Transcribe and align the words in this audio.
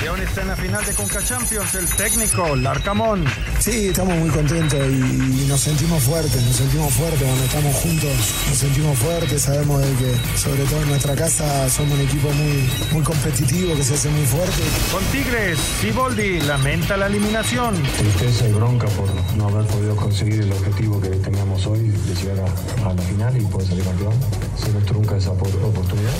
León 0.00 0.20
está 0.22 0.40
en 0.42 0.48
la 0.48 0.56
final 0.56 0.82
de 0.86 0.94
Conca 0.94 1.22
Champions, 1.22 1.74
el 1.74 1.86
técnico 1.88 2.56
Larcamón. 2.56 3.24
Sí, 3.58 3.88
estamos 3.88 4.16
muy 4.16 4.30
contentos 4.30 4.78
y 4.88 5.44
nos 5.46 5.60
sentimos 5.60 6.02
fuertes, 6.02 6.42
nos 6.42 6.56
sentimos 6.56 6.94
fuertes 6.94 7.20
cuando 7.22 7.44
estamos 7.44 7.74
juntos, 7.76 8.10
nos 8.48 8.56
sentimos 8.58 8.98
fuertes, 8.98 9.42
sabemos 9.42 9.82
de 9.82 9.92
que 9.96 10.38
sobre 10.38 10.64
todo 10.64 10.80
en 10.82 10.88
nuestra 10.88 11.14
casa 11.14 11.68
somos 11.68 11.92
un 11.98 12.00
equipo 12.00 12.30
muy, 12.32 12.70
muy 12.92 13.02
competitivo 13.02 13.76
que 13.76 13.82
se 13.84 13.92
hace 13.94 14.08
muy 14.08 14.24
fuerte. 14.24 14.62
Con 14.90 15.04
Tigres, 15.12 15.58
Siboldi 15.82 16.40
lamenta 16.40 16.96
la 16.96 17.06
eliminación. 17.06 17.74
Tristeza 17.98 18.48
y 18.48 18.52
bronca 18.52 18.86
por 18.88 19.08
no 19.36 19.48
haber 19.48 19.66
podido 19.66 19.96
conseguir 19.96 20.40
el 20.40 20.52
objetivo 20.52 20.98
que 21.00 21.10
teníamos 21.10 21.66
hoy 21.66 21.88
de 21.88 22.14
llegar 22.14 22.38
a, 22.40 22.88
a 22.88 22.94
la 22.94 23.02
final 23.02 23.36
y 23.36 23.44
poder 23.44 23.68
salir 23.68 23.84
campeón. 23.84 24.14
Se 24.58 24.72
nos 24.72 24.84
trunca 24.86 25.16
esa 25.18 25.32
por- 25.34 25.48
oportunidad. 25.48 26.12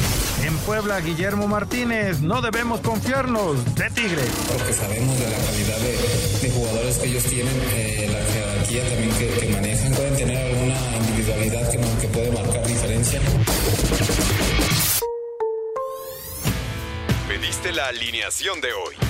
En 0.44 0.54
Puebla, 0.58 1.00
Guillermo 1.00 1.48
Martínez, 1.48 2.20
no 2.20 2.42
debemos 2.42 2.80
confiarnos 2.80 3.56
de 3.76 3.90
Tigres. 3.90 4.30
porque 4.48 4.72
sabemos 4.72 5.18
de 5.18 5.30
la 5.30 5.36
calidad 5.36 5.78
de, 5.78 6.48
de 6.48 6.50
jugadores 6.50 6.98
que 6.98 7.06
ellos 7.08 7.24
tienen, 7.24 7.54
eh, 7.74 8.08
la 8.10 8.32
jerarquía 8.32 8.88
también 8.88 9.10
que, 9.18 9.40
que 9.40 9.48
manejan. 9.52 9.92
Pueden 9.92 10.16
tener 10.16 10.36
alguna 10.36 10.76
individualidad 10.96 11.70
que 11.70 12.08
puede 12.08 12.30
marcar 12.32 12.66
diferencia. 12.66 13.20
Pediste 17.28 17.72
la 17.72 17.86
alineación 17.88 18.60
de 18.60 18.72
hoy. 18.72 19.09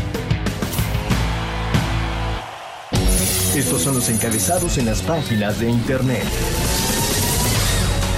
Estos 3.55 3.81
son 3.81 3.95
los 3.95 4.07
encabezados 4.07 4.77
en 4.77 4.85
las 4.85 5.01
páginas 5.01 5.59
de 5.59 5.69
internet. 5.69 6.23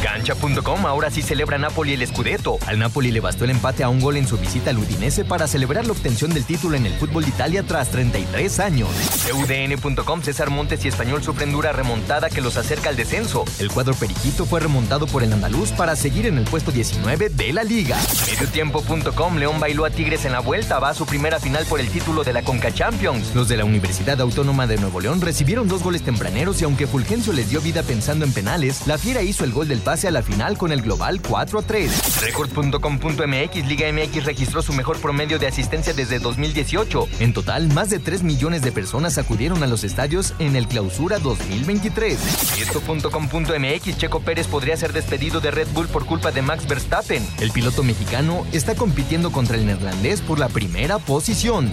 Cancha.com 0.03 0.85
ahora 0.85 1.09
sí 1.09 1.23
celebra 1.23 1.57
Napoli 1.57 1.93
el 1.93 2.05
Scudetto. 2.05 2.59
Al 2.67 2.77
Napoli 2.77 3.09
le 3.09 3.19
bastó 3.19 3.45
el 3.45 3.49
empate 3.49 3.83
a 3.83 3.89
un 3.89 3.99
gol 3.99 4.17
en 4.17 4.27
su 4.27 4.37
visita 4.37 4.69
al 4.69 4.77
Udinese 4.77 5.25
para 5.25 5.47
celebrar 5.47 5.87
la 5.87 5.93
obtención 5.93 6.31
del 6.33 6.45
título 6.45 6.77
en 6.77 6.85
el 6.85 6.93
fútbol 6.93 7.23
de 7.23 7.29
Italia 7.29 7.63
tras 7.63 7.89
33 7.89 8.59
años. 8.59 8.89
UDN.com 9.31 10.21
César 10.21 10.49
Montes 10.49 10.83
y 10.85 10.87
Español 10.87 11.23
sufren 11.23 11.51
dura 11.51 11.71
remontada 11.71 12.29
que 12.29 12.41
los 12.41 12.57
acerca 12.57 12.89
al 12.89 12.95
descenso. 12.95 13.45
El 13.59 13.71
cuadro 13.71 13.93
periquito 13.93 14.45
fue 14.45 14.59
remontado 14.59 15.07
por 15.07 15.23
el 15.23 15.31
andaluz 15.31 15.71
para 15.71 15.95
seguir 15.95 16.25
en 16.25 16.37
el 16.37 16.43
puesto 16.43 16.71
19 16.71 17.29
de 17.29 17.53
la 17.53 17.63
liga. 17.63 17.97
Mediotiempo.com 18.29 19.37
León 19.37 19.59
bailó 19.59 19.85
a 19.85 19.89
Tigres 19.89 20.25
en 20.25 20.33
la 20.33 20.41
vuelta, 20.41 20.79
va 20.79 20.89
a 20.89 20.93
su 20.93 21.05
primera 21.05 21.39
final 21.39 21.65
por 21.65 21.79
el 21.79 21.89
título 21.89 22.23
de 22.23 22.33
la 22.33 22.41
Conca 22.41 22.73
Champions. 22.73 23.33
Los 23.33 23.47
de 23.47 23.57
la 23.57 23.65
Universidad 23.65 24.19
Autónoma 24.19 24.67
de 24.67 24.77
Nuevo 24.77 24.99
León 24.99 25.21
recibieron 25.21 25.67
dos 25.67 25.83
goles 25.83 26.01
tempraneros 26.01 26.61
y 26.61 26.65
aunque 26.65 26.87
Fulgencio 26.87 27.33
les 27.33 27.49
dio 27.49 27.61
vida 27.61 27.83
pensando 27.83 28.25
en 28.25 28.33
penales, 28.33 28.87
la 28.87 28.97
Fiera 28.97 29.21
hizo 29.21 29.43
el 29.43 29.51
gol 29.53 29.67
del 29.67 29.79
pase 29.79 30.07
a 30.07 30.11
la 30.11 30.23
final 30.23 30.57
con 30.57 30.71
el 30.71 30.81
global 30.81 31.21
4 31.21 31.59
a 31.59 31.61
3. 31.61 32.21
Record.com.mx 32.21 33.67
Liga 33.67 33.91
MX 33.91 34.25
registró 34.25 34.61
su 34.61 34.73
mejor 34.73 34.99
promedio 34.99 35.39
de 35.39 35.47
asistencia 35.47 35.93
desde 35.93 36.19
2018. 36.19 37.07
En 37.19 37.33
total, 37.33 37.67
más 37.73 37.89
de 37.89 37.99
3 37.99 38.23
millones 38.23 38.61
de 38.61 38.71
personas 38.71 39.12
acudieron 39.17 39.63
a 39.63 39.67
los 39.67 39.83
estadios 39.83 40.33
en 40.39 40.55
el 40.55 40.67
Clausura 40.67 41.19
2023. 41.19 42.59
Esto.com.mx 42.59 43.97
Checo 43.97 44.19
Pérez 44.21 44.47
podría 44.47 44.77
ser 44.77 44.93
despedido 44.93 45.39
de 45.41 45.51
Red 45.51 45.67
Bull 45.73 45.87
por 45.87 46.05
culpa 46.05 46.31
de 46.31 46.41
Max 46.41 46.67
Verstappen. 46.67 47.25
El 47.39 47.51
piloto 47.51 47.83
mexicano 47.83 48.45
está 48.51 48.75
compitiendo 48.75 49.31
contra 49.31 49.57
el 49.57 49.65
neerlandés 49.65 50.21
por 50.21 50.39
la 50.39 50.49
primera 50.49 50.99
posición. 50.99 51.71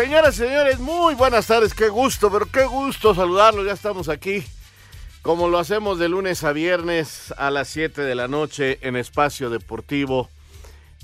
Señoras 0.00 0.36
y 0.36 0.38
señores, 0.38 0.78
muy 0.78 1.14
buenas 1.14 1.46
tardes, 1.46 1.74
qué 1.74 1.90
gusto, 1.90 2.32
pero 2.32 2.46
qué 2.46 2.64
gusto 2.64 3.14
saludarlos, 3.14 3.66
ya 3.66 3.74
estamos 3.74 4.08
aquí, 4.08 4.42
como 5.20 5.46
lo 5.46 5.58
hacemos 5.58 5.98
de 5.98 6.08
lunes 6.08 6.42
a 6.42 6.52
viernes 6.52 7.34
a 7.36 7.50
las 7.50 7.68
7 7.68 8.00
de 8.00 8.14
la 8.14 8.26
noche 8.26 8.78
en 8.80 8.96
Espacio 8.96 9.50
Deportivo, 9.50 10.30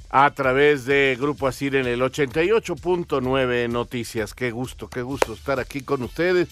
a 0.09 0.31
través 0.31 0.87
de 0.87 1.15
Grupo 1.21 1.47
Asir 1.47 1.77
en 1.77 1.87
el 1.87 2.01
88.9 2.01 3.69
Noticias. 3.69 4.33
Qué 4.33 4.51
gusto, 4.51 4.89
qué 4.89 5.03
gusto 5.03 5.35
estar 5.35 5.61
aquí 5.61 5.83
con 5.83 6.03
ustedes 6.03 6.49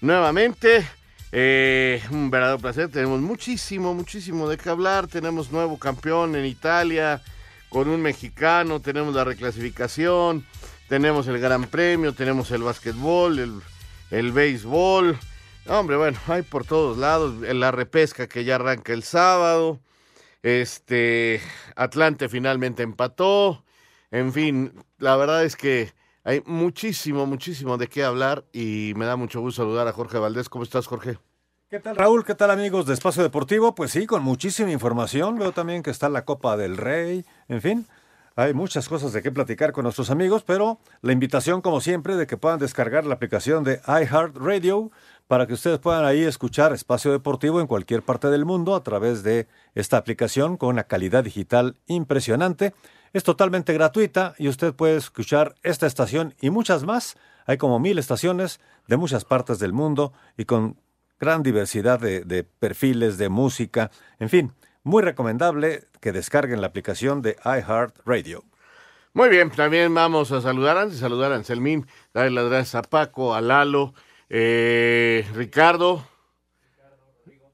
nuevamente. 0.00 0.84
Eh, 1.30 2.02
un 2.10 2.28
verdadero 2.28 2.58
placer, 2.58 2.90
tenemos 2.90 3.20
muchísimo, 3.20 3.94
muchísimo 3.94 4.48
de 4.48 4.58
qué 4.58 4.68
hablar, 4.68 5.06
tenemos 5.06 5.52
nuevo 5.52 5.78
campeón 5.78 6.34
en 6.34 6.44
Italia 6.44 7.22
con 7.68 7.88
un 7.88 8.02
mexicano, 8.02 8.80
tenemos 8.80 9.14
la 9.14 9.22
reclasificación, 9.22 10.44
tenemos 10.88 11.28
el 11.28 11.38
Gran 11.38 11.64
Premio, 11.64 12.12
tenemos 12.14 12.50
el 12.50 12.62
básquetbol, 12.62 13.38
el, 13.38 13.60
el 14.10 14.32
béisbol. 14.32 15.18
Hombre, 15.66 15.96
bueno, 15.96 16.18
hay 16.28 16.42
por 16.42 16.64
todos 16.64 16.96
lados. 16.96 17.34
La 17.40 17.70
repesca 17.70 18.26
que 18.26 18.44
ya 18.44 18.56
arranca 18.56 18.92
el 18.92 19.02
sábado. 19.02 19.80
Este, 20.42 21.40
Atlante 21.76 22.28
finalmente 22.28 22.82
empató. 22.82 23.64
En 24.10 24.32
fin, 24.32 24.72
la 24.98 25.16
verdad 25.16 25.44
es 25.44 25.56
que 25.56 25.92
hay 26.24 26.42
muchísimo, 26.46 27.26
muchísimo 27.26 27.76
de 27.76 27.88
qué 27.88 28.04
hablar 28.04 28.44
y 28.52 28.92
me 28.96 29.04
da 29.04 29.16
mucho 29.16 29.40
gusto 29.40 29.62
saludar 29.62 29.86
a 29.88 29.92
Jorge 29.92 30.18
Valdés. 30.18 30.48
¿Cómo 30.48 30.64
estás, 30.64 30.86
Jorge? 30.86 31.18
¿Qué 31.68 31.80
tal, 31.80 31.96
Raúl? 31.96 32.24
¿Qué 32.24 32.34
tal, 32.34 32.50
amigos 32.50 32.86
de 32.86 32.94
Espacio 32.94 33.22
Deportivo? 33.22 33.74
Pues 33.74 33.90
sí, 33.90 34.06
con 34.06 34.22
muchísima 34.22 34.70
información. 34.70 35.38
Veo 35.38 35.52
también 35.52 35.82
que 35.82 35.90
está 35.90 36.08
la 36.08 36.24
Copa 36.24 36.56
del 36.56 36.78
Rey. 36.78 37.26
En 37.48 37.60
fin, 37.60 37.86
hay 38.38 38.54
muchas 38.54 38.88
cosas 38.88 39.12
de 39.12 39.20
qué 39.20 39.32
platicar 39.32 39.72
con 39.72 39.82
nuestros 39.82 40.10
amigos, 40.10 40.44
pero 40.44 40.78
la 41.02 41.10
invitación, 41.10 41.60
como 41.60 41.80
siempre, 41.80 42.14
de 42.14 42.28
que 42.28 42.36
puedan 42.36 42.60
descargar 42.60 43.04
la 43.04 43.14
aplicación 43.14 43.64
de 43.64 43.80
iHeartRadio 43.84 44.92
para 45.26 45.48
que 45.48 45.54
ustedes 45.54 45.80
puedan 45.80 46.04
ahí 46.04 46.22
escuchar 46.22 46.72
Espacio 46.72 47.10
Deportivo 47.10 47.60
en 47.60 47.66
cualquier 47.66 48.02
parte 48.02 48.28
del 48.30 48.44
mundo 48.44 48.76
a 48.76 48.84
través 48.84 49.24
de 49.24 49.48
esta 49.74 49.96
aplicación 49.96 50.56
con 50.56 50.68
una 50.68 50.84
calidad 50.84 51.24
digital 51.24 51.78
impresionante. 51.88 52.74
Es 53.12 53.24
totalmente 53.24 53.72
gratuita 53.72 54.34
y 54.38 54.46
usted 54.46 54.72
puede 54.72 54.98
escuchar 54.98 55.56
esta 55.64 55.88
estación 55.88 56.36
y 56.40 56.50
muchas 56.50 56.84
más. 56.84 57.16
Hay 57.44 57.56
como 57.56 57.80
mil 57.80 57.98
estaciones 57.98 58.60
de 58.86 58.98
muchas 58.98 59.24
partes 59.24 59.58
del 59.58 59.72
mundo 59.72 60.12
y 60.36 60.44
con 60.44 60.76
gran 61.18 61.42
diversidad 61.42 61.98
de, 61.98 62.20
de 62.20 62.44
perfiles, 62.44 63.18
de 63.18 63.30
música, 63.30 63.90
en 64.20 64.28
fin, 64.28 64.52
muy 64.82 65.02
recomendable 65.02 65.84
que 66.00 66.12
descarguen 66.12 66.60
la 66.60 66.68
aplicación 66.68 67.22
de 67.22 67.36
iHeartRadio. 67.44 68.44
Muy 69.14 69.28
bien, 69.28 69.50
también 69.50 69.92
vamos 69.94 70.30
a 70.32 70.40
saludar, 70.40 70.76
antes 70.76 70.98
saludar 70.98 71.32
a 71.32 71.36
Anselmín, 71.36 71.86
darle 72.12 72.30
las 72.30 72.50
gracias 72.50 72.74
a 72.76 72.82
Paco, 72.82 73.34
a 73.34 73.40
Lalo, 73.40 73.94
eh, 74.28 75.26
Ricardo, 75.34 76.06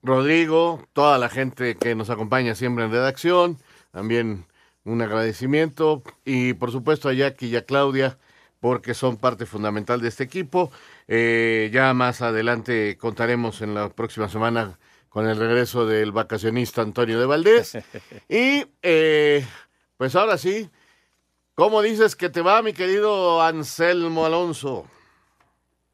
Rodrigo, 0.02 0.86
toda 0.92 1.18
la 1.18 1.28
gente 1.28 1.76
que 1.76 1.94
nos 1.94 2.10
acompaña 2.10 2.54
siempre 2.54 2.84
en 2.84 2.90
redacción, 2.90 3.58
también 3.92 4.46
un 4.84 5.00
agradecimiento 5.00 6.02
y 6.24 6.52
por 6.52 6.70
supuesto 6.70 7.08
a 7.08 7.14
Jackie 7.14 7.46
y 7.46 7.56
a 7.56 7.64
Claudia 7.64 8.18
porque 8.60 8.94
son 8.94 9.16
parte 9.16 9.46
fundamental 9.46 10.00
de 10.00 10.08
este 10.08 10.24
equipo. 10.24 10.70
Eh, 11.06 11.70
ya 11.72 11.92
más 11.94 12.22
adelante 12.22 12.96
contaremos 12.96 13.60
en 13.62 13.74
la 13.74 13.90
próxima 13.90 14.28
semana 14.28 14.78
con 15.14 15.28
el 15.28 15.36
regreso 15.38 15.86
del 15.86 16.10
vacacionista 16.10 16.82
Antonio 16.82 17.20
de 17.20 17.26
Valdés. 17.26 17.78
y 18.28 18.66
eh, 18.82 19.46
pues 19.96 20.16
ahora 20.16 20.36
sí, 20.36 20.68
¿cómo 21.54 21.82
dices 21.82 22.16
que 22.16 22.28
te 22.28 22.42
va, 22.42 22.62
mi 22.62 22.72
querido 22.72 23.40
Anselmo 23.40 24.26
Alonso? 24.26 24.86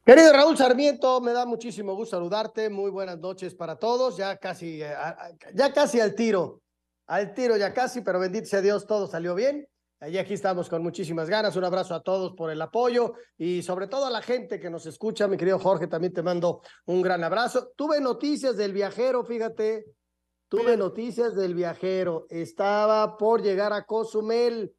Querido 0.07 0.33
Raúl 0.33 0.57
Sarmiento, 0.57 1.21
me 1.21 1.35
da 1.35 1.45
muchísimo 1.45 1.95
gusto 1.95 2.17
saludarte. 2.17 2.71
Muy 2.71 2.91
buenas 2.91 3.19
noches 3.19 3.55
para 3.55 3.77
todos. 3.77 4.17
Ya 4.17 4.39
casi, 4.39 4.83
eh, 4.83 4.95
ya 5.53 5.71
casi 5.71 6.01
al 6.01 6.15
tiro, 6.15 6.63
al 7.07 7.35
tiro 7.35 7.59
ya 7.59 7.75
casi, 7.75 8.01
pero 8.01 8.21
bendito 8.21 8.47
sea 8.47 8.63
Dios, 8.63 8.87
todo 8.87 9.07
salió 9.07 9.35
bien. 9.35 9.69
Y 10.09 10.17
aquí 10.17 10.33
estamos 10.33 10.71
con 10.71 10.83
muchísimas 10.83 11.29
ganas. 11.29 11.57
Un 11.57 11.65
abrazo 11.65 11.95
a 11.95 12.03
todos 12.03 12.33
por 12.33 12.51
el 12.51 12.63
apoyo 12.63 13.13
y 13.37 13.63
sobre 13.63 13.87
todo 13.87 14.07
a 14.07 14.11
la 14.11 14.23
gente 14.23 14.59
que 14.59 14.71
nos 14.71 14.87
escucha. 14.87 15.29
Mi 15.29 15.37
querido 15.37 15.59
Jorge, 15.59 15.89
también 15.89 16.15
te 16.15 16.23
mando 16.23 16.63
un 16.87 17.03
gran 17.03 17.23
abrazo. 17.23 17.73
Tuve 17.77 18.01
noticias 18.01 18.57
del 18.57 18.73
viajero, 18.73 19.25
fíjate. 19.25 19.85
Tuve 20.49 20.79
noticias 20.79 21.37
del 21.37 21.55
viajero. 21.55 22.27
Estaba 22.31 23.19
por 23.19 23.43
llegar 23.43 23.75
a 23.75 23.85
Cozumel 23.85 24.73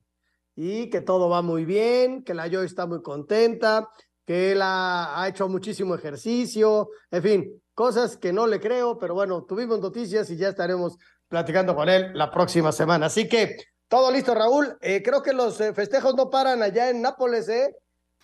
y 0.56 0.90
que 0.90 1.02
todo 1.02 1.30
va 1.30 1.44
muy 1.44 1.66
bien, 1.66 2.24
que 2.24 2.34
la 2.34 2.48
yo 2.48 2.64
está 2.64 2.88
muy 2.88 3.04
contenta, 3.04 3.90
que 4.26 4.54
él 4.54 4.62
ha, 4.64 5.22
ha 5.22 5.28
hecho 5.28 5.48
muchísimo 5.48 5.94
ejercicio, 5.94 6.90
en 7.12 7.24
fin, 7.24 7.62
cosas 7.76 8.18
que 8.18 8.34
no 8.34 8.48
le 8.48 8.60
creo, 8.60 8.98
pero 8.98 9.14
bueno, 9.14 9.44
tuvimos 9.44 9.80
noticias 9.80 10.30
y 10.32 10.36
ya 10.36 10.50
estaremos 10.50 10.98
platicando 11.28 11.76
con 11.76 11.88
él 11.90 12.12
la 12.16 12.30
próxima 12.32 12.72
semana. 12.72 13.06
Así 13.06 13.30
que 13.30 13.56
todo 13.92 14.10
listo, 14.10 14.34
Raúl. 14.34 14.78
Eh, 14.80 15.04
creo 15.04 15.22
que 15.22 15.34
los 15.34 15.60
eh, 15.60 15.74
festejos 15.74 16.16
no 16.16 16.30
paran 16.30 16.64
allá 16.64 16.90
en 16.90 17.02
Nápoles, 17.02 17.50
¿eh? 17.50 17.76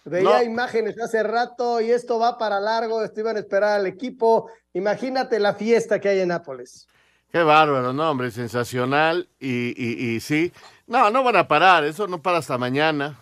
Veía 0.05 0.41
imágenes 0.41 0.97
hace 0.97 1.21
rato 1.23 1.81
y 1.81 1.91
esto 1.91 2.17
va 2.17 2.37
para 2.37 2.61
largo. 2.61 3.03
Esto 3.03 3.19
iban 3.19 3.35
a 3.35 3.39
esperar 3.39 3.81
al 3.81 3.85
equipo. 3.85 4.49
Imagínate 4.71 5.39
la 5.39 5.53
fiesta 5.53 5.99
que 5.99 6.07
hay 6.07 6.19
en 6.21 6.29
Nápoles. 6.29 6.87
Qué 7.29 7.43
bárbaro, 7.43 7.91
no, 7.91 8.09
hombre, 8.09 8.31
sensacional. 8.31 9.27
Y, 9.41 9.73
y, 9.75 10.15
y 10.15 10.21
sí, 10.21 10.53
no, 10.85 11.09
no 11.11 11.21
van 11.21 11.35
a 11.35 11.49
parar. 11.49 11.83
Eso 11.83 12.07
no 12.07 12.21
para 12.21 12.37
hasta 12.37 12.57
mañana. 12.57 13.21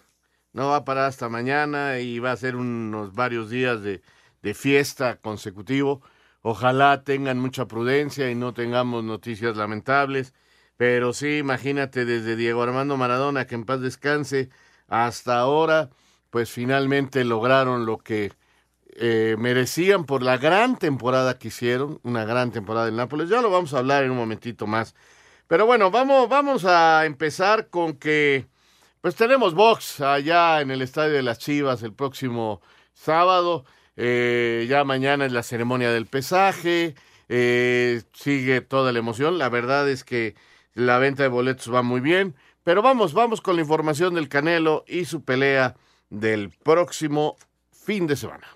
No 0.53 0.69
va 0.69 0.75
a 0.75 0.85
parar 0.85 1.05
hasta 1.05 1.27
mañana 1.29 1.97
y 1.97 2.19
va 2.19 2.31
a 2.31 2.37
ser 2.37 2.55
unos 2.55 3.15
varios 3.15 3.49
días 3.49 3.81
de, 3.81 4.03
de 4.43 4.53
fiesta 4.53 5.15
consecutivo. 5.15 6.03
Ojalá 6.43 7.03
tengan 7.03 7.39
mucha 7.39 7.65
prudencia 7.65 8.29
y 8.29 8.35
no 8.35 8.53
tengamos 8.53 9.03
noticias 9.03 9.57
lamentables. 9.57 10.35
Pero 10.77 11.13
sí, 11.13 11.37
imagínate, 11.37 12.05
desde 12.05 12.35
Diego 12.35 12.63
Armando 12.63 12.97
Maradona, 12.97 13.47
que 13.47 13.55
en 13.55 13.65
paz 13.65 13.81
descanse, 13.81 14.49
hasta 14.87 15.39
ahora, 15.39 15.89
pues 16.29 16.51
finalmente 16.51 17.23
lograron 17.23 17.85
lo 17.85 17.97
que 17.97 18.33
eh, 18.97 19.35
merecían 19.37 20.05
por 20.05 20.23
la 20.23 20.37
gran 20.37 20.77
temporada 20.77 21.37
que 21.37 21.49
hicieron, 21.49 21.99
una 22.03 22.25
gran 22.25 22.51
temporada 22.51 22.87
en 22.87 22.95
Nápoles. 22.97 23.29
Ya 23.29 23.41
lo 23.41 23.49
vamos 23.51 23.73
a 23.73 23.79
hablar 23.79 24.03
en 24.03 24.11
un 24.11 24.17
momentito 24.17 24.67
más. 24.67 24.95
Pero 25.47 25.65
bueno, 25.65 25.91
vamos, 25.91 26.29
vamos 26.29 26.65
a 26.65 27.05
empezar 27.05 27.69
con 27.69 27.97
que, 27.97 28.47
pues 29.01 29.15
tenemos 29.15 29.53
box 29.53 30.01
allá 30.01 30.61
en 30.61 30.71
el 30.71 30.81
Estadio 30.81 31.13
de 31.13 31.23
las 31.23 31.39
Chivas 31.39 31.83
el 31.83 31.93
próximo 31.93 32.61
sábado. 32.93 33.65
Eh, 33.97 34.65
ya 34.69 34.83
mañana 34.83 35.25
es 35.25 35.31
la 35.31 35.43
ceremonia 35.43 35.91
del 35.91 36.07
pesaje. 36.07 36.95
Eh, 37.29 38.01
sigue 38.13 38.61
toda 38.61 38.91
la 38.91 38.99
emoción. 38.99 39.37
La 39.37 39.49
verdad 39.49 39.89
es 39.89 40.03
que 40.03 40.35
la 40.75 40.99
venta 40.99 41.23
de 41.23 41.29
boletos 41.29 41.73
va 41.73 41.81
muy 41.81 42.01
bien. 42.01 42.35
Pero 42.63 42.81
vamos, 42.81 43.13
vamos 43.13 43.41
con 43.41 43.55
la 43.55 43.61
información 43.61 44.13
del 44.13 44.29
Canelo 44.29 44.85
y 44.87 45.05
su 45.05 45.23
pelea 45.23 45.75
del 46.09 46.51
próximo 46.51 47.37
fin 47.71 48.05
de 48.05 48.15
semana. 48.15 48.47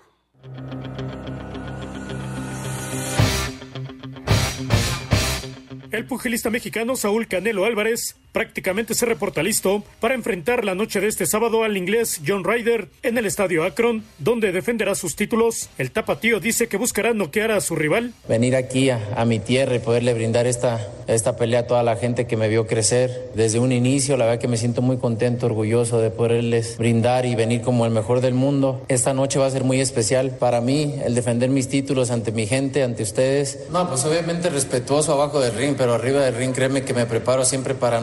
El 5.90 6.06
pugilista 6.06 6.50
mexicano 6.50 6.94
Saúl 6.94 7.26
Canelo 7.26 7.64
Álvarez 7.64 8.16
prácticamente 8.32 8.94
se 8.94 9.06
reporta 9.06 9.42
listo 9.42 9.82
para 10.00 10.14
enfrentar 10.14 10.64
la 10.64 10.74
noche 10.74 11.00
de 11.00 11.08
este 11.08 11.26
sábado 11.26 11.64
al 11.64 11.76
inglés 11.76 12.20
John 12.26 12.44
Ryder 12.44 12.88
en 13.02 13.18
el 13.18 13.26
estadio 13.26 13.64
Akron, 13.64 14.04
donde 14.18 14.52
defenderá 14.52 14.94
sus 14.94 15.16
títulos. 15.16 15.68
El 15.78 15.90
tapatío 15.90 16.40
dice 16.40 16.68
que 16.68 16.76
buscará 16.76 17.12
noquear 17.14 17.50
a 17.50 17.60
su 17.60 17.76
rival. 17.76 18.12
Venir 18.28 18.56
aquí 18.56 18.90
a, 18.90 19.00
a, 19.16 19.24
mi 19.24 19.38
tierra 19.38 19.74
y 19.74 19.78
poderle 19.78 20.14
brindar 20.14 20.46
esta, 20.46 20.86
esta 21.06 21.36
pelea 21.36 21.60
a 21.60 21.66
toda 21.66 21.82
la 21.82 21.96
gente 21.96 22.26
que 22.26 22.36
me 22.36 22.48
vio 22.48 22.66
crecer 22.66 23.30
desde 23.34 23.58
un 23.58 23.72
inicio, 23.72 24.16
la 24.16 24.26
verdad 24.26 24.40
que 24.40 24.48
me 24.48 24.56
siento 24.56 24.82
muy 24.82 24.98
contento, 24.98 25.46
orgulloso 25.46 26.00
de 26.00 26.10
poderles 26.10 26.76
brindar 26.78 27.26
y 27.26 27.34
venir 27.34 27.62
como 27.62 27.84
el 27.84 27.92
mejor 27.92 28.20
del 28.20 28.34
mundo. 28.34 28.84
Esta 28.88 29.14
noche 29.14 29.38
va 29.38 29.46
a 29.46 29.50
ser 29.50 29.64
muy 29.64 29.80
especial 29.80 30.30
para 30.30 30.60
mí, 30.60 30.94
el 31.04 31.14
defender 31.14 31.50
mis 31.50 31.68
títulos 31.68 32.10
ante 32.10 32.32
mi 32.32 32.46
gente, 32.46 32.82
ante 32.82 33.02
ustedes. 33.02 33.58
No, 33.70 33.88
pues 33.88 34.04
obviamente 34.04 34.50
respetuoso 34.50 35.12
abajo 35.12 35.40
del 35.40 35.54
ring, 35.54 35.74
pero 35.76 35.94
arriba 35.94 36.20
del 36.20 36.34
ring 36.34 36.52
créeme 36.52 36.82
que 36.82 36.94
me 36.94 37.06
preparo 37.06 37.44
siempre 37.44 37.74
para 37.74 38.00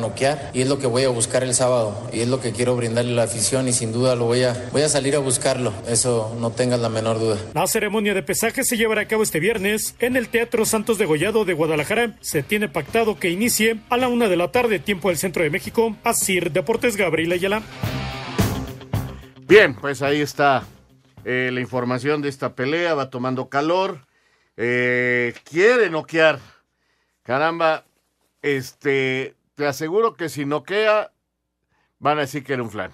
y 0.53 0.61
es 0.61 0.67
lo 0.67 0.79
que 0.79 0.87
voy 0.87 1.03
a 1.03 1.09
buscar 1.09 1.43
el 1.43 1.53
sábado 1.53 2.09
y 2.11 2.21
es 2.21 2.27
lo 2.27 2.41
que 2.41 2.51
quiero 2.51 2.75
brindarle 2.75 3.11
a 3.11 3.15
la 3.15 3.23
afición 3.23 3.67
y 3.67 3.73
sin 3.73 3.91
duda 3.91 4.15
lo 4.15 4.25
voy 4.25 4.43
a, 4.43 4.69
voy 4.71 4.81
a 4.81 4.89
salir 4.89 5.15
a 5.15 5.19
buscarlo, 5.19 5.73
eso 5.87 6.35
no 6.39 6.51
tengas 6.51 6.79
la 6.79 6.89
menor 6.89 7.19
duda. 7.19 7.37
La 7.53 7.67
ceremonia 7.67 8.13
de 8.13 8.23
pesaje 8.23 8.63
se 8.63 8.77
llevará 8.77 9.01
a 9.01 9.07
cabo 9.07 9.23
este 9.23 9.39
viernes 9.39 9.95
en 9.99 10.15
el 10.15 10.29
Teatro 10.29 10.65
Santos 10.65 10.97
de 10.97 11.05
Gollado 11.05 11.45
de 11.45 11.53
Guadalajara. 11.53 12.17
Se 12.21 12.43
tiene 12.43 12.67
pactado 12.67 13.19
que 13.19 13.29
inicie 13.29 13.79
a 13.89 13.97
la 13.97 14.07
una 14.07 14.27
de 14.27 14.37
la 14.37 14.51
tarde, 14.51 14.79
tiempo 14.79 15.09
del 15.09 15.17
centro 15.17 15.43
de 15.43 15.49
México. 15.49 15.95
Asir 16.03 16.51
Deportes 16.51 16.95
Gabriel 16.97 17.31
Ayala. 17.31 17.61
Bien, 19.47 19.75
pues 19.75 20.01
ahí 20.01 20.21
está 20.21 20.63
eh, 21.23 21.49
la 21.53 21.61
información 21.61 22.21
de 22.21 22.29
esta 22.29 22.55
pelea, 22.55 22.95
va 22.95 23.09
tomando 23.09 23.49
calor. 23.49 24.05
Eh, 24.57 25.33
quiere 25.43 25.89
noquear. 25.89 26.39
Caramba, 27.23 27.85
este, 28.41 29.36
te 29.57 29.65
aseguro 29.65 30.13
que 30.13 30.29
si 30.29 30.45
noquea, 30.45 31.11
van 31.97 32.19
a 32.19 32.21
decir 32.21 32.43
que 32.43 32.53
era 32.53 32.61
un 32.61 32.69
flan, 32.69 32.91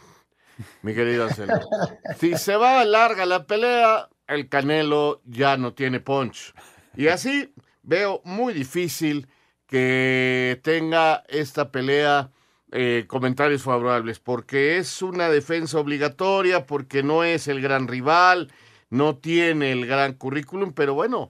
mi 0.81 0.95
querido 0.95 1.25
Anselmo. 1.25 1.60
si 2.18 2.38
se 2.38 2.56
va 2.56 2.86
larga 2.86 3.25
la 3.25 3.45
pelea, 3.45 4.07
el 4.27 4.48
Canelo 4.48 5.21
ya 5.25 5.57
no 5.57 5.74
tiene 5.74 6.00
punch. 6.00 6.54
Y 6.95 7.07
así 7.10 7.54
veo 7.81 8.21
muy 8.24 8.54
difícil 8.54 9.27
que 9.68 10.62
tenga 10.63 11.25
esta 11.27 11.69
pelea 11.69 12.31
eh, 12.71 13.04
comentarios 13.09 13.63
favorables, 13.63 14.19
porque 14.19 14.77
es 14.77 15.01
una 15.01 15.27
defensa 15.27 15.77
obligatoria, 15.80 16.66
porque 16.66 17.04
no 17.04 17.25
es 17.25 17.50
el 17.50 17.62
gran 17.62 17.89
rival, 17.89 18.54
no 18.89 19.18
tiene 19.18 19.74
el 19.74 19.86
gran 19.86 20.13
currículum, 20.13 20.71
pero 20.71 20.94
bueno, 20.94 21.30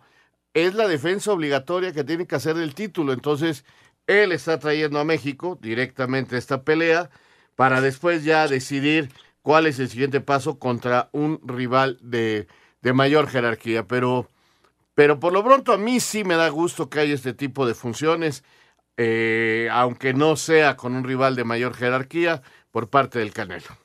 es 0.54 0.76
la 0.76 0.88
defensa 0.88 1.32
obligatoria 1.32 1.92
que 1.92 2.04
tiene 2.04 2.28
que 2.28 2.36
hacer 2.36 2.56
el 2.58 2.76
título. 2.76 3.14
Entonces, 3.14 3.66
él 4.08 4.32
está 4.32 4.60
trayendo 4.60 5.00
a 5.00 5.04
México 5.06 5.58
directamente 5.62 6.38
esta 6.38 6.64
pelea 6.64 7.10
para 7.56 7.82
después 7.82 8.24
ya 8.24 8.48
decidir 8.48 9.10
cuál 9.42 9.68
es 9.68 9.80
el 9.80 9.90
siguiente 9.90 10.22
paso 10.22 10.60
contra 10.60 11.10
un 11.12 11.40
rival 11.46 12.00
de, 12.02 12.48
de 12.82 12.94
mayor 12.94 13.28
jerarquía. 13.28 13.88
Pero, 13.88 14.28
pero 14.96 15.20
por 15.20 15.34
lo 15.34 15.44
pronto 15.44 15.74
a 15.74 15.78
mí 15.78 16.00
sí 16.00 16.24
me 16.24 16.36
da 16.36 16.50
gusto 16.50 16.90
que 16.90 17.00
haya 17.00 17.14
este 17.14 17.34
tipo 17.34 17.68
de 17.68 17.76
funciones, 17.76 18.44
eh, 18.98 19.70
aunque 19.72 20.14
no 20.14 20.36
sea 20.36 20.78
con 20.78 20.96
un 20.96 21.04
rival 21.04 21.36
de 21.36 21.44
mayor 21.44 21.76
jerarquía 21.76 22.42
por 22.72 22.90
parte 22.90 23.20
del 23.20 23.34
Canelo. 23.34 23.83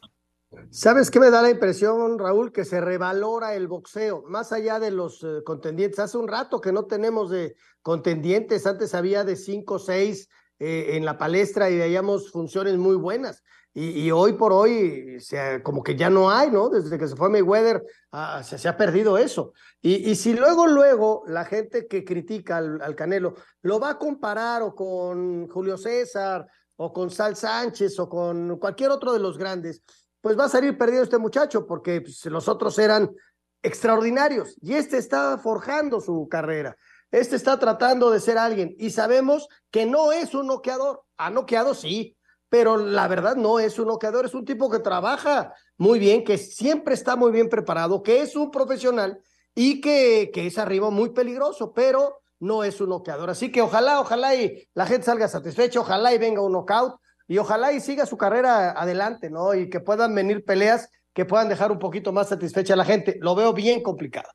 ¿Sabes 0.70 1.10
qué 1.10 1.20
me 1.20 1.30
da 1.30 1.42
la 1.42 1.50
impresión, 1.50 2.18
Raúl? 2.18 2.52
Que 2.52 2.64
se 2.64 2.80
revalora 2.80 3.54
el 3.54 3.68
boxeo, 3.68 4.24
más 4.26 4.52
allá 4.52 4.78
de 4.78 4.90
los 4.90 5.22
eh, 5.24 5.42
contendientes. 5.44 5.98
Hace 5.98 6.18
un 6.18 6.28
rato 6.28 6.60
que 6.60 6.72
no 6.72 6.84
tenemos 6.84 7.30
de 7.30 7.56
contendientes, 7.82 8.66
antes 8.66 8.94
había 8.94 9.24
de 9.24 9.36
cinco 9.36 9.74
o 9.74 9.78
seis 9.78 10.28
eh, 10.58 10.96
en 10.96 11.04
la 11.04 11.16
palestra 11.16 11.70
y 11.70 11.78
veíamos 11.78 12.30
funciones 12.30 12.76
muy 12.76 12.96
buenas. 12.96 13.42
Y, 13.74 14.10
hoy 14.10 14.32
por 14.32 14.52
hoy, 14.52 15.20
se, 15.20 15.62
como 15.62 15.84
que 15.84 15.94
ya 15.94 16.10
no 16.10 16.30
hay, 16.30 16.50
¿no? 16.50 16.68
Desde 16.68 16.98
que 16.98 17.06
se 17.06 17.14
fue 17.14 17.28
Mayweather, 17.28 17.84
ah, 18.10 18.42
se, 18.42 18.68
ha 18.68 18.76
perdido 18.76 19.18
eso. 19.18 19.52
Y, 19.80 20.10
y, 20.10 20.16
si 20.16 20.34
luego, 20.34 20.66
luego, 20.66 21.22
la 21.28 21.44
gente 21.44 21.86
que 21.86 22.04
critica 22.04 22.56
al, 22.56 22.82
al 22.82 22.96
Canelo 22.96 23.34
lo 23.62 23.78
va 23.78 23.90
a 23.90 23.98
comparar 23.98 24.62
o 24.62 24.74
con 24.74 25.46
Julio 25.48 25.76
César 25.76 26.44
o 26.74 26.92
con 26.92 27.10
Sal 27.10 27.36
Sánchez 27.36 27.98
o 28.00 28.08
con 28.08 28.58
cualquier 28.58 28.90
otro 28.90 29.12
de 29.12 29.20
los 29.20 29.38
grandes, 29.38 29.84
pues 30.20 30.38
va 30.38 30.44
a 30.44 30.48
salir 30.48 30.76
perdido 30.76 31.02
este 31.02 31.18
muchacho 31.18 31.66
porque 31.66 32.00
pues, 32.00 32.24
los 32.26 32.48
otros 32.48 32.78
eran 32.78 33.14
extraordinarios 33.62 34.56
y 34.60 34.74
este 34.74 34.98
está 34.98 35.38
forjando 35.38 36.00
su 36.00 36.28
carrera. 36.28 36.76
Este 37.10 37.36
está 37.36 37.58
tratando 37.58 38.10
de 38.10 38.20
ser 38.20 38.36
alguien 38.36 38.74
y 38.78 38.90
sabemos 38.90 39.48
que 39.70 39.86
no 39.86 40.12
es 40.12 40.34
un 40.34 40.46
noqueador. 40.46 41.04
Ha 41.16 41.30
noqueado 41.30 41.74
sí, 41.74 42.16
pero 42.48 42.76
la 42.76 43.08
verdad 43.08 43.36
no 43.36 43.58
es 43.58 43.78
un 43.78 43.88
noqueador, 43.88 44.26
es 44.26 44.34
un 44.34 44.44
tipo 44.44 44.70
que 44.70 44.78
trabaja 44.78 45.54
muy 45.76 45.98
bien, 45.98 46.24
que 46.24 46.38
siempre 46.38 46.94
está 46.94 47.16
muy 47.16 47.32
bien 47.32 47.48
preparado, 47.48 48.02
que 48.02 48.20
es 48.20 48.36
un 48.36 48.50
profesional 48.50 49.20
y 49.54 49.80
que, 49.80 50.30
que 50.32 50.46
es 50.46 50.58
arriba 50.58 50.90
muy 50.90 51.10
peligroso, 51.10 51.72
pero 51.72 52.20
no 52.40 52.62
es 52.62 52.80
un 52.80 52.90
noqueador. 52.90 53.30
Así 53.30 53.50
que 53.50 53.62
ojalá, 53.62 54.00
ojalá 54.00 54.34
y 54.34 54.68
la 54.74 54.86
gente 54.86 55.06
salga 55.06 55.28
satisfecha, 55.28 55.80
ojalá 55.80 56.12
y 56.12 56.18
venga 56.18 56.42
un 56.42 56.52
knockout 56.52 57.00
y 57.28 57.38
ojalá 57.38 57.72
y 57.72 57.80
siga 57.80 58.06
su 58.06 58.16
carrera 58.16 58.70
adelante, 58.70 59.30
¿no? 59.30 59.54
Y 59.54 59.68
que 59.68 59.80
puedan 59.80 60.14
venir 60.14 60.44
peleas 60.44 60.90
que 61.12 61.24
puedan 61.24 61.48
dejar 61.48 61.72
un 61.72 61.78
poquito 61.78 62.12
más 62.12 62.28
satisfecha 62.28 62.74
a 62.74 62.76
la 62.76 62.84
gente. 62.84 63.18
Lo 63.20 63.34
veo 63.34 63.52
bien 63.52 63.82
complicado. 63.82 64.28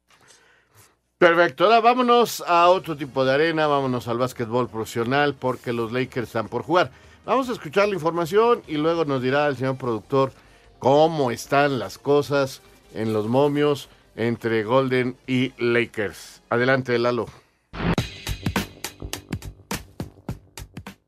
Perfecto, 1.18 1.64
ahora 1.64 1.80
vámonos 1.80 2.44
a 2.46 2.68
otro 2.68 2.98
tipo 2.98 3.24
de 3.24 3.34
arena, 3.34 3.68
vámonos 3.68 4.10
al 4.10 4.18
básquetbol 4.18 4.68
profesional 4.70 5.34
porque 5.34 5.72
los 5.72 5.94
Lakers 5.94 6.28
están 6.28 6.50
por 6.50 6.64
jugar. 6.64 6.92
Vamos 7.26 7.48
a 7.48 7.54
escuchar 7.54 7.88
la 7.88 7.94
información 7.94 8.62
y 8.68 8.76
luego 8.76 9.06
nos 9.06 9.22
dirá 9.22 9.48
el 9.48 9.56
señor 9.56 9.78
productor 9.78 10.34
cómo 10.80 11.32
están 11.32 11.80
las 11.80 11.98
cosas 11.98 12.62
en 12.94 13.14
los 13.14 13.28
momios 13.28 13.88
entre 14.18 14.66
Golden 14.66 15.16
y 15.26 15.54
Lakers. 15.58 16.42
Adelante, 16.50 17.00
Lalo. 17.00 17.43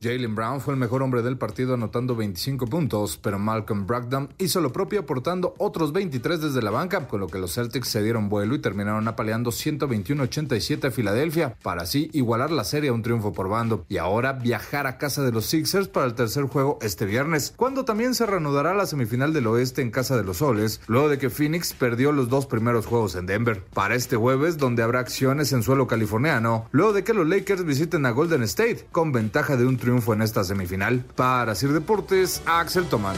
Jalen 0.06 0.36
Brown 0.36 0.62
fue 0.62 0.76
el 0.76 0.80
mejor 0.80 1.02
hombre 1.02 1.24
del 1.24 1.36
partido 1.36 1.74
anotando 1.74 2.16
25 2.16 2.68
puntos, 2.68 3.18
pero 3.18 3.40
Malcolm 3.40 3.88
Brogdon 3.88 4.30
hizo 4.38 4.62
lo 4.62 4.72
propio 4.72 5.00
aportando 5.00 5.56
otros 5.58 5.94
23 5.94 6.42
desde 6.42 6.62
la 6.62 6.70
banca, 6.70 7.08
con 7.08 7.20
lo 7.20 7.26
que 7.26 7.40
los 7.40 7.56
Celtics 7.56 7.88
se 7.88 8.04
dieron 8.04 8.30
vuelo 8.30 8.54
y 8.54 8.60
terminaron 8.60 9.08
apaleando 9.08 9.50
121-87 9.50 10.90
a 10.90 10.92
Filadelfia, 10.92 11.56
para 11.64 11.82
así 11.82 12.12
igualar 12.14 12.52
la 12.52 12.66
serie 12.66 12.92
a 12.92 12.94
un 12.94 13.02
triunfo 13.02 13.34
por 13.34 13.50
bando, 13.50 13.84
y 13.90 13.98
ahora 13.98 14.34
viajar 14.34 14.86
a 14.86 15.00
casa 15.00 15.24
de 15.24 15.32
los 15.32 15.48
Sixers 15.48 15.88
para 15.88 16.06
el 16.06 16.14
tercer 16.14 16.44
juego 16.44 16.78
este 16.84 17.06
viernes, 17.06 17.56
cuando 17.56 17.84
también 17.84 18.14
se 18.14 18.28
reanudará 18.28 18.76
la 18.76 18.86
semifinal 18.86 19.34
del 19.34 19.48
oeste 19.48 19.82
en 19.82 19.90
casa 19.90 20.16
de 20.16 20.24
los 20.24 20.38
Soles, 20.38 20.82
luego 20.86 21.10
de 21.10 21.18
que 21.18 21.32
Phoenix 21.32 21.74
perdió 21.74 22.12
los 22.12 22.30
dos 22.30 22.46
primeros 22.46 22.86
juegos 22.86 23.16
en 23.16 23.26
Denver. 23.26 23.64
Para 23.74 23.96
este 23.96 24.18
jueves, 24.18 24.60
donde 24.60 24.84
habrá 24.84 25.00
acciones 25.00 25.52
en 25.52 25.64
suelo 25.64 25.88
californiano, 25.88 26.68
luego 26.70 26.94
de 26.94 27.04
que 27.04 27.16
los 27.16 27.28
Lakers 27.28 27.66
visiten 27.66 28.06
a 28.06 28.12
Golden 28.12 28.44
State, 28.44 28.86
con 28.92 29.12
ventaja 29.12 29.58
de 29.58 29.66
un 29.66 29.78
triunfo 29.78 29.95
fue 30.02 30.16
en 30.16 30.22
esta 30.22 30.44
semifinal. 30.44 31.04
Para 31.16 31.56
Sir 31.56 31.72
Deportes, 31.74 32.42
Axel 32.46 32.86
Tomán. 32.86 33.16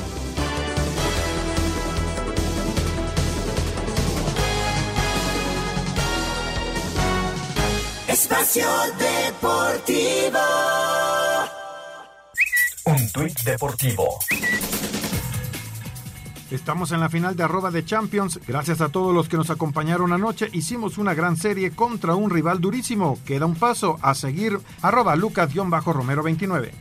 Espacio 8.08 8.68
Deportivo. 8.98 10.40
Un 12.86 13.12
tuit 13.12 13.40
deportivo. 13.44 14.20
Estamos 16.50 16.94
en 16.94 17.02
la 17.02 17.10
final 17.10 17.36
de 17.36 17.44
arroba 17.44 17.72
de 17.72 17.84
Champions. 17.84 18.40
Gracias 18.48 18.80
a 18.80 18.88
todos 18.88 19.14
los 19.14 19.28
que 19.28 19.36
nos 19.36 19.50
acompañaron 19.50 20.14
anoche. 20.14 20.50
Hicimos 20.54 20.98
una 20.98 21.14
gran 21.14 21.36
serie 21.36 21.72
contra 21.72 22.16
un 22.16 22.30
rival 22.30 22.62
durísimo. 22.62 23.20
Queda 23.26 23.46
un 23.46 23.56
paso 23.56 24.00
a 24.02 24.16
seguir 24.16 24.58
arroba 24.82 25.18
lucas-romero 25.18 26.24
29. 26.24 26.72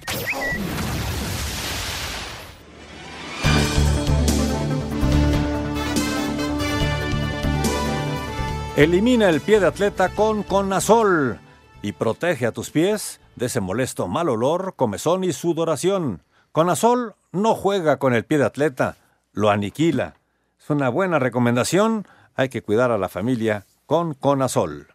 Elimina 8.76 9.30
el 9.30 9.40
pie 9.40 9.58
de 9.58 9.66
atleta 9.66 10.10
con 10.10 10.44
Conazol 10.44 11.40
y 11.82 11.92
protege 11.92 12.46
a 12.46 12.52
tus 12.52 12.70
pies 12.70 13.20
de 13.34 13.46
ese 13.46 13.60
molesto 13.60 14.06
mal 14.06 14.28
olor, 14.28 14.74
comezón 14.76 15.24
y 15.24 15.32
sudoración. 15.32 16.22
Conazol 16.52 17.16
no 17.32 17.54
juega 17.54 17.98
con 17.98 18.14
el 18.14 18.24
pie 18.24 18.38
de 18.38 18.44
atleta 18.44 18.96
lo 19.36 19.50
aniquila. 19.50 20.16
Es 20.58 20.70
una 20.70 20.88
buena 20.88 21.20
recomendación. 21.20 22.08
Hay 22.34 22.48
que 22.48 22.62
cuidar 22.62 22.90
a 22.90 22.98
la 22.98 23.08
familia 23.08 23.66
con 23.84 24.14
Conazol. 24.14 24.88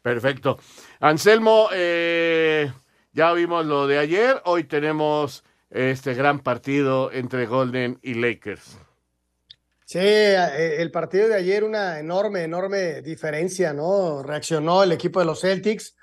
Perfecto. 0.00 0.58
Anselmo, 0.98 1.68
eh, 1.72 2.72
ya 3.12 3.32
vimos 3.32 3.64
lo 3.66 3.86
de 3.86 3.98
ayer. 3.98 4.42
Hoy 4.46 4.64
tenemos 4.64 5.44
este 5.70 6.14
gran 6.14 6.40
partido 6.40 7.12
entre 7.12 7.46
Golden 7.46 7.98
y 8.02 8.14
Lakers. 8.14 8.78
Sí, 9.84 9.98
eh, 10.00 10.76
el 10.78 10.90
partido 10.90 11.28
de 11.28 11.36
ayer, 11.36 11.62
una 11.62 11.98
enorme, 12.00 12.44
enorme 12.44 13.02
diferencia, 13.02 13.74
¿no? 13.74 14.22
Reaccionó 14.22 14.82
el 14.82 14.92
equipo 14.92 15.20
de 15.20 15.26
los 15.26 15.42
Celtics 15.42 15.94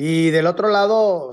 y 0.00 0.30
del 0.30 0.46
otro 0.46 0.68
lado, 0.68 1.32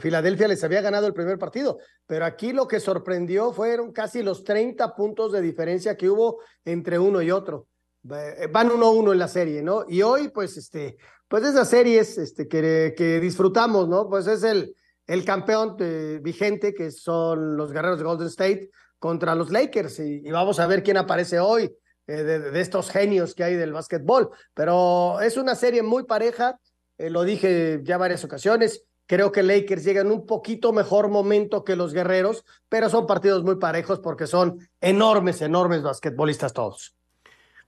Filadelfia 0.00 0.48
les 0.48 0.64
había 0.64 0.80
ganado 0.80 1.06
el 1.06 1.14
primer 1.14 1.38
partido, 1.38 1.78
pero 2.08 2.24
aquí 2.24 2.52
lo 2.52 2.66
que 2.66 2.80
sorprendió 2.80 3.52
fueron 3.52 3.92
casi 3.92 4.24
los 4.24 4.42
30 4.42 4.96
puntos 4.96 5.30
de 5.30 5.40
diferencia 5.40 5.96
que 5.96 6.10
hubo 6.10 6.40
entre 6.64 6.98
uno 6.98 7.22
y 7.22 7.30
otro. 7.30 7.68
Van 8.02 8.72
uno 8.72 8.86
a 8.86 8.90
uno 8.90 9.12
en 9.12 9.20
la 9.20 9.28
serie, 9.28 9.62
¿no? 9.62 9.84
Y 9.86 10.02
hoy, 10.02 10.26
pues, 10.30 10.56
este, 10.56 10.96
pues 11.28 11.44
esas 11.44 11.70
series 11.70 12.18
este, 12.18 12.48
que, 12.48 12.94
que 12.96 13.20
disfrutamos, 13.20 13.88
¿no? 13.88 14.08
Pues 14.08 14.26
es 14.26 14.42
el, 14.42 14.74
el 15.06 15.24
campeón 15.24 15.76
eh, 15.78 16.18
vigente, 16.20 16.74
que 16.74 16.90
son 16.90 17.56
los 17.56 17.70
guerreros 17.70 17.98
de 17.98 18.04
Golden 18.06 18.26
State, 18.26 18.70
contra 18.98 19.36
los 19.36 19.52
Lakers. 19.52 20.00
Y, 20.00 20.28
vamos 20.32 20.58
a 20.58 20.66
ver 20.66 20.82
quién 20.82 20.96
aparece 20.96 21.38
hoy 21.38 21.72
eh, 22.08 22.24
de, 22.24 22.40
de 22.40 22.60
estos 22.60 22.90
genios 22.90 23.36
que 23.36 23.44
hay 23.44 23.54
del 23.54 23.72
básquetbol. 23.72 24.30
Pero 24.52 25.20
es 25.20 25.36
una 25.36 25.54
serie 25.54 25.84
muy 25.84 26.02
pareja 26.02 26.58
eh, 26.98 27.10
lo 27.10 27.24
dije 27.24 27.80
ya 27.82 27.98
varias 27.98 28.24
ocasiones, 28.24 28.84
creo 29.06 29.32
que 29.32 29.42
Lakers 29.42 29.84
llegan 29.84 30.10
un 30.10 30.26
poquito 30.26 30.72
mejor 30.72 31.08
momento 31.08 31.64
que 31.64 31.76
los 31.76 31.92
guerreros, 31.92 32.44
pero 32.68 32.88
son 32.88 33.06
partidos 33.06 33.44
muy 33.44 33.56
parejos 33.56 34.00
porque 34.00 34.26
son 34.26 34.58
enormes, 34.80 35.42
enormes 35.42 35.82
basquetbolistas 35.82 36.52
todos. 36.52 36.94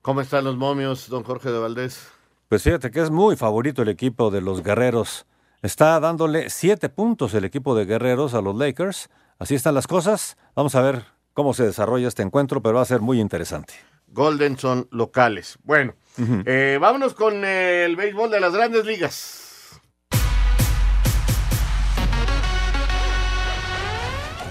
¿Cómo 0.03 0.21
están 0.21 0.45
los 0.45 0.57
momios, 0.57 1.09
don 1.09 1.25
Jorge 1.25 1.51
de 1.51 1.59
Valdés? 1.59 2.09
Pues 2.49 2.63
fíjate 2.63 2.91
que 2.91 3.01
es 3.03 3.11
muy 3.11 3.35
favorito 3.35 3.83
el 3.83 3.89
equipo 3.89 4.31
de 4.31 4.41
los 4.41 4.63
guerreros. 4.63 5.27
Está 5.63 5.99
dándole 5.99 6.49
siete 6.49 6.89
puntos 6.89 7.35
el 7.35 7.45
equipo 7.45 7.75
de 7.75 7.87
guerreros 7.87 8.35
a 8.35 8.41
los 8.41 8.55
Lakers. 8.55 9.11
Así 9.39 9.57
están 9.57 9.75
las 9.75 9.89
cosas. 9.89 10.37
Vamos 10.55 10.77
a 10.77 10.81
ver 10.81 11.05
cómo 11.33 11.55
se 11.55 11.65
desarrolla 11.65 12.07
este 12.07 12.23
encuentro, 12.23 12.63
pero 12.63 12.77
va 12.77 12.83
a 12.83 12.87
ser 12.87 13.01
muy 13.01 13.21
interesante. 13.21 13.75
Golden 14.07 14.57
son 14.57 14.87
locales. 14.93 15.59
Bueno, 15.65 15.95
eh, 16.19 16.79
vámonos 16.81 17.15
con 17.15 17.45
el 17.45 17.97
béisbol 17.97 18.31
de 18.31 18.41
las 18.41 18.55
grandes 18.55 18.85
ligas. 18.85 19.46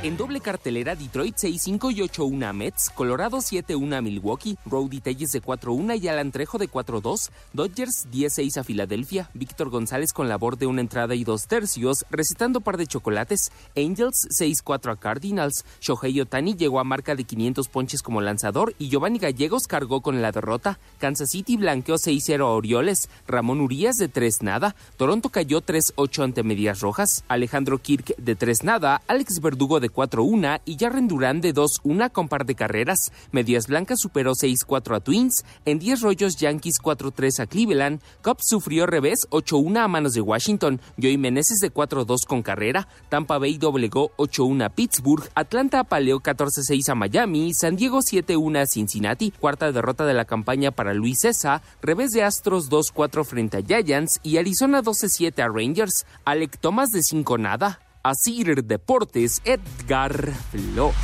En 0.05 0.17
doble 0.17 0.39
cartelera, 0.39 0.95
Detroit 0.95 1.35
6-5 1.35 1.91
y 1.91 2.01
8-1 2.01 2.45
a 2.45 2.53
Mets, 2.53 2.91
Colorado 2.93 3.37
7-1 3.37 3.95
a 3.95 4.01
Milwaukee, 4.03 4.55
Rowdy 4.63 5.01
Telles 5.01 5.31
de 5.31 5.41
4-1 5.41 5.99
y 5.99 6.07
Alan 6.07 6.31
Trejo 6.31 6.59
de 6.59 6.69
4-2, 6.69 7.31
Dodgers 7.53 8.05
10-6 8.11 8.57
a 8.57 8.63
Filadelfia, 8.63 9.31
Víctor 9.33 9.71
González 9.71 10.13
con 10.13 10.29
labor 10.29 10.59
de 10.59 10.67
una 10.67 10.81
entrada 10.81 11.15
y 11.15 11.23
dos 11.23 11.47
tercios, 11.47 12.05
recitando 12.11 12.61
par 12.61 12.77
de 12.77 12.85
chocolates, 12.85 13.51
Angels 13.75 14.27
6-4 14.39 14.91
a 14.91 14.95
Cardinals, 14.97 15.65
Shohei 15.81 16.21
Otani 16.21 16.53
llegó 16.53 16.79
a 16.79 16.83
marca 16.83 17.15
de 17.15 17.23
500 17.23 17.67
ponches 17.67 18.03
como 18.03 18.21
lanzador 18.21 18.75
y 18.77 18.89
Giovanni 18.89 19.17
Gallegos 19.17 19.65
cargó 19.65 20.01
con 20.01 20.21
la 20.21 20.31
derrota, 20.31 20.77
Kansas 20.99 21.31
City 21.31 21.57
blanqueó 21.57 21.95
6-0 21.95 22.41
a 22.41 22.51
Orioles, 22.51 23.09
Ramón 23.27 23.59
Urias 23.59 23.95
de 23.95 24.07
3 24.07 24.43
nada, 24.43 24.75
Toronto 24.97 25.29
cayó 25.29 25.63
3-8 25.63 26.23
ante 26.25 26.43
Medias 26.43 26.81
Rojas, 26.81 27.23
Alejandro 27.27 27.79
Kirk 27.79 28.15
de 28.17 28.35
3 28.35 28.63
nada, 28.65 29.01
Alex 29.07 29.41
Verdugo 29.41 29.79
de 29.79 29.94
4-1 29.95 30.61
y 30.65 30.77
Jarren 30.77 31.07
Durán 31.07 31.39
de 31.41 31.53
2-1 31.53 32.11
con 32.11 32.27
par 32.27 32.45
de 32.45 32.55
carreras. 32.55 33.11
Medias 33.31 33.67
Blancas 33.67 33.99
superó 34.01 34.33
6-4 34.33 34.97
a 34.97 34.99
Twins. 34.99 35.45
En 35.65 35.79
10 35.79 36.01
rollos 36.01 36.35
Yankees 36.35 36.79
4-3 36.81 37.39
a 37.39 37.47
Cleveland. 37.47 38.01
Cubs 38.21 38.47
sufrió 38.47 38.85
revés 38.85 39.27
8-1 39.31 39.77
a 39.77 39.87
manos 39.87 40.13
de 40.13 40.21
Washington. 40.21 40.81
Joey 41.01 41.17
Meneses 41.17 41.59
de 41.59 41.73
4-2 41.73 42.25
con 42.27 42.43
carrera. 42.43 42.87
Tampa 43.09 43.37
Bay 43.37 43.57
doblegó 43.57 44.11
8-1 44.17 44.65
a 44.65 44.69
Pittsburgh. 44.69 45.29
Atlanta 45.35 45.79
apaleó 45.79 46.19
14-6 46.19 46.89
a 46.89 46.95
Miami. 46.95 47.53
San 47.53 47.75
Diego 47.75 47.99
7-1 47.99 48.61
a 48.61 48.65
Cincinnati. 48.65 49.31
Cuarta 49.31 49.71
derrota 49.71 50.05
de 50.05 50.13
la 50.13 50.25
campaña 50.25 50.71
para 50.71 50.93
Luis 50.93 51.21
César. 51.21 51.61
Revés 51.81 52.11
de 52.11 52.23
Astros 52.23 52.69
2-4 52.69 53.23
frente 53.23 53.57
a 53.57 53.61
Giants. 53.61 54.19
Y 54.23 54.37
Arizona 54.37 54.81
12-7 54.81 55.39
a 55.41 55.47
Rangers. 55.47 56.05
Alec 56.25 56.59
Thomas 56.59 56.89
de 56.91 57.01
5 57.01 57.37
nada. 57.37 57.84
Asir 58.05 58.63
Deportes, 58.63 59.41
Edgar 59.43 60.31
Flores. 60.51 60.95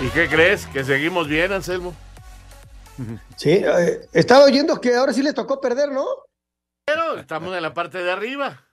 ¿Y 0.00 0.08
qué 0.08 0.28
crees? 0.28 0.66
¿Que 0.66 0.82
seguimos 0.82 1.28
bien, 1.28 1.52
Anselmo? 1.52 1.94
Sí, 3.36 3.50
eh, 3.52 4.08
estaba 4.12 4.46
oyendo 4.46 4.80
que 4.80 4.96
ahora 4.96 5.12
sí 5.12 5.22
les 5.22 5.32
tocó 5.32 5.60
perder, 5.60 5.92
¿no? 5.92 6.04
Pero 6.86 7.18
estamos 7.18 7.54
en 7.54 7.62
la 7.62 7.72
parte 7.72 8.02
de 8.02 8.10
arriba. 8.10 8.66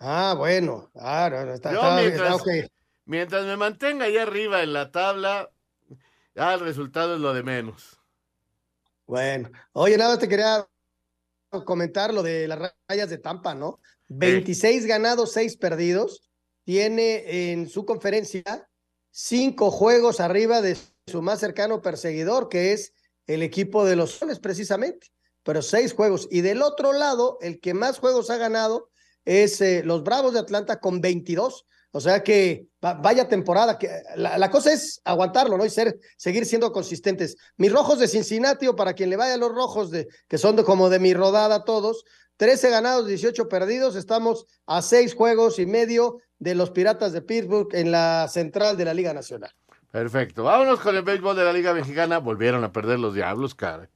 Ah, 0.00 0.34
bueno. 0.36 0.90
Ah, 0.94 1.30
está, 1.54 1.72
Yo 1.72 1.80
mientras, 1.96 2.42
mientras 3.06 3.46
me 3.46 3.56
mantenga 3.56 4.04
ahí 4.04 4.18
arriba 4.18 4.62
en 4.62 4.74
la 4.74 4.90
tabla, 4.90 5.48
ya 6.34 6.52
el 6.52 6.60
resultado 6.60 7.14
es 7.14 7.22
lo 7.22 7.32
de 7.32 7.42
menos. 7.42 7.98
Bueno, 9.06 9.50
oye, 9.72 9.96
nada, 9.96 10.18
te 10.18 10.28
quería 10.28 10.68
comentar 11.64 12.12
lo 12.12 12.22
de 12.22 12.46
las 12.48 12.74
rayas 12.86 13.08
de 13.08 13.16
Tampa, 13.16 13.54
¿no? 13.54 13.80
26 14.18 14.86
ganados, 14.86 15.32
6 15.32 15.56
perdidos. 15.56 16.22
Tiene 16.64 17.52
en 17.52 17.68
su 17.68 17.84
conferencia 17.84 18.68
cinco 19.10 19.70
juegos 19.70 20.20
arriba 20.20 20.62
de 20.62 20.76
su 21.06 21.22
más 21.22 21.40
cercano 21.40 21.82
perseguidor, 21.82 22.48
que 22.48 22.72
es 22.72 22.92
el 23.26 23.42
equipo 23.42 23.84
de 23.84 23.96
los 23.96 24.12
Soles, 24.12 24.38
precisamente. 24.38 25.08
Pero 25.42 25.62
seis 25.62 25.92
juegos. 25.92 26.28
Y 26.30 26.40
del 26.40 26.62
otro 26.62 26.92
lado, 26.92 27.38
el 27.40 27.60
que 27.60 27.74
más 27.74 27.98
juegos 27.98 28.30
ha 28.30 28.36
ganado 28.36 28.90
es 29.24 29.60
eh, 29.60 29.82
los 29.84 30.04
Bravos 30.04 30.32
de 30.32 30.40
Atlanta 30.40 30.80
con 30.80 31.00
22. 31.00 31.66
O 31.94 32.00
sea 32.00 32.22
que 32.24 32.66
vaya 32.80 33.28
temporada, 33.28 33.78
que 33.78 33.88
la, 34.16 34.50
cosa 34.50 34.72
es 34.72 35.00
aguantarlo, 35.04 35.58
¿no? 35.58 35.64
Y 35.64 35.70
ser, 35.70 35.98
seguir 36.16 36.46
siendo 36.46 36.72
consistentes. 36.72 37.36
Mis 37.58 37.70
rojos 37.70 37.98
de 37.98 38.08
Cincinnati, 38.08 38.66
o 38.66 38.74
para 38.74 38.94
quien 38.94 39.10
le 39.10 39.16
vaya 39.16 39.34
a 39.34 39.36
los 39.38 39.54
rojos, 39.54 39.90
de, 39.90 40.08
que 40.26 40.38
son 40.38 40.56
de, 40.56 40.64
como 40.64 40.88
de 40.88 40.98
mi 40.98 41.12
rodada 41.12 41.64
todos, 41.64 42.04
13 42.38 42.70
ganados, 42.70 43.06
18 43.06 43.46
perdidos, 43.46 43.94
estamos 43.94 44.46
a 44.66 44.80
seis 44.80 45.14
juegos 45.14 45.58
y 45.58 45.66
medio 45.66 46.18
de 46.38 46.54
los 46.54 46.70
Piratas 46.70 47.12
de 47.12 47.20
Pittsburgh 47.20 47.68
en 47.74 47.92
la 47.92 48.26
central 48.28 48.76
de 48.78 48.86
la 48.86 48.94
Liga 48.94 49.12
Nacional. 49.12 49.52
Perfecto. 49.90 50.44
Vámonos 50.44 50.80
con 50.80 50.96
el 50.96 51.02
béisbol 51.02 51.36
de 51.36 51.44
la 51.44 51.52
Liga 51.52 51.74
Mexicana. 51.74 52.18
Volvieron 52.18 52.64
a 52.64 52.72
perder 52.72 52.98
los 52.98 53.14
Diablos, 53.14 53.54
cara. 53.54 53.90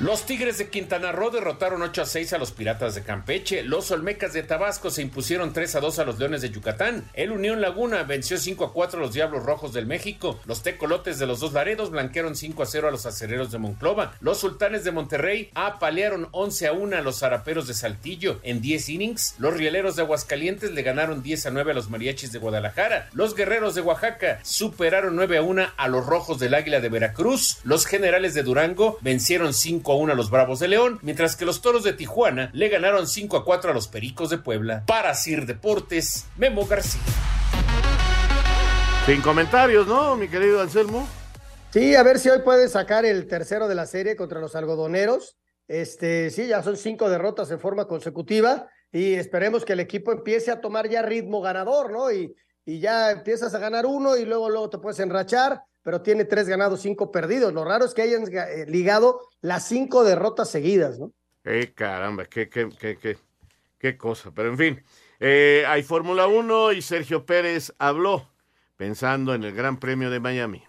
Los 0.00 0.26
Tigres 0.26 0.58
de 0.58 0.68
Quintana 0.68 1.10
Roo 1.10 1.30
derrotaron 1.30 1.82
8 1.82 2.02
a 2.02 2.06
6 2.06 2.32
a 2.32 2.38
los 2.38 2.52
Piratas 2.52 2.94
de 2.94 3.02
Campeche. 3.02 3.64
Los 3.64 3.90
Olmecas 3.90 4.32
de 4.32 4.44
Tabasco 4.44 4.90
se 4.90 5.02
impusieron 5.02 5.52
3 5.52 5.74
a 5.74 5.80
2 5.80 5.98
a 5.98 6.04
los 6.04 6.20
Leones 6.20 6.40
de 6.40 6.50
Yucatán. 6.50 7.10
El 7.14 7.32
Unión 7.32 7.60
Laguna 7.60 8.04
venció 8.04 8.38
5 8.38 8.66
a 8.66 8.72
4 8.72 9.00
a 9.00 9.02
los 9.02 9.12
Diablos 9.12 9.42
Rojos 9.42 9.72
del 9.72 9.86
México. 9.86 10.38
Los 10.46 10.62
Tecolotes 10.62 11.18
de 11.18 11.26
los 11.26 11.40
dos 11.40 11.52
Laredos 11.52 11.90
blanquearon 11.90 12.36
5 12.36 12.62
a 12.62 12.66
0 12.66 12.86
a 12.86 12.90
los 12.92 13.06
Acereros 13.06 13.50
de 13.50 13.58
Monclova. 13.58 14.14
Los 14.20 14.38
Sultanes 14.38 14.84
de 14.84 14.92
Monterrey 14.92 15.50
apalearon 15.56 16.28
11 16.30 16.68
a 16.68 16.72
1 16.74 16.96
a 16.96 17.00
los 17.00 17.18
Zaraperos 17.18 17.66
de 17.66 17.74
Saltillo. 17.74 18.38
En 18.44 18.60
10 18.60 18.90
innings, 18.90 19.34
los 19.38 19.54
Rieleros 19.54 19.96
de 19.96 20.02
Aguascalientes 20.02 20.70
le 20.70 20.82
ganaron 20.84 21.24
10 21.24 21.46
a 21.46 21.50
9 21.50 21.72
a 21.72 21.74
los 21.74 21.90
Mariachis 21.90 22.30
de 22.30 22.38
Guadalajara. 22.38 23.08
Los 23.14 23.34
Guerreros 23.34 23.74
de 23.74 23.80
Oaxaca 23.80 24.38
superaron 24.44 25.16
9 25.16 25.38
a 25.38 25.42
1 25.42 25.66
a 25.76 25.88
los 25.88 26.06
Rojos 26.06 26.38
del 26.38 26.54
Águila 26.54 26.78
de 26.78 26.88
Veracruz. 26.88 27.58
Los 27.64 27.84
Generales 27.84 28.34
de 28.34 28.44
Durango 28.44 28.96
vencieron 29.00 29.52
5 29.52 29.87
a 29.92 29.96
1 29.96 30.12
a 30.12 30.16
los 30.16 30.30
Bravos 30.30 30.58
de 30.58 30.68
León, 30.68 30.98
mientras 31.02 31.36
que 31.36 31.44
los 31.44 31.62
Toros 31.62 31.84
de 31.84 31.92
Tijuana 31.92 32.50
le 32.52 32.68
ganaron 32.68 33.06
5 33.06 33.36
a 33.36 33.44
4 33.44 33.70
a 33.70 33.74
los 33.74 33.88
Pericos 33.88 34.30
de 34.30 34.38
Puebla. 34.38 34.84
Para 34.86 35.14
Sir 35.14 35.46
Deportes, 35.46 36.26
Memo 36.36 36.66
García. 36.66 37.00
Sin 39.06 39.22
comentarios, 39.22 39.86
¿no, 39.86 40.16
mi 40.16 40.28
querido 40.28 40.60
Anselmo? 40.60 41.08
Sí, 41.70 41.94
a 41.94 42.02
ver 42.02 42.18
si 42.18 42.28
hoy 42.28 42.40
puede 42.40 42.68
sacar 42.68 43.04
el 43.04 43.26
tercero 43.26 43.68
de 43.68 43.74
la 43.74 43.86
serie 43.86 44.16
contra 44.16 44.40
los 44.40 44.56
algodoneros. 44.56 45.36
Este, 45.66 46.30
sí, 46.30 46.46
ya 46.46 46.62
son 46.62 46.76
cinco 46.76 47.10
derrotas 47.10 47.50
en 47.50 47.60
forma 47.60 47.86
consecutiva 47.86 48.68
y 48.90 49.14
esperemos 49.14 49.64
que 49.64 49.74
el 49.74 49.80
equipo 49.80 50.12
empiece 50.12 50.50
a 50.50 50.60
tomar 50.60 50.88
ya 50.88 51.02
ritmo 51.02 51.40
ganador, 51.40 51.92
¿no? 51.92 52.10
Y, 52.10 52.34
y 52.64 52.80
ya 52.80 53.10
empiezas 53.10 53.54
a 53.54 53.58
ganar 53.58 53.86
uno 53.86 54.16
y 54.16 54.24
luego, 54.24 54.50
luego 54.50 54.70
te 54.70 54.78
puedes 54.78 55.00
enrachar 55.00 55.62
pero 55.82 56.02
tiene 56.02 56.24
tres 56.24 56.48
ganados, 56.48 56.80
cinco 56.80 57.10
perdidos. 57.10 57.52
Lo 57.52 57.64
raro 57.64 57.84
es 57.84 57.94
que 57.94 58.02
hayan 58.02 58.24
eh, 58.32 58.66
ligado 58.68 59.20
las 59.40 59.66
cinco 59.66 60.04
derrotas 60.04 60.50
seguidas, 60.50 60.98
¿no? 60.98 61.12
¡Qué 61.42 61.72
caramba! 61.72 62.26
¡Qué, 62.26 62.48
qué, 62.48 62.68
qué, 62.78 63.16
qué, 63.78 63.96
cosa! 63.96 64.30
Pero 64.34 64.50
en 64.50 64.58
fin, 64.58 64.82
eh, 65.20 65.64
hay 65.66 65.82
Fórmula 65.82 66.26
1 66.26 66.72
y 66.72 66.82
Sergio 66.82 67.24
Pérez 67.24 67.72
habló 67.78 68.28
pensando 68.76 69.34
en 69.34 69.44
el 69.44 69.54
Gran 69.54 69.78
Premio 69.78 70.10
de 70.10 70.20
Miami. 70.20 70.62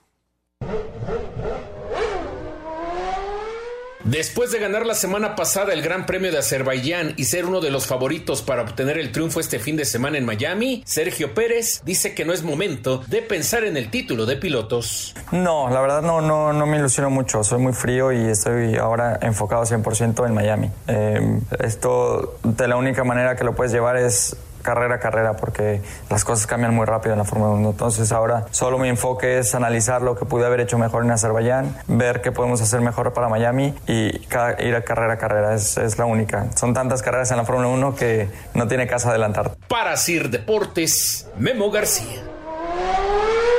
Después 4.10 4.52
de 4.52 4.58
ganar 4.58 4.88
la 4.88 4.96
semana 4.96 5.36
pasada 5.36 5.72
el 5.72 5.84
Gran 5.84 6.08
Premio 6.08 6.32
de 6.32 6.40
Azerbaiyán 6.40 7.14
y 7.16 7.26
ser 7.26 7.46
uno 7.46 7.62
de 7.62 7.70
los 7.70 7.86
favoritos 7.86 8.42
para 8.42 8.64
obtener 8.64 8.98
el 8.98 9.12
triunfo 9.12 9.40
este 9.40 9.60
fin 9.60 9.76
de 9.76 9.86
semana 9.86 10.18
en 10.18 10.26
Miami, 10.26 10.82
Sergio 10.84 11.36
Pérez 11.36 11.84
dice 11.86 12.16
que 12.16 12.26
no 12.26 12.34
es 12.34 12.42
momento 12.42 13.04
de 13.06 13.22
pensar 13.22 13.66
en 13.66 13.78
el 13.78 13.92
título 13.92 14.26
de 14.26 14.36
pilotos. 14.38 15.14
No, 15.32 15.70
la 15.70 15.80
verdad 15.80 16.02
no, 16.02 16.22
no, 16.22 16.54
no 16.54 16.66
me 16.66 16.78
ilusiono 16.78 17.12
mucho, 17.12 17.44
soy 17.44 17.60
muy 17.60 17.74
frío 17.74 18.12
y 18.12 18.32
estoy 18.32 18.78
ahora 18.78 19.20
enfocado 19.22 19.62
100% 19.62 20.26
en 20.26 20.34
Miami. 20.34 20.72
Eh, 20.88 21.42
esto 21.60 22.40
de 22.42 22.68
la 22.68 22.78
única 22.78 23.04
manera 23.04 23.36
que 23.36 23.44
lo 23.44 23.54
puedes 23.54 23.72
llevar 23.72 23.96
es 23.96 24.36
carrera 24.62 24.96
a 24.96 25.00
carrera 25.00 25.36
porque 25.38 25.82
las 26.10 26.24
cosas 26.24 26.48
cambian 26.48 26.74
muy 26.74 26.86
rápido 26.86 27.14
en 27.14 27.20
la 27.20 27.26
Fórmula 27.26 27.52
1. 27.54 27.70
Entonces 27.72 28.12
ahora 28.12 28.46
solo 28.52 28.78
mi 28.78 28.90
enfoque 28.90 29.40
es 29.40 29.56
analizar 29.56 30.02
lo 30.02 30.16
que 30.16 30.26
pude 30.26 30.46
haber 30.46 30.60
hecho 30.60 30.78
mejor 30.78 31.04
en 31.04 31.12
Azerbaiyán, 31.12 31.76
ver 31.88 32.22
qué 32.22 32.32
podemos 32.32 32.62
hacer 32.62 32.82
mejor 32.82 33.14
para 33.14 33.30
Miami 33.30 33.74
y 33.88 34.22
ir 34.60 34.76
a 34.76 34.82
carrera 34.84 35.14
a 35.14 35.18
carrera. 35.18 35.56
Es, 35.56 35.78
es 35.78 35.98
la 35.98 36.06
única. 36.06 36.52
Son 36.56 36.74
tantas 36.74 37.02
carreras 37.02 37.32
en 37.32 37.38
la 37.38 37.46
Fórmula 37.46 37.68
1 37.70 37.96
que 37.96 38.30
no 38.54 38.68
tiene 38.68 38.88
caso 38.88 39.10
adelantar. 39.10 39.56
Para 39.68 39.98
Sir 39.98 40.30
Deportes, 40.30 41.28
Memo 41.38 41.72
García. 41.72 42.22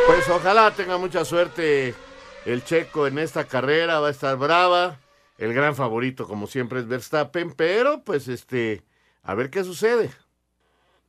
Pues 0.07 0.29
ojalá 0.29 0.73
tenga 0.73 0.99
mucha 0.99 1.25
suerte 1.25 1.95
el 2.45 2.65
checo 2.65 3.07
en 3.07 3.19
esta 3.19 3.45
carrera, 3.45 4.01
va 4.01 4.09
a 4.09 4.11
estar 4.11 4.37
brava. 4.37 4.99
El 5.39 5.55
gran 5.55 5.75
favorito, 5.75 6.27
como 6.27 6.47
siempre, 6.47 6.81
es 6.81 6.87
Verstappen, 6.87 7.53
pero 7.53 8.03
pues 8.03 8.29
este, 8.29 8.83
a 9.23 9.35
ver 9.35 9.51
qué 9.51 9.65
sucede. 9.65 10.11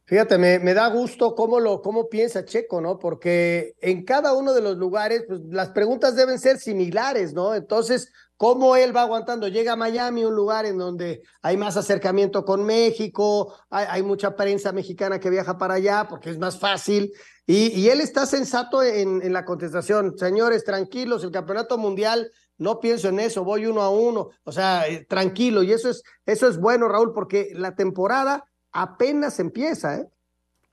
Fíjate, 0.05 0.37
me, 0.37 0.59
me, 0.59 0.73
da 0.73 0.89
gusto 0.89 1.35
cómo, 1.35 1.59
lo, 1.59 1.81
cómo 1.81 2.09
piensa 2.09 2.43
Checo, 2.43 2.81
¿no? 2.81 2.99
Porque 2.99 3.75
en 3.79 4.03
cada 4.03 4.33
uno 4.33 4.53
de 4.53 4.61
los 4.61 4.77
lugares, 4.77 5.23
pues 5.27 5.39
las 5.49 5.69
preguntas 5.69 6.15
deben 6.15 6.37
ser 6.37 6.59
similares, 6.59 7.33
¿no? 7.33 7.55
Entonces, 7.55 8.11
¿cómo 8.35 8.75
él 8.75 8.95
va 8.95 9.03
aguantando? 9.03 9.47
Llega 9.47 9.73
a 9.73 9.77
Miami, 9.77 10.25
un 10.25 10.35
lugar 10.35 10.65
en 10.65 10.77
donde 10.77 11.21
hay 11.41 11.55
más 11.55 11.77
acercamiento 11.77 12.43
con 12.43 12.65
México, 12.65 13.55
hay, 13.69 14.03
mucha 14.03 14.35
prensa 14.35 14.73
mexicana 14.73 15.19
que 15.19 15.29
viaja 15.29 15.57
para 15.57 15.75
allá 15.75 16.07
porque 16.09 16.29
es 16.29 16.37
más 16.37 16.59
fácil. 16.59 17.13
Y, 17.45 17.67
y 17.79 17.89
él 17.89 18.01
está 18.01 18.25
sensato 18.25 18.83
en, 18.83 19.21
en 19.21 19.31
la 19.31 19.45
contestación. 19.45 20.17
Señores, 20.17 20.65
tranquilos, 20.65 21.23
el 21.23 21.31
campeonato 21.31 21.77
mundial 21.77 22.31
no 22.61 22.79
pienso 22.79 23.09
en 23.09 23.19
eso, 23.19 23.43
voy 23.43 23.65
uno 23.65 23.81
a 23.81 23.89
uno, 23.89 24.29
o 24.43 24.51
sea, 24.51 24.87
eh, 24.87 25.03
tranquilo, 25.09 25.63
y 25.63 25.71
eso 25.71 25.89
es, 25.89 26.03
eso 26.27 26.47
es 26.47 26.59
bueno, 26.59 26.87
Raúl, 26.87 27.11
porque 27.11 27.49
la 27.55 27.73
temporada 27.73 28.45
apenas 28.71 29.39
empieza, 29.39 29.95
¿eh? 29.97 30.07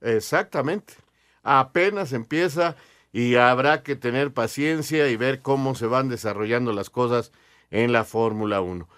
Exactamente, 0.00 0.94
apenas 1.42 2.12
empieza 2.12 2.76
y 3.12 3.37
habrá 3.37 3.82
que 3.82 3.96
tener 3.96 4.32
paciencia 4.32 5.08
y 5.08 5.16
ver 5.16 5.42
cómo 5.42 5.74
se 5.74 5.87
van 5.87 6.08
desarrollando 6.08 6.72
las 6.72 6.90
cosas 6.90 7.32
en 7.70 7.92
la 7.92 8.04
Fórmula 8.04 8.61
1. 8.61 8.88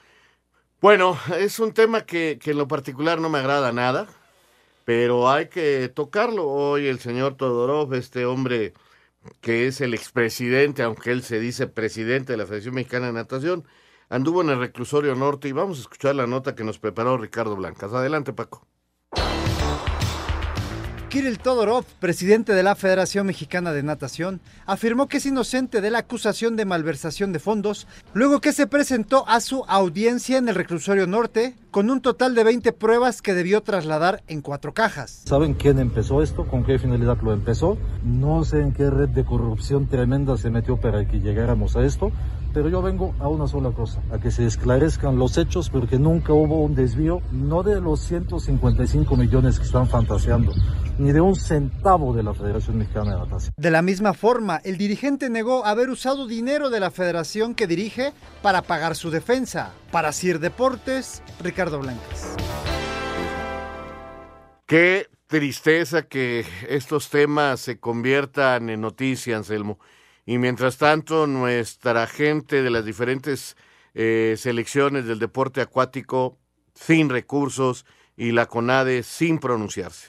Bueno, 0.81 1.19
es 1.39 1.59
un 1.61 1.73
tema 1.73 2.03
que, 2.07 2.39
que, 2.43 2.53
en 2.53 2.59
lo 2.59 2.69
particular 2.69 3.21
no 3.21 3.29
me 3.29 3.39
agrada 3.39 3.73
nada, 3.73 4.09
pero 4.85 5.31
hay 5.31 5.49
que 5.49 5.89
tocarlo. 5.89 6.49
Hoy 6.49 6.87
el 6.87 7.01
señor 7.01 7.37
Todorov, 7.37 7.95
este 7.95 8.25
hombre 8.27 8.73
que 9.41 9.67
es 9.67 9.81
el 9.81 9.95
expresidente, 9.95 10.83
aunque 10.83 11.13
él 11.13 11.23
se 11.23 11.41
dice 11.41 11.67
presidente 11.67 12.33
de 12.33 12.39
la 12.39 12.47
Federación 12.47 12.75
Mexicana 12.75 13.07
de 13.07 13.13
Natación, 13.13 13.65
anduvo 14.09 14.43
en 14.43 14.51
el 14.51 14.59
reclusorio 14.59 15.15
norte 15.15 15.49
y 15.49 15.53
vamos 15.53 15.79
a 15.79 15.83
escuchar 15.83 16.15
la 16.17 16.27
nota 16.27 16.55
que 16.55 16.65
nos 16.65 16.79
preparó 16.79 17.19
Ricardo 17.19 17.57
Blancas. 17.57 17.93
Adelante, 17.93 18.33
Paco. 18.33 18.67
Kirill 21.11 21.41
Todorov, 21.41 21.85
presidente 21.99 22.55
de 22.55 22.63
la 22.63 22.77
Federación 22.77 23.27
Mexicana 23.27 23.73
de 23.73 23.83
Natación, 23.83 24.41
afirmó 24.65 25.09
que 25.09 25.17
es 25.17 25.27
inocente 25.27 25.81
de 25.81 25.91
la 25.91 25.99
acusación 25.99 26.55
de 26.55 26.65
malversación 26.65 27.33
de 27.33 27.41
fondos, 27.41 27.89
luego 28.15 28.41
que 28.41 28.53
se 28.53 28.69
presentó 28.69 29.29
a 29.29 29.41
su 29.41 29.65
audiencia 29.67 30.39
en 30.39 30.49
el 30.49 30.55
reclusorio 30.55 31.09
norte 31.09 31.57
con 31.73 31.91
un 31.91 32.01
total 32.01 32.37
de 32.37 32.45
20 32.45 32.73
pruebas 32.75 33.23
que 33.23 33.35
debió 33.35 33.61
trasladar 33.61 34.23
en 34.29 34.41
cuatro 34.41 34.73
cajas. 34.73 35.23
¿Saben 35.25 35.55
quién 35.55 35.81
empezó 35.81 36.23
esto? 36.23 36.47
¿Con 36.47 36.63
qué 36.63 36.79
finalidad 36.79 37.19
lo 37.23 37.33
empezó? 37.33 37.77
No 38.05 38.45
sé 38.45 38.61
en 38.61 38.73
qué 38.73 38.89
red 38.89 39.09
de 39.09 39.25
corrupción 39.25 39.89
tremenda 39.89 40.37
se 40.37 40.51
metió 40.51 40.77
para 40.77 41.09
que 41.09 41.19
llegáramos 41.19 41.75
a 41.75 41.85
esto, 41.85 42.13
pero 42.53 42.69
yo 42.69 42.83
vengo 42.83 43.15
a 43.19 43.29
una 43.29 43.47
sola 43.47 43.71
cosa, 43.71 44.03
a 44.11 44.19
que 44.19 44.31
se 44.31 44.47
esclarezcan 44.47 45.19
los 45.19 45.39
hechos 45.39 45.71
porque 45.71 45.99
nunca 45.99 46.33
hubo 46.33 46.63
un 46.63 46.75
desvío, 46.75 47.21
no 47.31 47.63
de 47.63 47.81
los 47.81 48.01
155 48.01 49.17
millones 49.17 49.59
que 49.59 49.65
están 49.65 49.89
fantaseando, 49.89 50.53
ni 50.99 51.13
de 51.13 51.21
un 51.21 51.37
centavo 51.37 52.13
de 52.15 52.23
la 52.23 52.35
Federación 52.35 52.79
Mexicana 52.79 53.13
de 53.13 53.19
Natación. 53.19 53.55
De 53.57 53.71
la 53.71 53.83
misma 53.83 54.15
forma, 54.15 54.61
el 54.65 54.79
dirigente 54.79 55.31
negó 55.31 55.65
haber 55.65 55.91
usado 55.91 56.27
dinero 56.27 56.71
de 56.71 56.81
la 56.81 56.91
federación 56.91 57.55
que 57.55 57.67
dirige 57.67 58.13
para 58.43 58.63
pagar 58.63 58.97
su 58.97 59.11
defensa. 59.11 59.73
Para 59.91 60.13
Sir 60.13 60.39
Deportes, 60.39 61.23
Ricardo 61.43 61.79
Blancas. 61.81 62.37
Qué 64.67 65.09
tristeza 65.27 66.03
que 66.03 66.45
estos 66.69 67.11
temas 67.11 67.61
se 67.61 67.79
conviertan 67.79 68.71
en 68.71 68.81
noticia, 68.81 69.37
Anselmo. 69.37 69.79
Y 70.31 70.39
mientras 70.39 70.79
tanto, 70.79 71.27
nuestra 71.27 72.07
gente 72.07 72.63
de 72.63 72.71
las 72.71 72.85
diferentes 72.85 73.57
eh, 73.95 74.37
selecciones 74.39 75.05
del 75.05 75.19
deporte 75.19 75.61
acuático 75.61 76.39
sin 76.73 77.09
recursos 77.09 77.85
y 78.17 78.31
la 78.31 78.47
CONADE 78.47 79.03
sin 79.03 79.41
pronunciarse. 79.41 80.07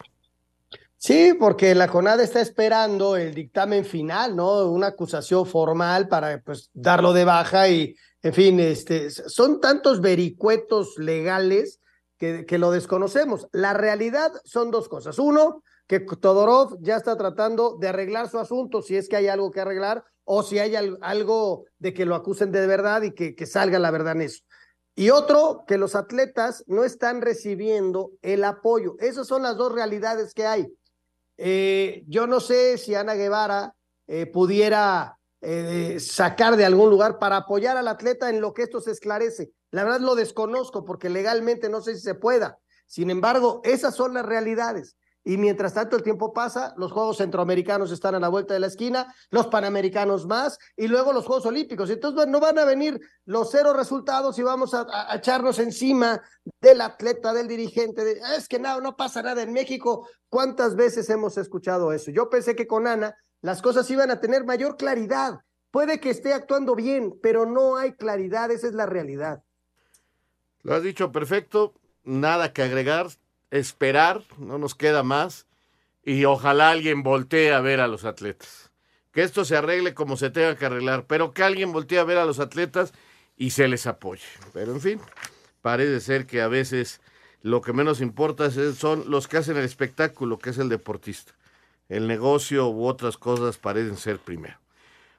Sí, 0.95 1.33
porque 1.39 1.73
la 1.73 1.87
CONADE 1.87 2.25
está 2.25 2.39
esperando 2.39 3.17
el 3.17 3.33
dictamen 3.33 3.83
final, 3.83 4.35
¿no? 4.35 4.69
Una 4.69 4.89
acusación 4.89 5.47
formal 5.47 6.07
para 6.07 6.39
pues 6.43 6.69
darlo 6.71 7.13
de 7.13 7.25
baja 7.25 7.67
y, 7.69 7.95
en 8.21 8.33
fin, 8.35 8.59
este, 8.59 9.09
son 9.09 9.59
tantos 9.59 10.01
vericuetos 10.01 10.99
legales 10.99 11.79
que, 12.19 12.45
que 12.45 12.59
lo 12.59 12.69
desconocemos. 12.69 13.47
La 13.53 13.73
realidad 13.73 14.31
son 14.45 14.69
dos 14.69 14.87
cosas. 14.87 15.17
Uno, 15.17 15.63
que 15.87 15.99
Todorov 15.99 16.77
ya 16.79 16.95
está 16.95 17.17
tratando 17.17 17.75
de 17.77 17.89
arreglar 17.89 18.29
su 18.29 18.39
asunto, 18.39 18.81
si 18.81 18.95
es 18.95 19.09
que 19.09 19.17
hay 19.17 19.27
algo 19.27 19.51
que 19.51 19.59
arreglar, 19.59 20.05
o 20.23 20.43
si 20.43 20.59
hay 20.59 20.75
algo 20.75 21.65
de 21.79 21.93
que 21.93 22.05
lo 22.05 22.15
acusen 22.15 22.51
de 22.51 22.65
verdad 22.67 23.01
y 23.01 23.11
que, 23.11 23.45
salga 23.45 23.79
la 23.79 23.91
verdad 23.91 24.13
en 24.13 24.23
eso. 24.23 24.43
Y 24.95 25.09
otro, 25.09 25.63
que 25.67 25.77
los 25.77 25.95
atletas 25.95 26.63
no 26.67 26.83
están 26.83 27.21
recibiendo 27.21 28.11
el 28.21 28.43
apoyo. 28.43 28.95
Esas 28.99 29.27
son 29.27 29.43
las 29.43 29.57
dos 29.57 29.71
realidades 29.71 30.33
que 30.33 30.45
hay. 30.45 30.67
Eh, 31.37 32.03
yo 32.07 32.27
no 32.27 32.39
sé 32.39 32.77
si 32.77 32.93
Ana 32.93 33.15
Guevara 33.15 33.73
eh, 34.07 34.25
pudiera 34.25 35.17
eh, 35.41 35.99
sacar 35.99 36.55
de 36.55 36.65
algún 36.65 36.89
lugar 36.89 37.17
para 37.17 37.37
apoyar 37.37 37.77
al 37.77 37.87
atleta 37.87 38.29
en 38.29 38.41
lo 38.41 38.53
que 38.53 38.63
esto 38.63 38.79
se 38.79 38.91
esclarece. 38.91 39.51
La 39.71 39.83
verdad 39.83 40.01
lo 40.01 40.15
desconozco 40.15 40.85
porque 40.85 41.09
legalmente 41.09 41.69
no 41.69 41.81
sé 41.81 41.95
si 41.95 42.01
se 42.01 42.13
pueda. 42.15 42.59
Sin 42.85 43.09
embargo, 43.09 43.61
esas 43.63 43.95
son 43.95 44.13
las 44.13 44.25
realidades. 44.25 44.97
Y 45.23 45.37
mientras 45.37 45.73
tanto 45.73 45.95
el 45.95 46.03
tiempo 46.03 46.33
pasa, 46.33 46.73
los 46.77 46.91
Juegos 46.91 47.17
Centroamericanos 47.17 47.91
están 47.91 48.15
a 48.15 48.19
la 48.19 48.29
vuelta 48.29 48.55
de 48.55 48.59
la 48.59 48.67
esquina, 48.67 49.13
los 49.29 49.47
Panamericanos 49.47 50.25
más, 50.25 50.57
y 50.75 50.87
luego 50.87 51.13
los 51.13 51.25
Juegos 51.25 51.45
Olímpicos. 51.45 51.89
Entonces 51.91 52.27
no 52.27 52.39
van 52.39 52.57
a 52.57 52.65
venir 52.65 52.99
los 53.25 53.51
cero 53.51 53.73
resultados 53.73 54.39
y 54.39 54.43
vamos 54.43 54.73
a, 54.73 54.87
echarnos 55.15 55.59
encima 55.59 56.21
del 56.59 56.81
atleta, 56.81 57.33
del 57.33 57.47
dirigente. 57.47 58.03
De, 58.03 58.19
es 58.35 58.47
que 58.47 58.57
no, 58.57 58.81
no 58.81 58.95
pasa 58.97 59.21
nada 59.21 59.43
en 59.43 59.53
México. 59.53 60.07
¿Cuántas 60.27 60.75
veces 60.75 61.09
hemos 61.11 61.37
escuchado 61.37 61.91
eso? 61.91 62.09
Yo 62.09 62.29
pensé 62.29 62.55
que 62.55 62.65
con 62.65 62.87
Ana 62.87 63.15
las 63.41 63.61
cosas 63.61 63.89
iban 63.91 64.09
a 64.09 64.19
tener 64.19 64.43
mayor 64.43 64.75
claridad. 64.75 65.41
Puede 65.69 65.99
que 65.99 66.09
esté 66.09 66.33
actuando 66.33 66.75
bien, 66.75 67.13
pero 67.21 67.45
no 67.45 67.77
hay 67.77 67.93
claridad, 67.93 68.51
esa 68.51 68.67
es 68.67 68.73
la 68.73 68.85
realidad. 68.87 69.43
Lo 70.63 70.75
has 70.75 70.83
dicho 70.83 71.11
perfecto, 71.11 71.73
nada 72.03 72.53
que 72.53 72.61
agregar, 72.61 73.07
esperar, 73.51 74.23
no 74.37 74.57
nos 74.57 74.75
queda 74.75 75.03
más, 75.03 75.45
y 76.03 76.25
ojalá 76.25 76.71
alguien 76.71 77.03
voltee 77.03 77.53
a 77.53 77.61
ver 77.61 77.79
a 77.79 77.87
los 77.87 78.05
atletas. 78.05 78.71
Que 79.11 79.23
esto 79.23 79.45
se 79.45 79.57
arregle 79.57 79.93
como 79.93 80.17
se 80.17 80.29
tenga 80.29 80.55
que 80.55 80.65
arreglar, 80.65 81.05
pero 81.05 81.33
que 81.33 81.43
alguien 81.43 81.73
voltee 81.73 81.99
a 81.99 82.03
ver 82.03 82.17
a 82.17 82.25
los 82.25 82.39
atletas 82.39 82.93
y 83.37 83.51
se 83.51 83.67
les 83.67 83.85
apoye. 83.85 84.25
Pero 84.53 84.71
en 84.71 84.81
fin, 84.81 85.01
parece 85.61 85.99
ser 85.99 86.25
que 86.25 86.41
a 86.41 86.47
veces 86.47 87.01
lo 87.41 87.61
que 87.61 87.73
menos 87.73 88.01
importa 88.01 88.49
son 88.51 89.09
los 89.09 89.27
que 89.27 89.37
hacen 89.37 89.57
el 89.57 89.65
espectáculo, 89.65 90.39
que 90.39 90.51
es 90.51 90.57
el 90.57 90.69
deportista. 90.69 91.33
El 91.89 92.07
negocio 92.07 92.69
u 92.69 92.85
otras 92.85 93.17
cosas 93.17 93.57
parecen 93.57 93.97
ser 93.97 94.19
primero. 94.19 94.57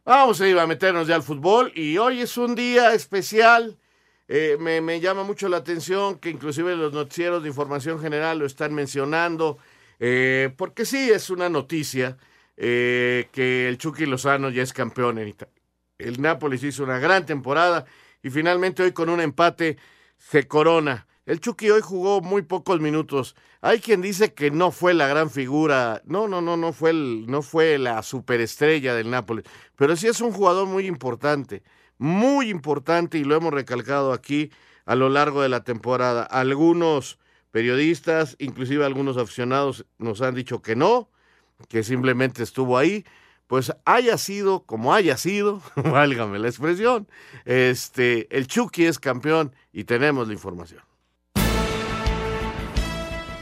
Vamos 0.05 0.40
a 0.40 0.49
ir 0.49 0.59
a 0.59 0.66
meternos 0.66 1.07
ya 1.07 1.14
al 1.14 1.23
fútbol 1.23 1.71
y 1.77 1.99
hoy 1.99 2.21
es 2.23 2.37
un 2.37 2.55
día 2.55 2.95
especial 2.95 3.79
eh, 4.28 4.56
me, 4.58 5.00
llama 5.00 5.24
mucho 5.24 5.48
la 5.48 5.58
atención 5.58 6.18
que 6.18 6.30
inclusive 6.30 6.76
los 6.76 6.92
noticieros 6.92 7.42
de 7.42 7.48
información 7.48 8.00
general 8.00 8.38
lo 8.38 8.46
están 8.46 8.74
mencionando, 8.74 9.58
eh, 9.98 10.52
porque 10.56 10.85
sí 10.85 11.11
es 11.11 11.30
una 11.30 11.48
noticia 11.48 12.16
eh, 12.56 13.28
que 13.32 13.68
el 13.68 13.78
Chucky 13.78 14.06
Lozano 14.06 14.50
ya 14.50 14.62
es 14.62 14.72
campeón 14.72 15.18
en 15.18 15.28
Italia. 15.28 15.54
El 15.98 16.20
Nápoles 16.20 16.62
hizo 16.62 16.85
una 16.85 16.98
gran 16.98 17.26
temporada 17.26 17.85
y 18.22 18.30
finalmente 18.30 18.82
hoy 18.82 18.92
con 18.92 19.08
un 19.08 19.20
empate 19.20 19.76
se 20.16 20.46
corona. 20.46 21.06
El 21.26 21.40
Chucky 21.40 21.70
hoy 21.70 21.80
jugó 21.82 22.20
muy 22.20 22.42
pocos 22.42 22.80
minutos. 22.80 23.37
Hay 23.61 23.80
quien 23.80 24.00
dice 24.02 24.35
que 24.35 24.50
no 24.50 24.72
fue 24.72 24.92
la 24.92 25.06
gran 25.06 25.30
figura. 25.30 26.02
No, 26.04 26.26
no, 26.26 26.40
no, 26.40 26.56
no 26.56 26.72
fue, 26.72 26.90
el, 26.90 27.26
no 27.28 27.42
fue 27.42 27.78
la 27.78 28.02
superestrella 28.02 28.94
del 28.94 29.11
Nápoles. 29.11 29.44
Pero 29.76 29.94
sí 29.94 30.08
es 30.08 30.20
un 30.20 30.32
jugador 30.32 30.66
muy 30.66 30.87
importante 30.87 31.62
muy 32.02 32.50
importante 32.50 33.16
y 33.16 33.22
lo 33.22 33.36
hemos 33.36 33.54
recalcado 33.54 34.12
aquí 34.12 34.50
a 34.86 34.96
lo 34.96 35.08
largo 35.08 35.40
de 35.40 35.48
la 35.48 35.62
temporada. 35.62 36.24
Algunos 36.24 37.20
periodistas, 37.52 38.34
inclusive 38.40 38.84
algunos 38.84 39.16
aficionados, 39.16 39.86
nos 39.98 40.20
han 40.20 40.34
dicho 40.34 40.62
que 40.62 40.74
no, 40.74 41.08
que 41.68 41.84
simplemente 41.84 42.42
estuvo 42.42 42.76
ahí. 42.76 43.04
Pues 43.46 43.72
haya 43.84 44.18
sido 44.18 44.64
como 44.64 44.92
haya 44.92 45.16
sido, 45.16 45.62
válgame 45.76 46.40
la 46.40 46.48
expresión, 46.48 47.06
este, 47.44 48.26
el 48.36 48.48
Chucky 48.48 48.86
es 48.86 48.98
campeón 48.98 49.54
y 49.72 49.84
tenemos 49.84 50.26
la 50.26 50.32
información. 50.32 50.82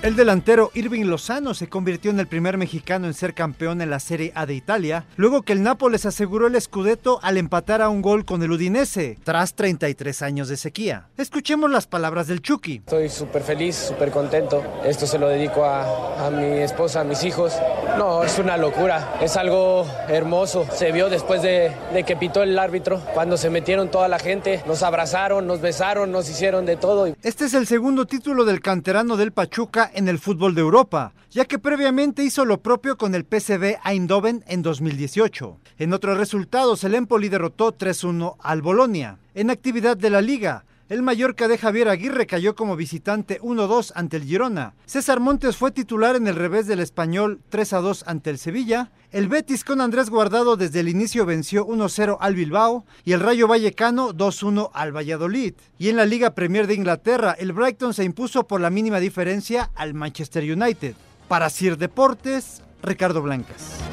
El 0.03 0.17
delantero 0.17 0.71
Irving 0.73 1.05
Lozano 1.05 1.53
se 1.53 1.69
convirtió 1.69 2.11
en 2.11 2.19
el 2.19 2.27
primer 2.27 2.57
mexicano 2.57 3.07
en 3.07 3.13
ser 3.13 3.35
campeón 3.35 3.83
en 3.83 3.91
la 3.91 4.01
Serie 4.01 4.33
A 4.35 4.47
de 4.47 4.55
Italia, 4.55 5.05
luego 5.17 5.43
que 5.43 5.53
el 5.53 5.63
Nápoles 5.63 6.07
aseguró 6.07 6.47
el 6.47 6.59
Scudetto 6.59 7.21
al 7.23 7.37
empatar 7.37 7.83
a 7.83 7.91
un 7.91 8.01
gol 8.01 8.25
con 8.25 8.43
el 8.43 8.51
Udinese, 8.51 9.19
tras 9.25 9.55
33 9.57 10.23
años 10.23 10.49
de 10.49 10.57
sequía. 10.57 11.09
Escuchemos 11.19 11.71
las 11.71 11.87
palabras 11.87 12.29
del 12.29 12.41
Chucky. 12.41 12.77
Estoy 12.77 13.11
súper 13.11 13.43
feliz, 13.43 13.77
súper 13.77 14.11
contento. 14.11 14.65
Esto 14.87 15.07
se 15.07 15.19
lo 15.19 15.29
dedico 15.29 15.67
a, 15.67 16.31
mi 16.31 16.61
esposa, 16.61 17.03
a 17.03 17.05
mis 17.05 17.23
hijos. 17.25 17.53
No, 17.99 18.25
es 18.25 18.39
una 18.39 18.57
locura, 18.57 19.19
es 19.21 19.37
algo 19.37 19.87
hermoso. 20.09 20.67
Se 20.73 20.93
vio 20.93 21.11
después 21.11 21.43
de, 21.43 21.73
de 21.93 22.05
que 22.05 22.17
pitó 22.17 22.43
el 22.43 22.59
árbitro, 22.59 23.03
cuando 23.13 23.37
se 23.37 23.51
metieron 23.51 23.91
toda 23.91 24.09
la 24.09 24.19
gente, 24.19 24.63
nos 24.67 24.83
abrazaron, 24.83 25.47
nos 25.47 25.61
besaron, 25.61 26.11
nos 26.11 26.31
hicieron 26.31 26.65
de 26.65 26.77
todo. 26.77 27.07
Este 27.23 27.45
es 27.45 27.53
el 27.53 27.67
segundo 27.67 28.07
título 28.07 28.47
del 28.47 28.63
canterano 28.63 29.19
del 29.19 29.33
Pachuca 29.33 29.90
en 29.95 30.09
el 30.09 30.19
fútbol 30.19 30.55
de 30.55 30.61
Europa, 30.61 31.13
ya 31.31 31.45
que 31.45 31.59
previamente 31.59 32.25
hizo 32.25 32.45
lo 32.45 32.63
propio 32.63 32.97
con 32.97 33.15
el 33.15 33.25
PSV 33.25 33.79
Eindhoven 33.85 34.45
en 34.47 34.63
2018. 34.63 35.59
En 35.79 35.93
otros 35.93 36.19
resultados, 36.19 36.85
el 36.85 36.95
Empoli 36.95 37.29
derrotó 37.29 37.77
3-1 37.77 38.37
al 38.41 38.63
Bolonia. 38.63 39.19
En 39.35 39.51
actividad 39.51 39.97
de 39.97 40.11
la 40.11 40.21
liga, 40.21 40.65
el 40.91 41.03
Mallorca 41.03 41.47
de 41.47 41.57
Javier 41.57 41.89
Aguirre 41.89 42.27
cayó 42.27 42.57
como 42.57 42.75
visitante 42.75 43.41
1-2 43.43 43.93
ante 43.95 44.17
el 44.17 44.25
Girona. 44.25 44.75
César 44.87 45.21
Montes 45.21 45.57
fue 45.57 45.71
titular 45.71 46.17
en 46.17 46.27
el 46.27 46.35
revés 46.35 46.67
del 46.67 46.81
español 46.81 47.41
3-2 47.53 48.03
ante 48.07 48.29
el 48.31 48.39
Sevilla. 48.39 48.91
El 49.13 49.29
Betis 49.29 49.63
con 49.63 49.81
Andrés 49.81 50.11
Guardado 50.11 50.57
desde 50.57 50.81
el 50.81 50.89
inicio 50.89 51.25
venció 51.25 51.65
1-0 51.65 52.17
al 52.21 52.35
Bilbao 52.35 52.85
y 53.05 53.13
el 53.13 53.21
Rayo 53.21 53.47
Vallecano 53.47 54.13
2-1 54.13 54.71
al 54.75 54.91
Valladolid. 54.91 55.55
Y 55.79 55.91
en 55.91 55.97
la 55.97 56.07
Liga 56.07 56.35
Premier 56.35 56.67
de 56.67 56.75
Inglaterra, 56.75 57.37
el 57.39 57.53
Brighton 57.53 57.95
se 57.95 58.03
impuso 58.03 58.49
por 58.49 58.61
la 58.61 58.71
mínima 58.71 58.99
diferencia 58.99 59.71
al 59.77 59.95
Manchester 59.95 60.43
United. 60.43 60.97
Para 61.29 61.51
Sir 61.51 61.79
Deportes, 61.79 62.63
Ricardo 62.83 63.23
Blancas. 63.23 63.90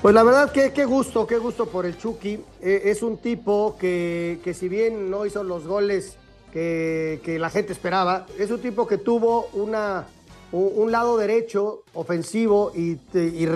Pues 0.00 0.14
la 0.14 0.22
verdad 0.22 0.52
que 0.52 0.72
qué 0.72 0.84
gusto, 0.84 1.26
qué 1.26 1.38
gusto 1.38 1.66
por 1.66 1.84
el 1.84 1.98
Chucky. 1.98 2.38
Eh, 2.62 2.82
es 2.84 3.02
un 3.02 3.16
tipo 3.16 3.76
que, 3.80 4.38
que, 4.44 4.54
si 4.54 4.68
bien 4.68 5.10
no 5.10 5.26
hizo 5.26 5.42
los 5.42 5.66
goles 5.66 6.16
que, 6.52 7.20
que, 7.24 7.40
la 7.40 7.50
gente 7.50 7.72
esperaba, 7.72 8.24
es 8.38 8.52
un 8.52 8.60
tipo 8.60 8.86
que 8.86 8.98
tuvo 8.98 9.48
una, 9.54 10.06
un, 10.52 10.92
lado 10.92 11.16
derecho 11.16 11.82
ofensivo 11.94 12.70
y, 12.76 13.00
y, 13.12 13.46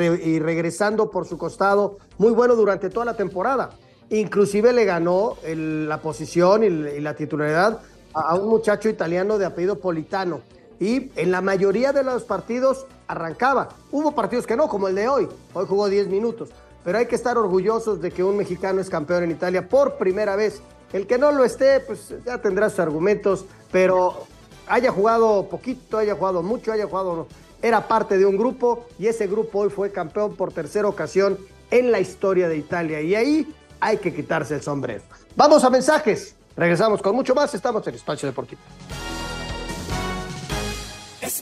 regresando 0.41 1.13
por 1.13 1.29
su 1.29 1.39
costado 1.39 1.99
muy 2.19 2.33
bueno 2.33 2.57
durante 2.57 2.91
toda 2.91 3.07
la 3.07 3.17
temporada. 3.17 3.71
Inclusive 4.11 4.73
le 4.73 4.85
ganó 4.85 5.37
la 5.47 6.01
posición 6.03 6.65
y, 6.65 6.71
la 6.99 7.15
titularidad 7.15 7.81
a, 8.15 8.21
a 8.21 8.35
un 8.35 8.49
muchacho 8.49 8.89
italiano 8.89 9.39
de 9.39 9.47
apellido 9.47 9.79
Politano 9.79 10.41
y 10.81 11.11
en 11.17 11.31
la 11.31 11.41
mayoría 11.41 11.93
de 11.93 12.03
los 12.03 12.25
partidos 12.25 12.87
arrancaba. 13.07 13.69
Hubo 13.91 14.13
partidos 14.13 14.47
que 14.47 14.57
no, 14.57 14.69
como 14.69 14.89
el 14.89 14.95
de 14.95 15.09
hoy. 15.09 15.29
Hoy 15.55 15.67
jugó 15.69 15.89
10 15.89 16.09
minutos. 16.09 16.51
Pero 16.85 16.99
hay 16.99 17.07
que 17.07 17.15
estar 17.15 17.39
orgullosos 17.39 18.01
de 18.01 18.11
que 18.11 18.25
un 18.25 18.37
mexicano 18.37 18.81
es 18.81 18.91
campeón 18.91 19.25
en 19.25 19.31
Italia 19.31 19.69
por 19.69 19.97
primera 19.97 20.37
vez. 20.37 20.61
El 20.93 21.07
que 21.07 21.19
no 21.19 21.33
lo 21.33 21.45
esté, 21.45 21.81
pues 21.81 22.15
ya 22.27 22.39
tendrá 22.39 22.69
sus 22.69 22.81
argumentos, 22.81 23.47
pero 23.71 24.27
haya 24.69 24.91
jugado 24.91 25.49
poquito, 25.49 25.99
haya 25.99 26.15
jugado 26.15 26.43
mucho, 26.43 26.73
haya 26.73 26.87
jugado... 26.87 27.27
Era 27.65 27.87
parte 27.87 28.19
de 28.19 28.27
un 28.27 28.37
grupo 28.37 28.87
y 28.99 29.07
ese 29.07 29.29
grupo 29.29 29.61
hoy 29.61 29.71
fue 29.71 29.93
campeón 29.93 30.35
por 30.35 30.53
tercera 30.53 30.89
ocasión 30.89 31.39
en 31.71 31.93
la 31.93 32.01
historia 32.01 32.49
de 32.49 32.57
Italia. 32.57 33.01
Y 33.01 33.15
ahí 33.15 33.55
hay 33.79 33.99
que 33.99 34.13
quitarse 34.13 34.57
el 34.57 34.63
sombrero. 34.63 35.03
Vamos 35.37 35.63
a 35.63 35.71
mensajes. 35.71 36.35
Regresamos 36.57 37.01
con 37.01 37.15
mucho 37.15 37.37
más. 37.37 37.55
Estamos 37.55 37.87
en 37.87 37.95
Espacio 37.95 38.29
Deportivo. 38.29 38.61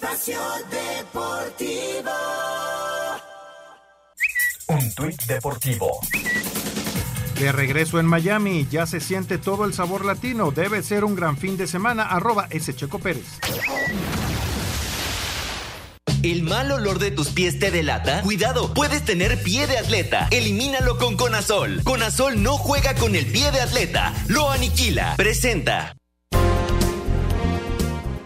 Espacio 0.01 0.41
Deportivo. 0.71 2.11
Un 4.69 4.95
tuit 4.95 5.23
deportivo. 5.27 6.01
De 7.39 7.53
regreso 7.53 8.01
en 8.01 8.07
Miami, 8.07 8.67
ya 8.71 8.87
se 8.87 9.01
siente 9.01 9.37
todo 9.37 9.67
el 9.67 9.75
sabor 9.75 10.07
latino. 10.07 10.53
Debe 10.53 10.83
ser 10.83 11.05
un 11.05 11.15
gran 11.17 11.37
fin 11.37 11.59
de 11.59 11.67
semana. 11.67 12.05
Arroba 12.05 12.47
S. 12.49 12.75
Checo 12.75 12.99
Pérez. 12.99 13.27
¿El 16.23 16.45
mal 16.45 16.73
olor 16.73 16.99
de 16.99 17.11
tus 17.11 17.29
pies 17.29 17.59
te 17.59 17.71
delata? 17.71 18.23
Cuidado, 18.23 18.73
puedes 18.73 19.05
tener 19.05 19.43
pie 19.43 19.67
de 19.67 19.77
atleta. 19.77 20.29
Elimínalo 20.31 20.97
con 20.97 21.19
Conazol. 21.19 21.83
Conazol 21.85 22.43
no 22.43 22.57
juega 22.57 22.95
con 22.95 23.15
el 23.15 23.27
pie 23.27 23.51
de 23.53 23.61
atleta, 23.61 24.15
lo 24.29 24.51
aniquila. 24.51 25.15
Presenta. 25.17 25.95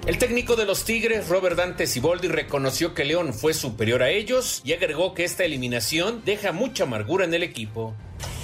El 0.07 0.19
técnico 0.19 0.55
de 0.55 0.67
los 0.67 0.85
Tigres, 0.85 1.31
Robert 1.31 1.57
Dante 1.57 1.87
Siboldi, 1.87 2.29
reconoció 2.29 2.93
que 2.93 3.07
León 3.07 3.33
fue 3.33 3.55
superior 3.55 4.03
a 4.03 4.11
ellos 4.11 4.61
y 4.63 4.75
agregó 4.75 5.15
que 5.15 5.25
esta 5.25 5.45
eliminación 5.45 6.21
deja 6.27 6.53
mucha 6.53 6.85
amargura 6.85 7.25
en 7.25 7.33
el 7.33 7.43
equipo. 7.43 7.95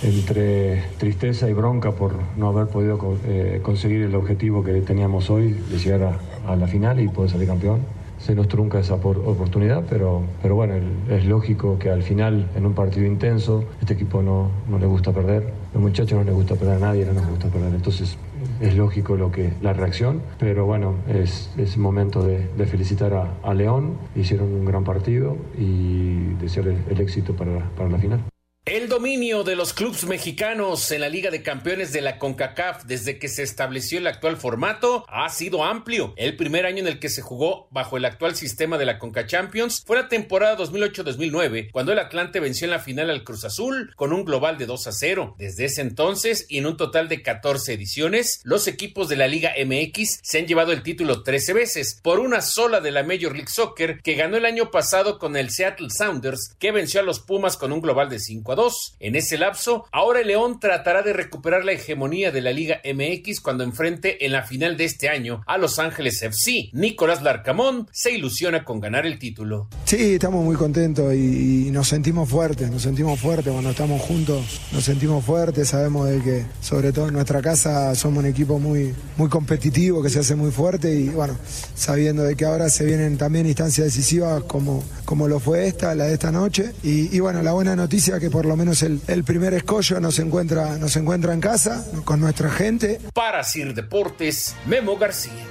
Entre 0.03 0.83
tristeza 0.97 1.51
y 1.51 1.53
bronca 1.53 1.93
por 1.93 2.15
no 2.39 2.49
haber 2.49 2.69
podido 2.69 2.99
eh, 3.27 3.61
conseguir 3.63 4.01
el 4.01 4.15
objetivo 4.15 4.65
que 4.65 4.73
teníamos 4.81 5.29
hoy 5.29 5.51
de 5.53 5.79
llegar 5.79 6.19
a, 6.47 6.57
la 6.57 6.67
final 6.67 6.99
y 6.99 7.09
poder 7.09 7.31
salir 7.31 7.47
campeón. 7.47 7.83
Se 8.19 8.35
nos 8.35 8.49
trunca 8.49 8.81
esa 8.81 8.95
oportunidad, 8.95 9.85
pero, 9.89 10.23
pero 10.41 10.55
bueno, 10.55 10.77
es 11.11 11.27
lógico 11.27 11.79
que 11.79 11.91
al 11.91 12.03
final, 12.03 12.49
en 12.57 12.65
un 12.65 12.75
partido 12.75 13.05
intenso, 13.05 13.67
este 13.83 13.93
equipo 13.93 14.23
no, 14.23 14.51
no 14.67 14.79
le 14.79 14.87
gusta 14.87 15.13
perder 15.13 15.61
los 15.73 15.83
muchachos 15.83 16.19
no 16.19 16.25
les 16.25 16.35
gusta 16.35 16.57
perder 16.57 16.77
a 16.77 16.87
nadie, 16.87 17.05
no 17.05 17.13
nos 17.13 17.27
gusta 17.29 17.49
perder. 17.49 17.75
Entonces 17.75 18.17
es 18.61 18.77
lógico 18.77 19.17
lo 19.17 19.33
que 19.33 19.53
la 19.63 19.73
reacción, 19.73 20.23
pero 20.39 20.67
bueno, 20.67 20.97
es, 21.09 21.51
es 21.57 21.77
momento 21.77 22.23
de, 22.23 22.49
felicitar 22.67 23.15
a, 23.15 23.35
a, 23.43 23.55
León, 23.55 23.97
hicieron 24.15 24.53
un 24.53 24.65
gran 24.65 24.85
partido 24.85 25.37
y 25.59 26.35
desearles 26.41 26.79
el 26.89 27.01
éxito 27.01 27.35
para, 27.35 27.71
para 27.77 27.89
la 27.89 27.99
final. 27.99 28.21
El 28.67 28.91
dominio 28.91 29.43
de 29.43 29.57
los 29.57 29.73
clubes 29.73 30.05
mexicanos 30.05 30.91
en 30.91 31.01
la 31.01 31.09
Liga 31.09 31.31
de 31.31 31.43
Campeones 31.43 31.95
de 31.95 32.03
la 32.03 32.19
CONCACAF 32.19 32.85
desde 32.85 33.19
que 33.19 33.29
se 33.29 33.43
estableció 33.43 33.99
el 33.99 34.07
actual 34.07 34.37
formato 34.37 35.07
ha 35.09 35.31
sido 35.31 35.65
amplio. 35.65 36.13
El 36.19 36.37
primer 36.37 36.67
año 36.67 36.81
en 36.81 36.87
el 36.87 36.99
que 36.99 37.09
se 37.09 37.23
jugó 37.23 37.69
bajo 37.71 37.97
el 37.97 38.05
actual 38.05 38.37
sistema 38.37 38.77
de 38.77 38.85
la 38.85 38.99
CONCA 38.99 39.27
Champions 39.27 39.83
fue 39.87 39.97
la 39.97 40.09
temporada 40.09 40.59
2008-2009, 40.59 41.71
cuando 41.73 41.93
el 41.93 41.99
Atlante 41.99 42.39
venció 42.39 42.67
en 42.67 42.73
la 42.73 42.81
final 42.81 43.09
al 43.09 43.25
Cruz 43.25 43.47
Azul 43.47 43.95
con 43.97 44.13
un 44.13 44.27
global 44.27 44.59
de 44.59 44.67
2 44.67 44.87
a 44.89 44.93
0. 44.93 45.37
Desde 45.39 45.65
ese 45.65 45.81
entonces 45.81 46.45
y 46.51 46.59
en 46.59 46.67
un 46.67 46.77
total 46.77 47.09
de 47.09 47.23
14 47.23 47.73
ediciones, 47.73 48.43
los 48.45 48.69
equipos 48.69 49.09
de 49.09 49.17
la 49.17 49.27
Liga 49.27 49.55
MX 49.59 50.21
se 50.23 50.39
han 50.39 50.47
llevado 50.47 50.73
el 50.73 50.83
título 50.83 51.23
13 51.23 51.55
veces, 51.55 51.99
por 52.03 52.21
una 52.21 52.43
sola 52.43 52.83
de 52.83 52.91
la 52.91 53.05
Major 53.05 53.33
League 53.33 53.51
Soccer 53.51 54.03
que 54.03 54.17
ganó 54.17 54.37
el 54.37 54.45
año 54.45 54.71
pasado 54.71 55.19
con 55.19 55.39
el 55.39 55.49
Seattle 55.49 55.89
Sounders, 55.89 56.55
que 56.59 56.73
venció 56.73 57.01
a 57.01 57.05
los 57.05 57.21
Pumas 57.21 57.57
con 57.57 57.73
un 57.73 57.81
global 57.81 58.11
de 58.11 58.19
5 58.19 58.50
a 58.53 58.57
2. 58.57 58.97
En 59.01 59.17
ese 59.17 59.39
lapso, 59.39 59.87
ahora 59.93 60.21
el 60.21 60.29
León 60.29 60.61
tratará 60.61 61.03
de 61.03 61.13
recuperar 61.13 61.65
la 61.65 61.73
hegemonía 61.73 62.31
de 62.31 62.41
la 62.41 62.53
Liga 62.53 62.81
MX 62.85 63.41
cuando 63.41 63.65
enfrente 63.65 64.25
en 64.25 64.33
la 64.33 64.43
final 64.43 64.77
de 64.77 64.85
este 64.85 65.09
año 65.09 65.43
a 65.47 65.59
Los 65.59 65.79
Ángeles 65.79 66.23
FC. 66.23 66.71
Nicolás 66.73 67.23
Larcamón 67.23 67.89
se 67.93 68.13
ilusiona 68.13 68.65
con 68.65 68.81
ganar 68.81 69.07
el 69.07 69.19
título. 69.19 69.69
Sí, 69.85 70.15
estamos 70.15 70.45
muy 70.45 70.57
contentos 70.57 71.15
y, 71.15 71.71
nos 71.71 71.89
sentimos 71.89 72.29
fuertes, 72.29 72.71
nos 72.71 72.83
sentimos 72.83 73.19
fuertes 73.21 73.53
cuando 73.53 73.71
estamos 73.71 74.01
juntos, 74.03 74.61
nos 74.73 74.85
sentimos 74.85 75.25
fuertes, 75.25 75.69
sabemos 75.69 76.09
de 76.09 76.21
que 76.21 76.45
sobre 76.61 76.93
todo 76.93 77.09
en 77.09 77.15
nuestra 77.15 77.41
casa 77.41 77.95
somos 77.95 78.19
un 78.19 78.27
equipo 78.27 78.59
muy, 78.59 78.95
muy 79.17 79.29
competitivo, 79.29 80.03
que 80.03 80.11
se 80.11 80.19
hace 80.19 80.35
muy 80.35 80.51
fuerte 80.51 80.95
y 80.95 81.09
bueno, 81.09 81.37
sabiendo 81.75 82.25
de 82.25 82.35
que 82.35 82.45
ahora 82.45 82.69
se 82.71 82.85
vienen 82.85 83.17
también 83.17 83.47
instancias 83.47 83.87
decisivas 83.87 84.43
como, 84.45 84.85
como 85.05 85.29
lo 85.29 85.39
fue 85.39 85.67
esta, 85.67 85.95
la 85.95 86.05
de 86.05 86.15
esta 86.15 86.33
noche 86.33 86.73
y, 86.83 87.15
y 87.15 87.21
bueno, 87.21 87.43
la 87.43 87.53
buena 87.53 87.77
noticia 87.77 88.19
que 88.19 88.31
por 88.31 88.40
lo 88.47 88.57
menos 88.57 88.83
el, 88.83 89.01
el, 89.07 89.25
primer 89.25 89.55
escollo 89.55 90.01
nos 90.01 90.19
encuentra, 90.19 90.79
nos 90.79 90.97
encuentra 90.97 91.33
en 91.33 91.41
casa 91.41 91.85
con 92.05 92.21
nuestra 92.21 92.51
gente. 92.51 93.01
Para 93.15 93.45
Sir 93.45 93.75
Deportes, 93.75 94.55
Memo 94.67 94.97
García. 94.97 95.45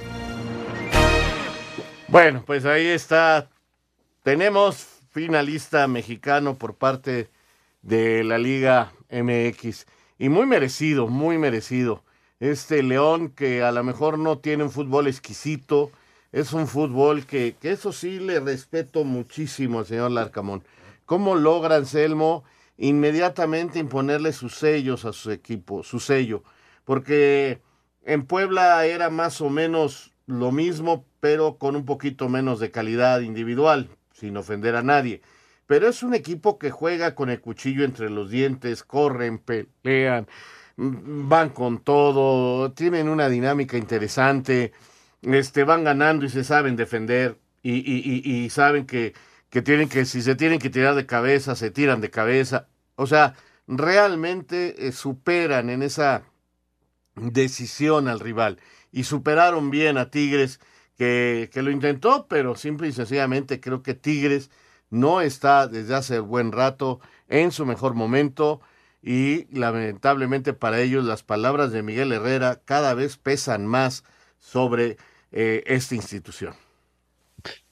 Bueno, 2.08 2.42
pues 2.44 2.64
ahí 2.64 2.86
está. 2.86 3.48
Tenemos 4.22 4.86
finalista 5.10 5.86
mexicano 5.86 6.56
por 6.56 6.74
parte 6.74 7.28
de 7.82 8.24
la 8.24 8.38
Liga 8.38 8.92
MX. 9.10 9.86
Y 10.18 10.28
muy 10.28 10.46
merecido, 10.46 11.08
muy 11.08 11.38
merecido. 11.38 12.02
Este 12.40 12.82
León 12.82 13.30
que 13.30 13.62
a 13.62 13.72
lo 13.72 13.84
mejor 13.84 14.18
no 14.18 14.38
tiene 14.38 14.64
un 14.64 14.70
fútbol 14.70 15.06
exquisito, 15.06 15.90
es 16.32 16.52
un 16.52 16.66
fútbol 16.66 17.26
que, 17.26 17.54
que 17.60 17.72
eso 17.72 17.92
sí 17.92 18.18
le 18.18 18.40
respeto 18.40 19.04
muchísimo 19.04 19.80
al 19.80 19.86
señor 19.86 20.10
Larcamón. 20.10 20.62
¿Cómo 21.06 21.34
logra 21.34 21.76
Anselmo 21.76 22.44
inmediatamente 22.80 23.78
imponerle 23.78 24.32
sus 24.32 24.54
sellos 24.54 25.04
a 25.04 25.12
su 25.12 25.30
equipo, 25.30 25.82
su 25.82 26.00
sello? 26.00 26.42
Porque 26.84 27.60
en 28.04 28.24
Puebla 28.24 28.84
era 28.86 29.10
más 29.10 29.40
o 29.40 29.50
menos 29.50 30.12
lo 30.26 30.50
mismo, 30.50 31.04
pero 31.20 31.58
con 31.58 31.76
un 31.76 31.84
poquito 31.84 32.28
menos 32.28 32.58
de 32.58 32.70
calidad 32.70 33.20
individual, 33.20 33.90
sin 34.12 34.36
ofender 34.36 34.76
a 34.76 34.82
nadie. 34.82 35.20
Pero 35.66 35.88
es 35.88 36.02
un 36.02 36.14
equipo 36.14 36.58
que 36.58 36.70
juega 36.70 37.14
con 37.14 37.30
el 37.30 37.40
cuchillo 37.40 37.84
entre 37.84 38.10
los 38.10 38.30
dientes, 38.30 38.82
corren, 38.82 39.38
pelean, 39.38 40.26
van 40.76 41.50
con 41.50 41.78
todo, 41.78 42.72
tienen 42.72 43.08
una 43.08 43.28
dinámica 43.28 43.76
interesante, 43.76 44.72
este, 45.22 45.64
van 45.64 45.84
ganando 45.84 46.24
y 46.24 46.30
se 46.30 46.44
saben 46.44 46.76
defender 46.76 47.38
y, 47.62 47.74
y, 47.74 48.22
y, 48.24 48.44
y 48.44 48.50
saben 48.50 48.86
que, 48.86 49.12
que 49.50 49.62
tienen 49.62 49.88
que, 49.88 50.04
si 50.04 50.22
se 50.22 50.36
tienen 50.36 50.58
que 50.58 50.70
tirar 50.70 50.94
de 50.94 51.06
cabeza, 51.06 51.56
se 51.56 51.70
tiran 51.70 52.00
de 52.00 52.10
cabeza. 52.10 52.68
O 52.94 53.06
sea, 53.06 53.34
realmente 53.66 54.86
eh, 54.86 54.92
superan 54.92 55.70
en 55.70 55.82
esa 55.82 56.22
decisión 57.16 58.08
al 58.08 58.20
rival 58.20 58.58
y 58.92 59.04
superaron 59.04 59.70
bien 59.70 59.98
a 59.98 60.10
Tigres 60.10 60.60
que, 60.96 61.50
que, 61.52 61.62
lo 61.62 61.70
intentó, 61.70 62.26
pero 62.28 62.54
simple 62.54 62.88
y 62.88 62.92
sencillamente 62.92 63.60
creo 63.60 63.82
que 63.82 63.94
Tigres 63.94 64.50
no 64.90 65.20
está 65.20 65.66
desde 65.66 65.94
hace 65.94 66.20
buen 66.20 66.52
rato 66.52 67.00
en 67.28 67.52
su 67.52 67.66
mejor 67.66 67.94
momento 67.94 68.60
y 69.02 69.46
lamentablemente 69.56 70.52
para 70.52 70.80
ellos 70.80 71.04
las 71.04 71.22
palabras 71.22 71.72
de 71.72 71.82
Miguel 71.82 72.12
Herrera 72.12 72.60
cada 72.64 72.94
vez 72.94 73.16
pesan 73.16 73.66
más 73.66 74.04
sobre 74.38 74.96
eh, 75.32 75.62
esta 75.66 75.94
institución. 75.94 76.54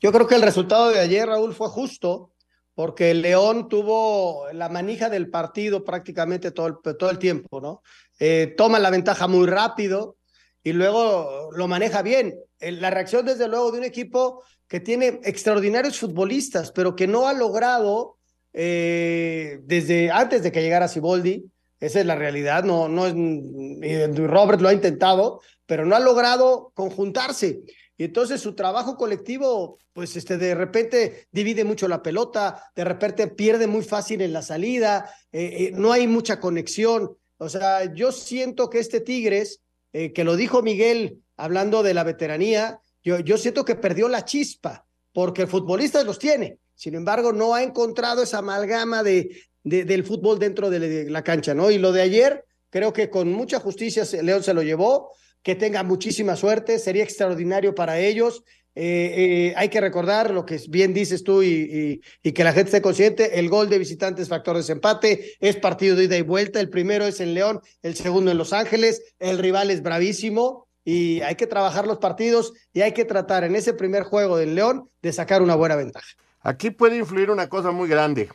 Yo 0.00 0.12
creo 0.12 0.26
que 0.26 0.34
el 0.34 0.42
resultado 0.42 0.90
de 0.90 1.00
ayer, 1.00 1.26
Raúl, 1.26 1.54
fue 1.54 1.68
justo 1.68 2.32
porque 2.74 3.10
el 3.10 3.22
León 3.22 3.68
tuvo 3.68 4.46
la 4.52 4.68
manija 4.68 5.10
del 5.10 5.30
partido 5.30 5.84
prácticamente 5.84 6.52
todo 6.52 6.66
el, 6.68 6.96
todo 6.96 7.10
el 7.10 7.18
tiempo, 7.18 7.60
¿no? 7.60 7.82
Eh, 8.20 8.54
toma 8.56 8.78
la 8.78 8.90
ventaja 8.90 9.26
muy 9.26 9.46
rápido 9.46 10.16
y 10.62 10.72
luego 10.72 11.50
lo 11.52 11.66
maneja 11.66 12.02
bien. 12.02 12.34
La 12.60 12.90
reacción, 12.90 13.26
desde 13.26 13.48
luego, 13.48 13.72
de 13.72 13.78
un 13.78 13.84
equipo 13.84 14.44
que 14.68 14.80
tiene 14.80 15.20
extraordinarios 15.24 15.98
futbolistas, 15.98 16.70
pero 16.70 16.94
que 16.94 17.06
no 17.06 17.26
ha 17.26 17.32
logrado 17.32 18.18
eh, 18.52 19.60
desde 19.62 20.10
antes 20.10 20.42
de 20.42 20.52
que 20.52 20.62
llegara 20.62 20.88
Siboldi, 20.88 21.44
esa 21.80 22.00
es 22.00 22.06
la 22.06 22.16
realidad, 22.16 22.64
no, 22.64 22.88
no 22.88 23.06
es, 23.06 24.16
Robert 24.16 24.60
lo 24.60 24.68
ha 24.68 24.72
intentado, 24.72 25.40
pero 25.64 25.86
no 25.86 25.94
ha 25.94 26.00
logrado 26.00 26.72
conjuntarse. 26.74 27.60
Y 27.98 28.04
entonces 28.04 28.40
su 28.40 28.54
trabajo 28.54 28.96
colectivo, 28.96 29.78
pues 29.92 30.14
este, 30.16 30.38
de 30.38 30.54
repente 30.54 31.26
divide 31.32 31.64
mucho 31.64 31.88
la 31.88 32.00
pelota, 32.00 32.62
de 32.76 32.84
repente 32.84 33.26
pierde 33.26 33.66
muy 33.66 33.82
fácil 33.82 34.22
en 34.22 34.32
la 34.32 34.40
salida, 34.40 35.10
eh, 35.32 35.56
eh, 35.58 35.72
no 35.74 35.90
hay 35.90 36.06
mucha 36.06 36.38
conexión. 36.38 37.18
O 37.38 37.48
sea, 37.48 37.92
yo 37.92 38.12
siento 38.12 38.70
que 38.70 38.78
este 38.78 39.00
Tigres, 39.00 39.62
eh, 39.92 40.12
que 40.12 40.22
lo 40.22 40.36
dijo 40.36 40.62
Miguel 40.62 41.24
hablando 41.36 41.82
de 41.82 41.92
la 41.92 42.04
veteranía, 42.04 42.80
yo, 43.02 43.18
yo 43.18 43.36
siento 43.36 43.64
que 43.64 43.74
perdió 43.74 44.08
la 44.08 44.24
chispa, 44.24 44.86
porque 45.12 45.48
futbolistas 45.48 46.04
los 46.04 46.20
tiene. 46.20 46.58
Sin 46.76 46.94
embargo, 46.94 47.32
no 47.32 47.54
ha 47.54 47.64
encontrado 47.64 48.22
esa 48.22 48.38
amalgama 48.38 49.02
de, 49.02 49.42
del 49.64 50.04
fútbol 50.04 50.38
dentro 50.38 50.70
de 50.70 51.10
la 51.10 51.24
cancha, 51.24 51.52
¿no? 51.52 51.72
Y 51.72 51.78
lo 51.78 51.90
de 51.90 52.02
ayer, 52.02 52.44
creo 52.70 52.92
que 52.92 53.10
con 53.10 53.32
mucha 53.32 53.58
justicia 53.58 54.04
León 54.22 54.44
se 54.44 54.54
lo 54.54 54.62
llevó, 54.62 55.10
que 55.42 55.54
tenga 55.54 55.82
muchísima 55.82 56.36
suerte, 56.36 56.78
sería 56.78 57.04
extraordinario 57.04 57.74
para 57.74 57.98
ellos. 57.98 58.44
Eh, 58.74 59.50
eh, 59.50 59.54
hay 59.56 59.70
que 59.70 59.80
recordar 59.80 60.30
lo 60.30 60.46
que 60.46 60.60
bien 60.68 60.94
dices 60.94 61.24
tú 61.24 61.42
y, 61.42 62.00
que 62.22 62.44
la 62.44 62.52
gente 62.52 62.68
esté 62.68 62.82
consciente, 62.82 63.40
el 63.40 63.48
gol 63.48 63.68
de 63.68 63.78
visitante 63.78 64.22
es 64.22 64.28
factor 64.28 64.54
de 64.54 64.60
desempate, 64.60 65.32
es 65.40 65.56
partido 65.56 65.96
de 65.96 66.04
ida 66.04 66.16
y 66.16 66.22
vuelta, 66.22 66.60
el 66.60 66.70
primero 66.70 67.04
es 67.04 67.18
en 67.20 67.34
León, 67.34 67.60
el 67.82 67.96
segundo 67.96 68.30
en 68.30 68.38
Los 68.38 68.52
Ángeles, 68.52 69.02
el 69.18 69.38
rival 69.38 69.72
es 69.72 69.82
bravísimo 69.82 70.68
y 70.84 71.22
hay 71.22 71.34
que 71.34 71.48
trabajar 71.48 71.88
los 71.88 71.98
partidos 71.98 72.52
y 72.72 72.82
hay 72.82 72.92
que 72.92 73.04
tratar 73.04 73.42
en 73.42 73.56
ese 73.56 73.74
primer 73.74 74.04
juego 74.04 74.36
del 74.36 74.54
León 74.54 74.88
de 75.02 75.12
sacar 75.12 75.42
una 75.42 75.56
buena 75.56 75.74
ventaja. 75.74 76.06
Aquí 76.40 76.70
puede 76.70 76.98
influir 76.98 77.30
una 77.30 77.48
cosa 77.48 77.72
muy 77.72 77.88
grande. 77.88 78.28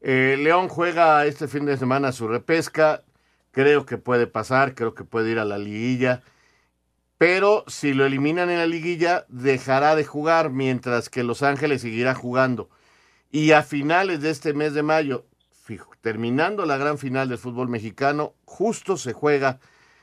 Eh, 0.00 0.36
León 0.38 0.68
juega 0.68 1.26
este 1.26 1.46
fin 1.46 1.66
de 1.66 1.76
semana 1.76 2.12
su 2.12 2.26
repesca, 2.26 3.04
creo 3.50 3.86
que 3.86 3.98
puede 3.98 4.26
pasar, 4.26 4.74
creo 4.74 4.94
que 4.94 5.04
puede 5.04 5.30
ir 5.30 5.38
a 5.38 5.44
la 5.44 5.58
liguilla, 5.58 6.22
pero 7.18 7.64
si 7.66 7.94
lo 7.94 8.06
eliminan 8.06 8.48
en 8.50 8.58
la 8.58 8.66
liguilla 8.66 9.26
dejará 9.28 9.96
de 9.96 10.04
jugar 10.04 10.50
mientras 10.50 11.08
que 11.10 11.24
Los 11.24 11.42
Ángeles 11.42 11.82
seguirá 11.82 12.14
jugando. 12.14 12.70
Y 13.30 13.50
a 13.52 13.62
finales 13.62 14.20
de 14.20 14.30
este 14.30 14.54
mes 14.54 14.72
de 14.72 14.82
mayo, 14.82 15.26
terminando 16.00 16.64
la 16.64 16.76
gran 16.76 16.96
final 16.96 17.28
del 17.28 17.38
fútbol 17.38 17.68
mexicano, 17.68 18.34
justo 18.44 18.96
se 18.96 19.12
juega 19.12 19.58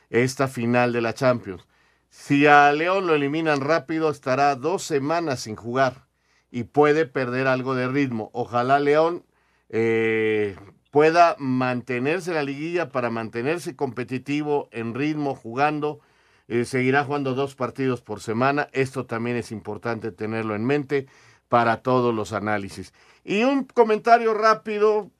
esta 0.09 0.47
final 0.47 0.93
de 0.93 1.01
la 1.01 1.13
Champions. 1.13 1.65
Si 2.09 2.45
a 2.45 2.71
León 2.71 3.07
lo 3.07 3.15
eliminan 3.15 3.61
rápido, 3.61 4.09
estará 4.09 4.55
dos 4.55 4.83
semanas 4.83 5.41
sin 5.41 5.55
jugar 5.55 6.05
y 6.51 6.63
puede 6.63 7.05
perder 7.05 7.47
algo 7.47 7.75
de 7.75 7.87
ritmo. 7.87 8.29
Ojalá 8.33 8.79
León 8.79 9.25
eh, 9.69 10.55
pueda 10.95 11.35
mantenerse 11.39 12.29
en 12.29 12.35
la 12.37 12.43
liguilla 12.43 12.89
para 12.89 13.09
mantenerse 13.09 13.75
competitivo 13.75 14.69
en 14.71 14.93
ritmo, 14.95 15.35
jugando. 15.35 15.99
Eh, 16.47 16.63
seguirá 16.63 17.03
jugando 17.03 17.35
dos 17.35 17.53
partidos 17.53 17.99
por 17.99 18.21
semana. 18.21 18.69
Esto 18.71 19.05
también 19.05 19.35
es 19.35 19.51
importante 19.51 20.13
tenerlo 20.13 20.55
en 20.55 20.63
mente 20.63 21.07
para 21.49 21.81
todos 21.81 22.15
los 22.15 22.31
análisis. 22.31 22.93
Y 23.25 23.43
un 23.43 23.65
comentario 23.65 24.33
rápido, 24.33 25.11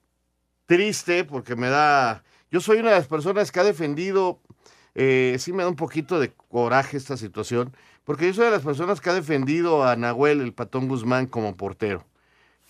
triste, 0.64 1.24
porque 1.24 1.56
me 1.56 1.68
da... 1.68 2.24
Yo 2.50 2.62
soy 2.62 2.78
una 2.78 2.92
de 2.92 2.96
las 2.96 3.06
personas 3.06 3.52
que 3.52 3.60
ha 3.60 3.64
defendido, 3.64 4.40
eh, 4.94 5.36
sí 5.38 5.52
me 5.52 5.62
da 5.62 5.68
un 5.68 5.76
poquito 5.76 6.18
de 6.18 6.32
coraje 6.32 6.96
esta 6.96 7.18
situación, 7.18 7.76
porque 8.04 8.28
yo 8.28 8.32
soy 8.32 8.46
de 8.46 8.52
las 8.52 8.62
personas 8.62 9.02
que 9.02 9.10
ha 9.10 9.14
defendido 9.14 9.84
a 9.84 9.94
Nahuel, 9.94 10.40
el 10.40 10.54
Patón 10.54 10.88
Guzmán, 10.88 11.26
como 11.26 11.54
portero. 11.54 12.06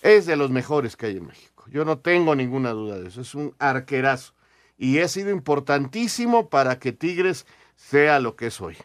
Es 0.03 0.27
de 0.27 0.35
los 0.35 0.51
mejores 0.51 0.97
que 0.97 1.07
hay 1.07 1.19
en 1.19 1.29
México. 1.29 1.56
Yo 1.71 1.85
no 1.85 1.99
tengo 1.99 2.35
ninguna 2.35 2.71
duda 2.71 2.99
de 2.99 3.09
eso. 3.09 3.21
Es 3.21 3.35
un 3.35 3.55
arquerazo. 3.59 4.35
y 4.79 4.99
ha 4.99 5.09
sido 5.09 5.31
importantísimo 5.31 6.51
para 6.51 6.79
que 6.79 6.93
Tigres 6.93 7.47
sea 7.77 8.21
lo 8.21 8.37
que 8.37 8.49
es 8.49 8.61
hoy. 8.61 8.77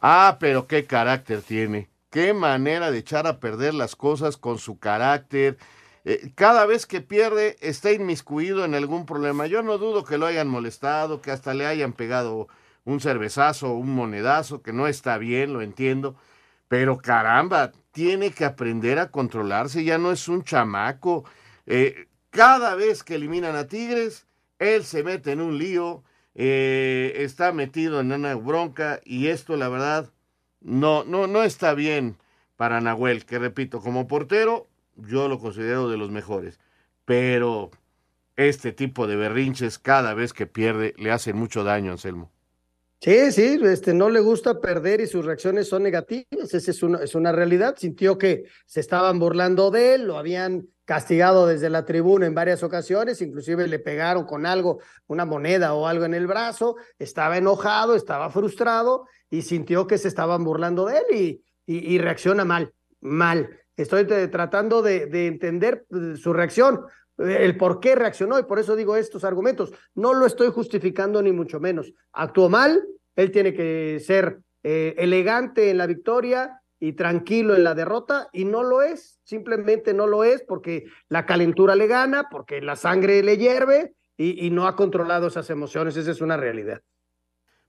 Ah, 0.00 0.36
pero 0.38 0.66
qué 0.66 0.84
carácter 0.84 1.40
tiene, 1.40 1.88
qué 2.10 2.34
manera 2.34 2.90
de 2.90 2.98
echar 2.98 3.26
a 3.26 3.40
perder 3.40 3.72
las 3.72 3.96
cosas 3.96 4.36
con 4.36 4.58
su 4.58 4.78
carácter. 4.78 5.56
Eh, 6.04 6.32
cada 6.34 6.66
vez 6.66 6.84
que 6.84 7.00
pierde 7.00 7.56
está 7.60 7.90
inmiscuido 7.92 8.64
en 8.66 8.74
algún 8.74 9.06
problema. 9.06 9.46
Yo 9.46 9.62
no 9.62 9.78
dudo 9.78 10.04
que 10.04 10.18
lo 10.18 10.26
hayan 10.26 10.48
molestado, 10.48 11.22
que 11.22 11.30
hasta 11.30 11.54
le 11.54 11.66
hayan 11.66 11.94
pegado 11.94 12.48
un 12.84 13.00
cervezazo, 13.00 13.72
un 13.72 13.94
monedazo, 13.94 14.60
que 14.60 14.74
no 14.74 14.86
está 14.86 15.16
bien, 15.16 15.54
lo 15.54 15.62
entiendo. 15.62 16.16
Pero 16.68 16.98
caramba, 16.98 17.72
tiene 17.92 18.30
que 18.30 18.44
aprender 18.44 18.98
a 18.98 19.10
controlarse, 19.10 19.84
ya 19.84 19.96
no 19.96 20.12
es 20.12 20.28
un 20.28 20.44
chamaco. 20.44 21.24
Eh, 21.66 22.08
cada 22.30 22.74
vez 22.74 23.02
que 23.02 23.14
eliminan 23.14 23.56
a 23.56 23.66
Tigres, 23.68 24.26
él 24.58 24.84
se 24.84 25.02
mete 25.02 25.32
en 25.32 25.40
un 25.40 25.58
lío, 25.58 26.02
eh, 26.34 27.12
está 27.16 27.52
metido 27.52 28.00
en 28.00 28.12
una 28.12 28.34
bronca 28.34 29.00
y 29.04 29.28
esto 29.28 29.56
la 29.56 29.68
verdad 29.68 30.10
no, 30.60 31.04
no, 31.04 31.26
no 31.26 31.42
está 31.42 31.74
bien 31.74 32.16
para 32.56 32.80
Nahuel, 32.80 33.24
que 33.24 33.38
repito, 33.38 33.80
como 33.80 34.08
portero 34.08 34.66
yo 34.96 35.28
lo 35.28 35.38
considero 35.38 35.88
de 35.88 35.96
los 35.96 36.10
mejores, 36.10 36.58
pero 37.04 37.70
este 38.36 38.72
tipo 38.72 39.06
de 39.06 39.16
berrinches 39.16 39.78
cada 39.78 40.14
vez 40.14 40.32
que 40.32 40.46
pierde 40.46 40.94
le 40.98 41.12
hacen 41.12 41.36
mucho 41.36 41.64
daño, 41.64 41.92
Anselmo. 41.92 42.30
Sí, 43.00 43.32
sí, 43.32 43.58
este, 43.62 43.92
no 43.92 44.08
le 44.08 44.20
gusta 44.20 44.60
perder 44.60 45.02
y 45.02 45.06
sus 45.06 45.26
reacciones 45.26 45.68
son 45.68 45.82
negativas, 45.82 46.54
esa 46.54 46.70
es 46.70 46.82
una, 46.82 46.98
es 47.02 47.14
una 47.14 47.32
realidad. 47.32 47.76
Sintió 47.76 48.16
que 48.16 48.44
se 48.64 48.80
estaban 48.80 49.18
burlando 49.18 49.70
de 49.70 49.96
él, 49.96 50.06
lo 50.06 50.16
habían 50.16 50.68
castigado 50.84 51.46
desde 51.46 51.70
la 51.70 51.84
tribuna 51.84 52.26
en 52.26 52.34
varias 52.34 52.62
ocasiones, 52.62 53.22
inclusive 53.22 53.66
le 53.68 53.78
pegaron 53.78 54.24
con 54.24 54.46
algo, 54.46 54.80
una 55.06 55.24
moneda 55.24 55.74
o 55.74 55.86
algo 55.86 56.04
en 56.04 56.14
el 56.14 56.26
brazo, 56.26 56.76
estaba 56.98 57.38
enojado, 57.38 57.94
estaba 57.94 58.30
frustrado 58.30 59.06
y 59.30 59.42
sintió 59.42 59.86
que 59.86 59.98
se 59.98 60.08
estaban 60.08 60.44
burlando 60.44 60.86
de 60.86 60.98
él 60.98 61.04
y, 61.16 61.42
y, 61.66 61.98
reacciona 61.98 62.44
mal, 62.44 62.72
mal. 63.00 63.58
Estoy 63.76 64.04
tratando 64.06 64.82
de, 64.82 65.06
de 65.06 65.26
entender 65.26 65.86
pues, 65.88 66.20
su 66.20 66.32
reacción, 66.32 66.82
el 67.18 67.56
por 67.56 67.80
qué 67.80 67.94
reaccionó 67.94 68.38
y 68.38 68.44
por 68.44 68.58
eso 68.58 68.76
digo 68.76 68.96
estos 68.96 69.24
argumentos. 69.24 69.72
No 69.94 70.14
lo 70.14 70.26
estoy 70.26 70.50
justificando 70.50 71.22
ni 71.22 71.32
mucho 71.32 71.60
menos. 71.60 71.92
Actuó 72.12 72.48
mal, 72.48 72.84
él 73.16 73.30
tiene 73.30 73.54
que 73.54 74.00
ser 74.04 74.40
eh, 74.62 74.94
elegante 74.98 75.70
en 75.70 75.78
la 75.78 75.86
victoria 75.86 76.60
y 76.84 76.92
tranquilo 76.92 77.56
en 77.56 77.64
la 77.64 77.74
derrota 77.74 78.28
y 78.30 78.44
no 78.44 78.62
lo 78.62 78.82
es, 78.82 79.18
simplemente 79.24 79.94
no 79.94 80.06
lo 80.06 80.22
es 80.22 80.42
porque 80.42 80.84
la 81.08 81.24
calentura 81.24 81.74
le 81.74 81.86
gana, 81.86 82.28
porque 82.30 82.60
la 82.60 82.76
sangre 82.76 83.22
le 83.22 83.38
hierve 83.38 83.94
y, 84.18 84.46
y 84.46 84.50
no 84.50 84.66
ha 84.66 84.76
controlado 84.76 85.28
esas 85.28 85.48
emociones, 85.48 85.96
esa 85.96 86.10
es 86.10 86.20
una 86.20 86.36
realidad. 86.36 86.82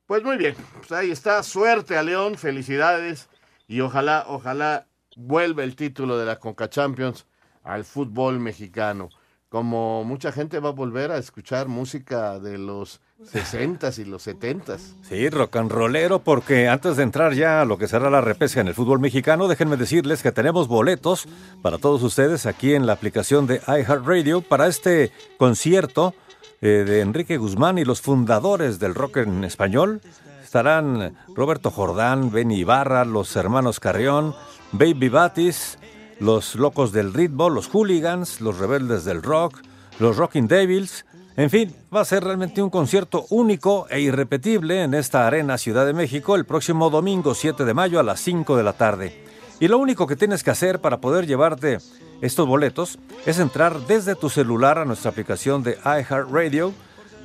Pues 0.06 0.21
muy 0.21 0.36
bien, 0.36 0.54
pues 0.80 0.91
ahí 0.91 1.12
está, 1.12 1.41
suerte 1.43 1.95
a 1.95 2.04
León, 2.04 2.36
felicidades 2.36 3.30
y 3.69 3.80
ojalá, 3.80 4.25
ojalá 4.28 4.86
vuelva 5.15 5.63
el 5.63 5.78
título 5.78 6.17
de 6.17 6.25
la 6.25 6.38
Conca 6.38 6.69
Champions 6.69 7.25
al 7.63 7.86
fútbol 7.86 8.41
mexicano. 8.41 9.08
Como 9.47 10.04
mucha 10.04 10.34
gente 10.34 10.60
va 10.60 10.69
a 10.69 10.73
volver 10.73 11.12
a 11.12 11.17
escuchar 11.19 11.69
música 11.69 12.38
de 12.41 12.58
los 12.58 12.99
60s 13.23 13.99
y 13.99 14.06
los 14.06 14.28
70s. 14.28 14.80
Sí, 15.08 15.30
rock 15.30 15.56
and 15.56 15.71
rollero, 15.71 16.19
porque 16.19 16.67
antes 16.67 16.97
de 16.97 17.04
entrar 17.04 17.34
ya 17.34 17.62
a 17.62 17.65
lo 17.65 17.78
que 17.78 17.88
será 17.88 18.10
la 18.10 18.21
repesca 18.21 18.62
en 18.62 18.67
el 18.67 18.73
fútbol 18.73 18.99
mexicano, 18.99 19.47
déjenme 19.47 19.78
decirles 19.78 20.21
que 20.21 20.32
tenemos 20.32 20.67
boletos 20.67 21.28
para 21.62 21.78
todos 21.78 22.04
ustedes 22.04 22.45
aquí 22.45 22.73
en 22.73 22.86
la 22.86 22.93
aplicación 22.93 23.47
de 23.47 23.62
iHeartRadio 23.67 24.41
para 24.41 24.67
este 24.67 25.12
concierto 25.38 26.13
eh, 26.62 26.84
de 26.86 27.01
Enrique 27.01 27.38
Guzmán 27.38 27.78
y 27.78 27.86
los 27.86 28.01
fundadores 28.01 28.80
del 28.80 28.95
rock 28.95 29.17
en 29.17 29.43
español. 29.43 30.01
Estarán 30.43 31.15
Roberto 31.36 31.71
Jordán, 31.71 32.32
Benny 32.32 32.60
Ibarra, 32.60 33.06
los 33.06 33.36
hermanos 33.36 33.80
Carrión, 33.80 34.36
Baby 34.71 35.10
Batis, 35.10 35.78
los 36.19 36.56
locos 36.56 36.91
del 36.91 37.13
ritmo, 37.13 37.49
los 37.49 37.67
hooligans, 37.67 38.41
los 38.41 38.58
rebeldes 38.58 39.06
del 39.06 39.21
rock, 39.21 39.62
los 39.99 40.17
Rocking 40.17 40.47
Devils. 40.47 41.06
En 41.38 41.50
fin, 41.50 41.76
va 41.93 42.00
a 42.00 42.06
ser 42.06 42.24
realmente 42.24 42.62
un 42.62 42.69
concierto 42.69 43.26
único 43.30 43.88
e 43.89 44.00
irrepetible 44.00 44.84
en 44.84 44.93
esta 44.93 45.28
arena 45.28 45.58
Ciudad 45.58 45.86
de 45.86 45.91
México 45.91 46.38
el 46.38 46.45
próximo 46.45 46.89
domingo 46.89 47.36
7 47.36 47.65
de 47.65 47.74
mayo 47.74 48.00
a 48.00 48.04
las 48.04 48.21
5 48.21 48.56
de 48.56 48.63
la 48.63 48.71
tarde. 48.71 49.26
Y 49.60 49.67
lo 49.67 49.78
único 49.78 50.08
que 50.08 50.15
tienes 50.15 50.43
que 50.43 50.52
hacer 50.52 50.80
para 50.80 51.02
poder 51.02 51.28
llevarte 51.28 51.80
estos 52.21 52.48
boletos 52.48 53.00
es 53.26 53.39
entrar 53.39 53.82
desde 53.82 54.15
tu 54.15 54.30
celular 54.30 54.78
a 54.78 54.86
nuestra 54.86 55.12
aplicación 55.12 55.62
de 55.62 55.78
iHeartRadio, 55.84 56.74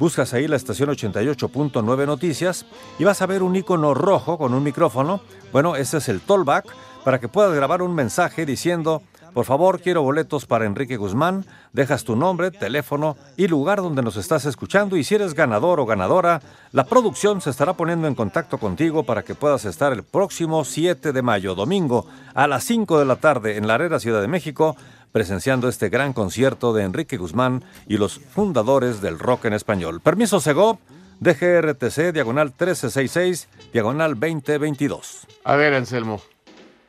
buscas 0.00 0.34
ahí 0.34 0.48
la 0.48 0.56
estación 0.56 0.90
88.9 0.90 2.06
Noticias 2.06 2.66
y 2.98 3.04
vas 3.04 3.22
a 3.22 3.26
ver 3.26 3.44
un 3.44 3.54
icono 3.54 3.94
rojo 3.94 4.38
con 4.38 4.54
un 4.54 4.64
micrófono. 4.64 5.20
Bueno, 5.52 5.76
ese 5.76 5.98
es 5.98 6.08
el 6.08 6.20
tollback 6.20 6.66
para 7.04 7.20
que 7.20 7.28
puedas 7.28 7.54
grabar 7.54 7.80
un 7.80 7.94
mensaje 7.94 8.44
diciendo, 8.44 9.02
por 9.32 9.44
favor, 9.44 9.80
quiero 9.80 10.02
boletos 10.02 10.46
para 10.46 10.64
Enrique 10.64 10.96
Guzmán, 10.96 11.44
dejas 11.72 12.04
tu 12.04 12.16
nombre, 12.16 12.50
teléfono 12.50 13.16
y 13.36 13.48
lugar 13.48 13.80
donde 13.80 14.02
nos 14.02 14.16
estás 14.16 14.44
escuchando 14.44 14.96
y 14.96 15.04
si 15.04 15.14
eres 15.14 15.34
ganador 15.34 15.80
o 15.80 15.86
ganadora, 15.86 16.40
la 16.72 16.84
producción 16.84 17.40
se 17.40 17.50
estará 17.50 17.74
poniendo 17.74 18.08
en 18.08 18.14
contacto 18.14 18.58
contigo 18.58 19.04
para 19.04 19.22
que 19.22 19.34
puedas 19.34 19.64
estar 19.64 19.92
el 19.92 20.02
próximo 20.02 20.64
7 20.64 21.12
de 21.12 21.22
mayo, 21.22 21.54
domingo, 21.54 22.06
a 22.34 22.46
las 22.46 22.64
5 22.64 22.98
de 22.98 23.04
la 23.04 23.16
tarde 23.16 23.56
en 23.56 23.66
la 23.66 23.74
Arena 23.74 24.00
Ciudad 24.00 24.20
de 24.20 24.28
México, 24.28 24.76
presenciando 25.12 25.68
este 25.68 25.88
gran 25.88 26.12
concierto 26.12 26.72
de 26.72 26.84
Enrique 26.84 27.16
Guzmán 27.16 27.64
y 27.88 27.96
los 27.96 28.18
fundadores 28.18 29.00
del 29.00 29.18
rock 29.18 29.46
en 29.46 29.54
español. 29.54 30.00
Permiso 30.00 30.40
Segov, 30.40 30.78
DGRTC, 31.20 32.12
diagonal 32.12 32.48
1366, 32.48 33.48
diagonal 33.72 34.18
2022. 34.18 35.26
A 35.44 35.56
ver, 35.56 35.74
Anselmo. 35.74 36.20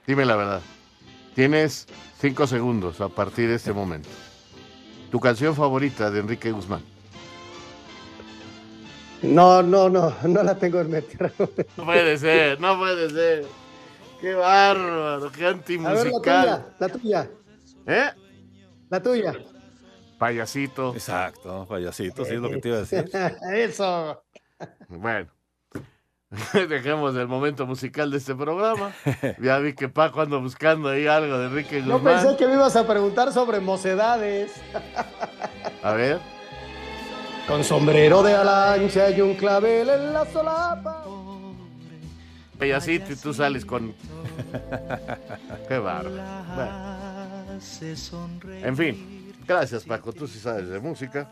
Dime 0.07 0.25
la 0.25 0.35
verdad. 0.35 0.61
Tienes 1.35 1.87
cinco 2.21 2.45
segundos 2.45 3.01
a 3.01 3.09
partir 3.09 3.49
de 3.49 3.55
este 3.55 3.73
momento. 3.73 4.09
Tu 5.09 5.19
canción 5.19 5.55
favorita 5.55 6.11
de 6.11 6.19
Enrique 6.19 6.51
Guzmán. 6.51 6.83
No, 9.23 9.61
no, 9.63 9.89
no, 9.89 10.15
no 10.23 10.43
la 10.43 10.55
tengo 10.55 10.79
en 10.81 10.91
mente. 10.91 11.17
No 11.77 11.85
puede 11.85 12.17
ser, 12.17 12.61
no 12.61 12.77
puede 12.77 13.09
ser. 13.09 13.45
Qué 14.19 14.35
bárbaro, 14.35 15.31
qué 15.31 15.47
antimusical. 15.47 15.97
A 15.97 16.03
ver, 16.03 16.13
la 16.13 16.19
tuya, 16.19 16.75
la 16.79 16.89
tuya. 16.89 17.31
¿Eh? 17.87 18.09
La 18.89 19.01
tuya. 19.01 19.33
Payasito. 20.19 20.93
Exacto, 20.93 21.65
payasito, 21.67 22.23
sí 22.23 22.35
es 22.35 22.39
lo 22.39 22.49
que 22.49 22.57
te 22.57 22.67
iba 22.69 22.77
a 22.77 22.81
decir. 22.81 23.09
Eso. 23.53 24.23
Bueno. 24.87 25.40
Dejemos 26.53 27.15
el 27.15 27.27
momento 27.27 27.65
musical 27.65 28.09
de 28.09 28.17
este 28.17 28.35
programa. 28.35 28.93
Ya 29.41 29.59
vi 29.59 29.73
que 29.73 29.89
Paco 29.89 30.21
anda 30.21 30.37
buscando 30.37 30.89
ahí 30.89 31.05
algo 31.05 31.37
de 31.37 31.47
Enrique 31.47 31.81
Guzmán. 31.81 31.97
Yo 31.97 32.03
pensé 32.03 32.37
que 32.37 32.47
me 32.47 32.53
ibas 32.53 32.75
a 32.75 32.87
preguntar 32.87 33.33
sobre 33.33 33.59
mocedades. 33.59 34.53
A 35.83 35.93
ver. 35.93 36.19
Con 37.47 37.63
sombrero 37.63 38.23
de 38.23 38.33
alancha 38.33 39.09
y 39.09 39.19
un 39.19 39.35
clavel 39.35 39.89
en 39.89 40.13
la 40.13 40.25
solapa. 40.25 41.03
Payasito 42.57 43.11
y 43.11 43.15
tú 43.15 43.33
sales 43.33 43.65
con. 43.65 43.93
Qué 45.67 45.79
barro. 45.79 46.11
En 48.63 48.77
fin, 48.77 49.33
gracias 49.45 49.83
Paco, 49.83 50.13
tú 50.13 50.27
sí 50.27 50.39
sabes 50.39 50.69
de 50.69 50.79
música. 50.79 51.27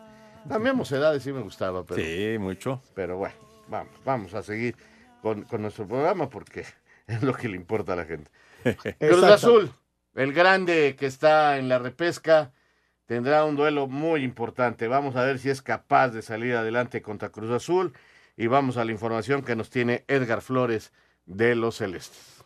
También 0.47 0.75
mocedades 0.75 1.23
sí 1.23 1.31
me 1.31 1.41
gustaba, 1.41 1.83
pero. 1.83 2.01
Sí, 2.01 2.38
mucho. 2.39 2.81
Pero 2.95 3.17
bueno, 3.17 3.35
vamos, 3.69 3.93
vamos 4.03 4.34
a 4.34 4.43
seguir 4.43 4.75
con, 5.21 5.43
con 5.43 5.62
nuestro 5.62 5.88
programa 5.88 6.29
porque 6.29 6.65
es 7.08 7.23
lo 7.23 7.34
que 7.34 7.49
le 7.49 7.55
importa 7.55 7.93
a 7.93 7.95
la 7.97 8.05
gente. 8.05 8.32
Cruz 8.99 9.23
Azul, 9.23 9.71
el 10.15 10.34
grande 10.34 10.95
que 10.97 11.05
está 11.05 11.58
en 11.58 11.69
la 11.69 11.79
repesca, 11.79 12.51
tendrá 13.05 13.45
un 13.45 13.55
duelo 13.55 13.88
muy 13.88 14.23
importante. 14.23 14.88
Vamos 14.88 15.15
a 15.15 15.23
ver 15.23 15.39
si 15.39 15.49
es 15.49 15.62
capaz 15.62 16.10
de 16.10 16.21
salir 16.21 16.55
adelante 16.55 17.01
contra 17.01 17.29
Cruz 17.29 17.51
Azul 17.51 17.93
y 18.36 18.47
vamos 18.47 18.77
a 18.77 18.86
la 18.86 18.91
información 18.91 19.43
que 19.43 19.55
nos 19.55 19.69
tiene 19.69 20.05
Edgar 20.08 20.41
Flores 20.41 20.93
de 21.25 21.55
los 21.55 21.77
Celestes. 21.77 22.38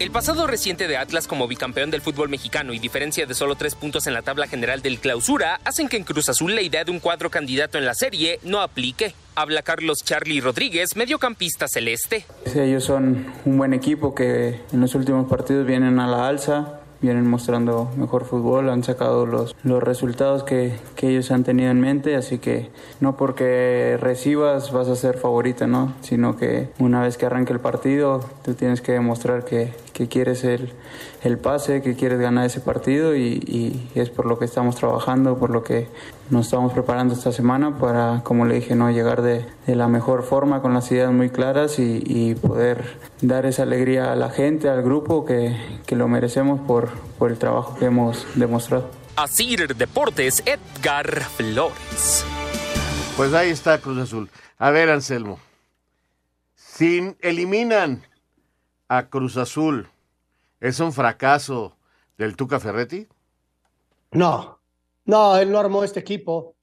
El 0.00 0.10
pasado 0.10 0.46
reciente 0.46 0.88
de 0.88 0.96
Atlas 0.96 1.26
como 1.26 1.46
bicampeón 1.46 1.90
del 1.90 2.00
fútbol 2.00 2.30
mexicano 2.30 2.72
y 2.72 2.78
diferencia 2.78 3.26
de 3.26 3.34
solo 3.34 3.54
tres 3.54 3.74
puntos 3.74 4.06
en 4.06 4.14
la 4.14 4.22
tabla 4.22 4.46
general 4.48 4.80
del 4.80 4.98
clausura 4.98 5.60
hacen 5.62 5.90
que 5.90 5.98
en 5.98 6.04
Cruz 6.04 6.30
Azul 6.30 6.54
la 6.54 6.62
idea 6.62 6.84
de 6.84 6.90
un 6.90 7.00
cuadro 7.00 7.30
candidato 7.30 7.76
en 7.76 7.84
la 7.84 7.92
serie 7.92 8.40
no 8.42 8.62
aplique. 8.62 9.14
Habla 9.34 9.60
Carlos 9.60 9.98
Charlie 10.02 10.40
Rodríguez, 10.40 10.96
mediocampista 10.96 11.68
celeste. 11.68 12.24
Ellos 12.46 12.82
son 12.82 13.26
un 13.44 13.58
buen 13.58 13.74
equipo 13.74 14.14
que 14.14 14.62
en 14.72 14.80
los 14.80 14.94
últimos 14.94 15.28
partidos 15.28 15.66
vienen 15.66 16.00
a 16.00 16.06
la 16.06 16.26
alza, 16.26 16.79
vienen 17.00 17.26
mostrando 17.28 17.90
mejor 17.96 18.24
fútbol, 18.24 18.68
han 18.68 18.84
sacado 18.84 19.26
los, 19.26 19.56
los 19.64 19.82
resultados 19.82 20.44
que, 20.44 20.74
que, 20.96 21.08
ellos 21.08 21.30
han 21.30 21.44
tenido 21.44 21.70
en 21.70 21.80
mente, 21.80 22.16
así 22.16 22.38
que 22.38 22.70
no 23.00 23.16
porque 23.16 23.98
recibas 24.00 24.72
vas 24.72 24.88
a 24.88 24.96
ser 24.96 25.16
favorita, 25.16 25.66
¿no? 25.66 25.94
Sino 26.02 26.36
que 26.36 26.68
una 26.78 27.02
vez 27.02 27.16
que 27.16 27.26
arranque 27.26 27.52
el 27.52 27.60
partido, 27.60 28.20
tú 28.44 28.54
tienes 28.54 28.80
que 28.80 28.92
demostrar 28.92 29.44
que, 29.44 29.72
que 29.92 30.08
quieres 30.08 30.44
el, 30.44 30.72
el, 31.22 31.38
pase, 31.38 31.82
que 31.82 31.94
quieres 31.94 32.20
ganar 32.20 32.46
ese 32.46 32.60
partido 32.60 33.16
y, 33.16 33.42
y, 33.46 33.90
es 33.94 34.10
por 34.10 34.26
lo 34.26 34.38
que 34.38 34.44
estamos 34.44 34.76
trabajando, 34.76 35.38
por 35.38 35.50
lo 35.50 35.62
que 35.62 35.88
nos 36.30 36.46
estamos 36.46 36.72
preparando 36.72 37.14
esta 37.14 37.32
semana 37.32 37.76
para, 37.78 38.22
como 38.22 38.46
le 38.46 38.54
dije, 38.54 38.76
no 38.76 38.90
llegar 38.90 39.22
de, 39.22 39.44
de 39.66 39.76
la 39.76 39.88
mejor 39.88 40.22
forma, 40.22 40.62
con 40.62 40.72
las 40.72 40.90
ideas 40.92 41.12
muy 41.12 41.28
claras 41.30 41.78
y, 41.78 42.02
y, 42.06 42.34
poder 42.36 42.98
dar 43.20 43.46
esa 43.46 43.64
alegría 43.64 44.12
a 44.12 44.16
la 44.16 44.30
gente, 44.30 44.68
al 44.68 44.82
grupo, 44.82 45.24
que, 45.24 45.56
que 45.86 45.96
lo 45.96 46.06
merecemos 46.08 46.60
por, 46.60 46.90
por 47.18 47.30
el 47.30 47.38
trabajo 47.38 47.76
que 47.76 47.86
hemos 47.86 48.26
demostrado. 48.36 48.90
Asir 49.16 49.74
Deportes, 49.74 50.42
Edgar 50.46 51.20
Flores. 51.24 52.24
Pues 53.16 53.34
ahí 53.34 53.50
está 53.50 53.78
Cruz 53.78 53.98
Azul. 53.98 54.30
A 54.58 54.70
ver, 54.70 54.88
Anselmo. 54.88 55.40
Si 56.54 57.16
eliminan 57.20 58.06
a 58.88 59.08
Cruz 59.08 59.36
Azul, 59.36 59.88
¿es 60.60 60.78
un 60.80 60.92
fracaso 60.92 61.76
del 62.16 62.36
Tuca 62.36 62.60
Ferretti? 62.60 63.08
No, 64.12 64.59
no, 65.04 65.36
él 65.36 65.50
no 65.50 65.58
armó 65.58 65.84
este 65.84 66.00
equipo. 66.00 66.56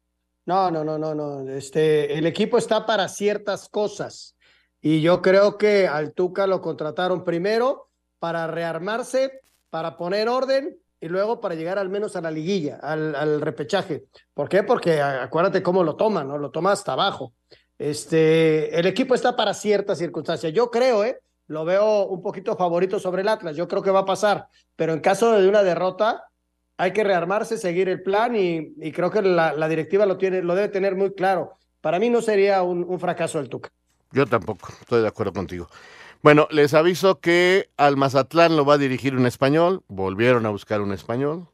No, 0.46 0.72
no, 0.72 0.84
no, 0.84 0.98
no, 0.98 1.14
no. 1.14 1.50
Este, 1.50 2.18
el 2.18 2.26
equipo 2.26 2.58
está 2.58 2.86
para 2.86 3.10
ciertas 3.10 3.68
cosas. 3.68 4.36
Y 4.82 5.02
yo 5.02 5.22
creo 5.22 5.58
que 5.58 5.88
al 5.88 6.14
Tuca 6.14 6.48
lo 6.48 6.62
contrataron 6.62 7.24
primero 7.24 7.90
para 8.20 8.48
rearmarse, 8.48 9.42
para 9.70 9.98
poner 9.98 10.30
orden 10.30 10.80
y 11.00 11.10
luego 11.10 11.42
para 11.42 11.56
llegar 11.56 11.78
al 11.78 11.90
menos 11.90 12.16
a 12.16 12.22
la 12.22 12.32
liguilla, 12.32 12.78
al, 12.82 13.42
repechaje. 13.42 14.06
¿Por 14.34 14.50
qué? 14.50 14.64
Porque 14.64 15.02
acuérdate 15.02 15.62
cómo 15.62 15.84
lo 15.84 15.96
toma, 15.96 16.24
¿no? 16.24 16.38
Lo 16.38 16.50
toma 16.50 16.72
hasta 16.72 16.94
abajo. 16.94 17.34
Este, 17.78 18.78
el 18.80 18.86
equipo 18.86 19.14
está 19.14 19.36
para 19.36 19.54
ciertas 19.54 19.98
circunstancias. 19.98 20.54
Yo 20.54 20.72
creo, 20.72 21.04
¿eh? 21.04 21.20
Lo 21.48 21.64
veo 21.66 22.08
un 22.08 22.22
poquito 22.22 22.56
favorito 22.56 23.00
sobre 23.00 23.22
el 23.22 23.28
Atlas. 23.28 23.56
Yo 23.56 23.68
creo 23.68 23.82
que 23.82 23.92
va 23.92 24.00
a 24.00 24.06
pasar. 24.06 24.48
Pero 24.76 24.94
en 24.94 25.00
caso 25.00 25.34
de 25.34 25.48
una 25.48 25.64
derrota, 25.64 26.27
hay 26.78 26.94
que 26.94 27.04
rearmarse, 27.04 27.58
seguir 27.58 27.90
el 27.90 28.02
plan 28.02 28.36
y, 28.36 28.74
y 28.78 28.92
creo 28.92 29.10
que 29.10 29.22
la, 29.22 29.54
la, 29.54 29.68
directiva 29.68 30.06
lo, 30.06 30.18
tiene, 30.18 30.42
lo 30.44 30.56
debe 30.56 30.70
tener 30.70 30.96
muy 30.96 31.14
claro. 31.14 31.58
Para 31.82 32.00
mí 32.00 32.10
no 32.10 32.22
sería 32.22 32.62
un, 32.64 32.86
un 32.88 33.00
fracaso 33.00 33.40
el 33.40 33.50
Tuca. 33.50 33.70
Yo 34.12 34.26
tampoco, 34.26 34.70
estoy 34.80 35.02
de 35.02 35.08
acuerdo 35.08 35.34
contigo. 35.34 35.68
Bueno, 36.22 36.48
les 36.52 36.74
aviso 36.74 37.20
que 37.20 37.70
al 37.78 37.98
Mazatlán 37.98 38.56
lo 38.56 38.66
va 38.66 38.76
a 38.76 38.78
dirigir 38.78 39.16
un 39.16 39.26
español, 39.26 39.84
volvieron 39.88 40.46
a 40.46 40.50
buscar 40.50 40.82
un 40.82 40.94
español. 40.94 41.48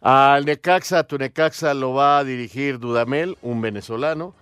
Al 0.00 0.44
Necaxa, 0.44 1.04
tu 1.04 1.18
Necaxa 1.18 1.74
lo 1.74 1.92
va 1.92 2.18
a 2.18 2.24
dirigir 2.24 2.78
Dudamel, 2.78 3.36
un 3.42 3.60
venezolano. 3.60 4.34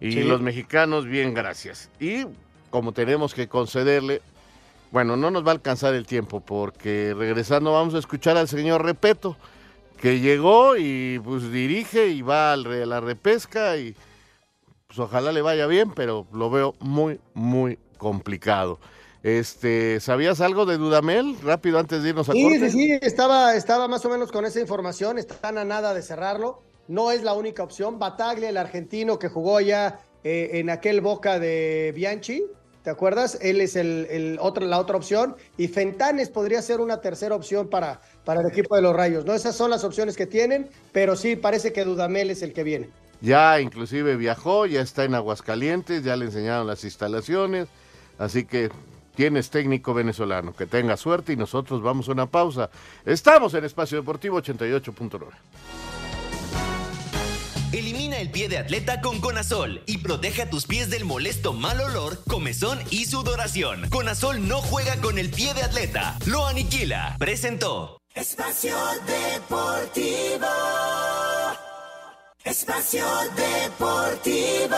Y 0.00 0.12
sí. 0.12 0.22
los 0.22 0.40
mexicanos, 0.40 1.06
bien, 1.06 1.34
gracias. 1.34 1.90
Y 2.00 2.24
como 2.70 2.92
tenemos 2.92 3.34
que 3.34 3.48
concederle, 3.48 4.22
bueno, 4.90 5.16
no 5.16 5.30
nos 5.30 5.44
va 5.44 5.48
a 5.50 5.54
alcanzar 5.54 5.94
el 5.94 6.06
tiempo 6.06 6.40
porque 6.40 7.14
regresando 7.16 7.72
vamos 7.72 7.94
a 7.94 7.98
escuchar 7.98 8.36
al 8.36 8.48
señor 8.48 8.84
Repeto, 8.84 9.36
que 10.00 10.20
llegó 10.20 10.76
y 10.76 11.20
pues 11.24 11.50
dirige 11.52 12.08
y 12.08 12.22
va 12.22 12.52
a 12.52 12.56
la 12.56 13.00
repesca 13.00 13.76
y 13.76 13.94
pues 14.86 14.98
ojalá 14.98 15.30
le 15.30 15.42
vaya 15.42 15.66
bien, 15.66 15.92
pero 15.92 16.26
lo 16.32 16.50
veo 16.50 16.74
muy, 16.80 17.20
muy 17.34 17.78
complicado. 17.96 18.80
Este, 19.22 20.00
¿sabías 20.00 20.40
algo 20.40 20.66
de 20.66 20.78
Dudamel? 20.78 21.36
Rápido 21.42 21.78
antes 21.78 22.02
de 22.02 22.08
irnos 22.08 22.28
a 22.28 22.32
sí, 22.32 22.42
corte. 22.42 22.70
Sí, 22.70 22.88
sí, 22.88 22.98
estaba, 23.02 23.54
estaba 23.54 23.86
más 23.86 24.04
o 24.04 24.08
menos 24.08 24.32
con 24.32 24.44
esa 24.46 24.60
información, 24.60 25.18
están 25.18 25.58
a 25.58 25.64
nada 25.64 25.94
de 25.94 26.02
cerrarlo. 26.02 26.62
No 26.88 27.12
es 27.12 27.22
la 27.22 27.34
única 27.34 27.62
opción. 27.62 27.98
Bataglia, 27.98 28.48
el 28.48 28.56
argentino 28.56 29.18
que 29.18 29.28
jugó 29.28 29.60
ya 29.60 30.00
eh, 30.24 30.50
en 30.54 30.70
aquel 30.70 31.00
Boca 31.02 31.38
de 31.38 31.92
Bianchi, 31.94 32.42
¿te 32.82 32.90
acuerdas? 32.90 33.38
Él 33.40 33.60
es 33.60 33.76
el, 33.76 34.38
otro, 34.40 34.66
la 34.66 34.78
otra 34.78 34.96
opción. 34.96 35.36
Y 35.56 35.68
Fentanes 35.68 36.28
podría 36.28 36.62
ser 36.62 36.80
una 36.80 37.00
tercera 37.00 37.34
opción 37.34 37.68
para, 37.68 38.00
para 38.24 38.40
el 38.40 38.46
equipo 38.48 38.76
de 38.76 38.82
los 38.82 38.94
Rayos. 38.94 39.24
¿no? 39.24 39.34
Esas 39.34 39.56
son 39.56 39.70
las 39.70 39.84
opciones 39.84 40.16
que 40.16 40.26
tienen, 40.26 40.68
pero 40.92 41.16
sí 41.16 41.36
parece 41.36 41.72
que 41.72 41.84
Dudamel 41.84 42.30
es 42.30 42.42
el 42.42 42.52
que 42.52 42.62
viene. 42.62 42.88
Ya 43.20 43.60
inclusive 43.60 44.16
viajó, 44.16 44.64
ya 44.64 44.80
está 44.80 45.04
en 45.04 45.14
Aguascalientes, 45.14 46.02
ya 46.02 46.16
le 46.16 46.26
enseñaron 46.26 46.66
las 46.66 46.84
instalaciones. 46.84 47.68
Así 48.18 48.44
que 48.44 48.70
tienes 49.14 49.50
técnico 49.50 49.92
venezolano. 49.92 50.54
Que 50.54 50.66
tenga 50.66 50.96
suerte 50.96 51.34
y 51.34 51.36
nosotros 51.36 51.82
vamos 51.82 52.08
a 52.08 52.12
una 52.12 52.26
pausa. 52.26 52.70
Estamos 53.04 53.52
en 53.54 53.64
Espacio 53.64 53.98
Deportivo 53.98 54.40
88.9. 54.40 55.89
Elimina 57.72 58.18
el 58.18 58.30
pie 58.30 58.48
de 58.48 58.58
atleta 58.58 59.00
con 59.00 59.20
Conazol 59.20 59.82
y 59.86 59.98
protege 59.98 60.42
a 60.42 60.50
tus 60.50 60.66
pies 60.66 60.90
del 60.90 61.04
molesto 61.04 61.52
mal 61.52 61.80
olor, 61.80 62.20
comezón 62.26 62.80
y 62.90 63.04
sudoración. 63.04 63.88
Conazol 63.90 64.48
no 64.48 64.60
juega 64.60 64.96
con 64.96 65.18
el 65.18 65.30
pie 65.30 65.54
de 65.54 65.62
atleta, 65.62 66.18
lo 66.26 66.46
aniquila. 66.46 67.14
Presentó. 67.18 68.00
Espacio 68.12 68.76
Deportivo. 69.06 70.46
Espacio 72.44 73.06
Deportivo. 73.36 74.76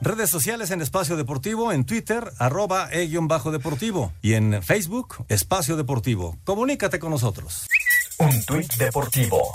Redes 0.00 0.30
sociales 0.30 0.72
en 0.72 0.80
Espacio 0.80 1.16
Deportivo, 1.16 1.72
en 1.72 1.84
Twitter, 1.84 2.32
arroba 2.38 2.88
e-bajo 2.90 3.52
deportivo 3.52 4.12
y 4.22 4.32
en 4.32 4.60
Facebook, 4.60 5.24
Espacio 5.28 5.76
Deportivo. 5.76 6.36
Comunícate 6.42 6.98
con 6.98 7.10
nosotros. 7.10 7.68
Un 8.18 8.42
tuit 8.44 8.74
deportivo. 8.74 9.52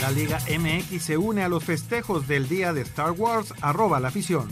La 0.00 0.10
Liga 0.10 0.38
MX 0.48 1.02
se 1.02 1.18
une 1.18 1.42
a 1.42 1.48
los 1.50 1.62
festejos 1.62 2.26
del 2.26 2.48
día 2.48 2.72
de 2.72 2.80
Star 2.80 3.10
Wars, 3.10 3.52
arroba 3.60 4.00
la 4.00 4.08
afición. 4.08 4.48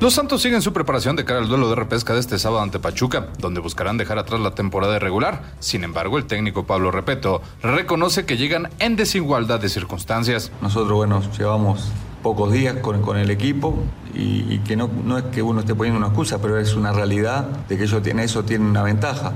Los 0.00 0.14
Santos 0.14 0.42
siguen 0.42 0.62
su 0.62 0.72
preparación 0.72 1.14
de 1.14 1.24
cara 1.24 1.38
al 1.38 1.46
duelo 1.46 1.68
de 1.68 1.76
repesca 1.76 2.12
de 2.12 2.18
este 2.18 2.40
sábado 2.40 2.60
ante 2.60 2.80
Pachuca, 2.80 3.28
donde 3.38 3.60
buscarán 3.60 3.98
dejar 3.98 4.18
atrás 4.18 4.40
la 4.40 4.56
temporada 4.56 4.98
regular. 4.98 5.52
Sin 5.60 5.84
embargo, 5.84 6.18
el 6.18 6.26
técnico 6.26 6.66
Pablo 6.66 6.90
Repeto 6.90 7.40
reconoce 7.62 8.26
que 8.26 8.36
llegan 8.36 8.70
en 8.80 8.96
desigualdad 8.96 9.60
de 9.60 9.68
circunstancias. 9.68 10.50
Nosotros, 10.60 10.92
bueno, 10.92 11.22
llevamos 11.38 11.92
pocos 12.24 12.50
días 12.50 12.78
con, 12.78 13.00
con 13.00 13.16
el 13.16 13.30
equipo 13.30 13.76
y, 14.12 14.52
y, 14.52 14.58
que 14.66 14.74
no, 14.74 14.90
no 15.04 15.18
es 15.18 15.24
que 15.24 15.40
uno 15.40 15.60
esté 15.60 15.76
poniendo 15.76 15.98
una 15.98 16.08
excusa, 16.08 16.42
pero 16.42 16.58
es 16.58 16.74
una 16.74 16.92
realidad 16.92 17.44
de 17.68 17.76
que 17.76 17.84
ellos 17.84 18.02
tienen 18.02 18.24
eso, 18.24 18.42
tienen 18.42 18.66
una 18.66 18.82
ventaja. 18.82 19.34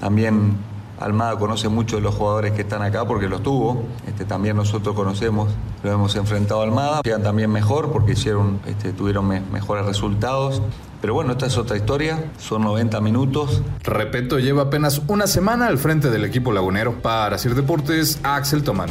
También 0.00 0.71
Almada 1.04 1.38
conoce 1.38 1.68
mucho 1.68 1.96
de 1.96 2.02
los 2.02 2.14
jugadores 2.14 2.52
que 2.52 2.62
están 2.62 2.82
acá 2.82 3.04
porque 3.04 3.28
los 3.28 3.42
tuvo. 3.42 3.84
Este, 4.06 4.24
también 4.24 4.56
nosotros 4.56 4.94
conocemos, 4.94 5.52
lo 5.82 5.92
hemos 5.92 6.16
enfrentado 6.16 6.60
a 6.60 6.64
Almada. 6.64 7.00
Llegan 7.04 7.22
también 7.22 7.50
mejor 7.50 7.92
porque 7.92 8.12
hicieron, 8.12 8.60
este, 8.66 8.92
tuvieron 8.92 9.26
me, 9.26 9.40
mejores 9.40 9.86
resultados. 9.86 10.62
Pero 11.00 11.14
bueno, 11.14 11.32
esta 11.32 11.46
es 11.46 11.58
otra 11.58 11.76
historia, 11.76 12.30
son 12.38 12.62
90 12.62 13.00
minutos. 13.00 13.62
Repeto, 13.82 14.38
lleva 14.38 14.62
apenas 14.62 15.02
una 15.08 15.26
semana 15.26 15.66
al 15.66 15.78
frente 15.78 16.10
del 16.10 16.24
equipo 16.24 16.52
lagunero. 16.52 17.02
Para 17.02 17.38
Sir 17.38 17.56
Deportes, 17.56 18.20
Axel 18.22 18.62
Tomán. 18.62 18.88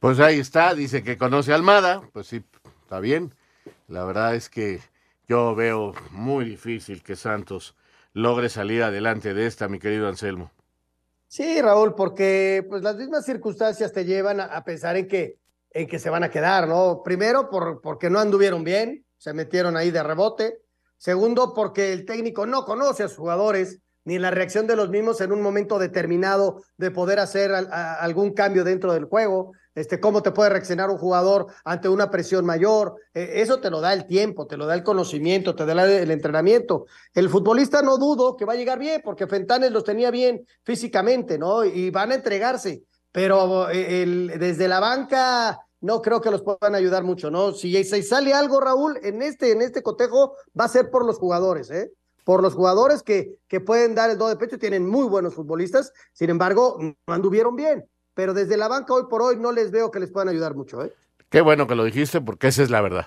Pues 0.00 0.20
ahí 0.20 0.38
está, 0.38 0.74
dice 0.74 1.02
que 1.02 1.16
conoce 1.16 1.52
a 1.52 1.54
Almada, 1.54 2.02
pues 2.12 2.26
sí, 2.26 2.42
está 2.82 3.00
bien. 3.00 3.32
La 3.88 4.04
verdad 4.04 4.34
es 4.34 4.50
que 4.50 4.82
yo 5.26 5.54
veo 5.54 5.94
muy 6.10 6.44
difícil 6.44 7.02
que 7.02 7.16
Santos 7.16 7.74
logre 8.14 8.48
salir 8.48 8.82
adelante 8.82 9.34
de 9.34 9.46
esta, 9.46 9.68
mi 9.68 9.78
querido 9.78 10.08
Anselmo. 10.08 10.50
Sí, 11.26 11.60
Raúl, 11.60 11.94
porque 11.94 12.64
pues 12.68 12.82
las 12.82 12.96
mismas 12.96 13.26
circunstancias 13.26 13.92
te 13.92 14.04
llevan 14.04 14.40
a, 14.40 14.64
pensar 14.64 14.96
en 14.96 15.08
que, 15.08 15.38
en 15.70 15.88
que 15.88 15.98
se 15.98 16.08
van 16.08 16.22
a 16.22 16.30
quedar, 16.30 16.68
¿no? 16.68 17.02
Primero, 17.04 17.50
por, 17.50 17.80
porque 17.80 18.08
no 18.08 18.20
anduvieron 18.20 18.62
bien, 18.62 19.04
se 19.18 19.34
metieron 19.34 19.76
ahí 19.76 19.90
de 19.90 20.02
rebote. 20.02 20.60
Segundo, 20.96 21.52
porque 21.52 21.92
el 21.92 22.06
técnico 22.06 22.46
no 22.46 22.64
conoce 22.64 23.02
a 23.02 23.08
sus 23.08 23.18
jugadores, 23.18 23.80
ni 24.04 24.18
la 24.18 24.30
reacción 24.30 24.66
de 24.66 24.76
los 24.76 24.90
mismos 24.90 25.20
en 25.20 25.32
un 25.32 25.42
momento 25.42 25.78
determinado 25.78 26.62
de 26.76 26.90
poder 26.90 27.18
hacer 27.18 27.52
algún 27.52 28.32
cambio 28.32 28.62
dentro 28.62 28.92
del 28.92 29.06
juego. 29.06 29.52
Este, 29.74 29.98
cómo 29.98 30.22
te 30.22 30.30
puede 30.30 30.50
reaccionar 30.50 30.88
un 30.88 30.98
jugador 30.98 31.46
ante 31.64 31.88
una 31.88 32.10
presión 32.10 32.46
mayor. 32.46 32.94
Eh, 33.12 33.32
eso 33.36 33.60
te 33.60 33.70
lo 33.70 33.80
da 33.80 33.92
el 33.92 34.06
tiempo, 34.06 34.46
te 34.46 34.56
lo 34.56 34.66
da 34.66 34.74
el 34.74 34.84
conocimiento, 34.84 35.54
te 35.54 35.66
da 35.66 35.84
el 35.84 36.10
entrenamiento. 36.10 36.86
El 37.12 37.28
futbolista 37.28 37.82
no 37.82 37.98
dudo 37.98 38.36
que 38.36 38.44
va 38.44 38.52
a 38.52 38.56
llegar 38.56 38.78
bien, 38.78 39.00
porque 39.04 39.26
Fentanes 39.26 39.72
los 39.72 39.82
tenía 39.82 40.10
bien 40.10 40.46
físicamente, 40.62 41.38
¿no? 41.38 41.64
Y 41.64 41.90
van 41.90 42.12
a 42.12 42.14
entregarse, 42.14 42.84
pero 43.10 43.68
el, 43.68 44.38
desde 44.38 44.68
la 44.68 44.78
banca 44.78 45.58
no 45.80 46.00
creo 46.00 46.20
que 46.20 46.30
los 46.30 46.42
puedan 46.42 46.74
ayudar 46.74 47.02
mucho, 47.02 47.30
¿no? 47.30 47.52
Si, 47.52 47.82
si 47.82 48.02
sale 48.02 48.32
algo, 48.32 48.60
Raúl, 48.60 48.98
en 49.02 49.22
este, 49.22 49.50
en 49.50 49.60
este 49.60 49.82
cotejo 49.82 50.36
va 50.58 50.66
a 50.66 50.68
ser 50.68 50.88
por 50.90 51.04
los 51.04 51.18
jugadores, 51.18 51.70
¿eh? 51.70 51.90
por 52.24 52.42
los 52.42 52.54
jugadores 52.54 53.02
que, 53.02 53.36
que 53.48 53.60
pueden 53.60 53.94
dar 53.94 54.08
el 54.08 54.16
do 54.16 54.28
de 54.28 54.36
pecho, 54.36 54.58
tienen 54.58 54.88
muy 54.88 55.06
buenos 55.06 55.34
futbolistas, 55.34 55.92
sin 56.14 56.30
embargo, 56.30 56.78
no 56.80 57.12
anduvieron 57.12 57.54
bien 57.54 57.84
pero 58.14 58.32
desde 58.34 58.56
la 58.56 58.68
banca 58.68 58.94
hoy 58.94 59.04
por 59.10 59.22
hoy 59.22 59.36
no 59.36 59.52
les 59.52 59.70
veo 59.70 59.90
que 59.90 60.00
les 60.00 60.10
puedan 60.10 60.28
ayudar 60.28 60.54
mucho. 60.54 60.82
¿eh? 60.82 60.92
Qué 61.28 61.40
bueno 61.40 61.66
que 61.66 61.74
lo 61.74 61.84
dijiste 61.84 62.20
porque 62.20 62.48
esa 62.48 62.62
es 62.62 62.70
la 62.70 62.80
verdad. 62.80 63.06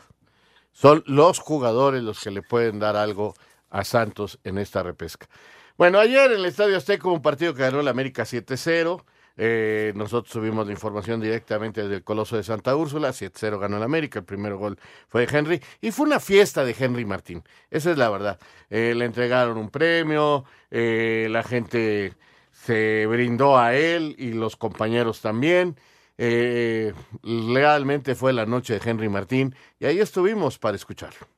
Son 0.74 1.04
los 1.08 1.40
jugadores 1.40 2.04
los 2.04 2.22
que 2.22 2.30
le 2.30 2.42
pueden 2.42 2.80
dar 2.80 2.96
algo 2.96 3.34
a 3.70 3.84
Santos 3.84 4.40
en 4.44 4.58
esta 4.58 4.84
repesca. 4.84 5.28
Bueno, 5.78 6.00
ayer 6.00 6.32
en 6.32 6.40
el 6.40 6.46
Estadio 6.46 6.78
Azteca 6.78 7.08
un 7.10 7.22
partido 7.22 7.54
que 7.54 7.62
ganó 7.62 7.80
el 7.80 7.88
América 7.88 8.24
7-0. 8.24 9.04
Eh, 9.40 9.94
nosotros 9.96 10.34
subimos 10.34 10.66
la 10.66 10.72
información 10.72 11.22
directamente 11.22 11.84
desde 11.84 11.96
el 11.96 12.04
Coloso 12.04 12.36
de 12.36 12.44
Santa 12.44 12.76
Úrsula. 12.76 13.10
7-0 13.10 13.60
ganó 13.60 13.78
el 13.78 13.84
América. 13.84 14.20
El 14.20 14.26
primer 14.26 14.56
gol 14.56 14.80
fue 15.08 15.26
de 15.26 15.38
Henry. 15.38 15.62
Y 15.80 15.92
fue 15.92 16.08
una 16.08 16.20
fiesta 16.20 16.66
de 16.66 16.76
Henry 16.78 17.06
Martín. 17.06 17.44
Esa 17.70 17.92
es 17.92 17.98
la 17.98 18.10
verdad. 18.10 18.40
Eh, 18.70 18.94
le 18.96 19.06
entregaron 19.06 19.58
un 19.58 19.70
premio. 19.70 20.46
eh, 20.72 21.28
la 21.30 21.44
gente 21.44 22.14
se 22.68 23.06
brindó 23.06 23.58
a 23.58 23.74
él 23.76 24.14
y 24.20 24.34
los 24.34 24.58
compañeros 24.58 25.22
también. 25.22 25.78
Eh, 26.18 26.94
realmente 27.24 28.14
fue 28.14 28.34
la 28.34 28.46
noche 28.46 28.78
de 28.78 28.90
Henry 28.90 29.08
Martín. 29.08 29.56
Y 29.80 29.86
ahí 29.86 30.00
estuvimos 30.02 30.60
para 30.60 30.76
escucharlo. 30.76 31.37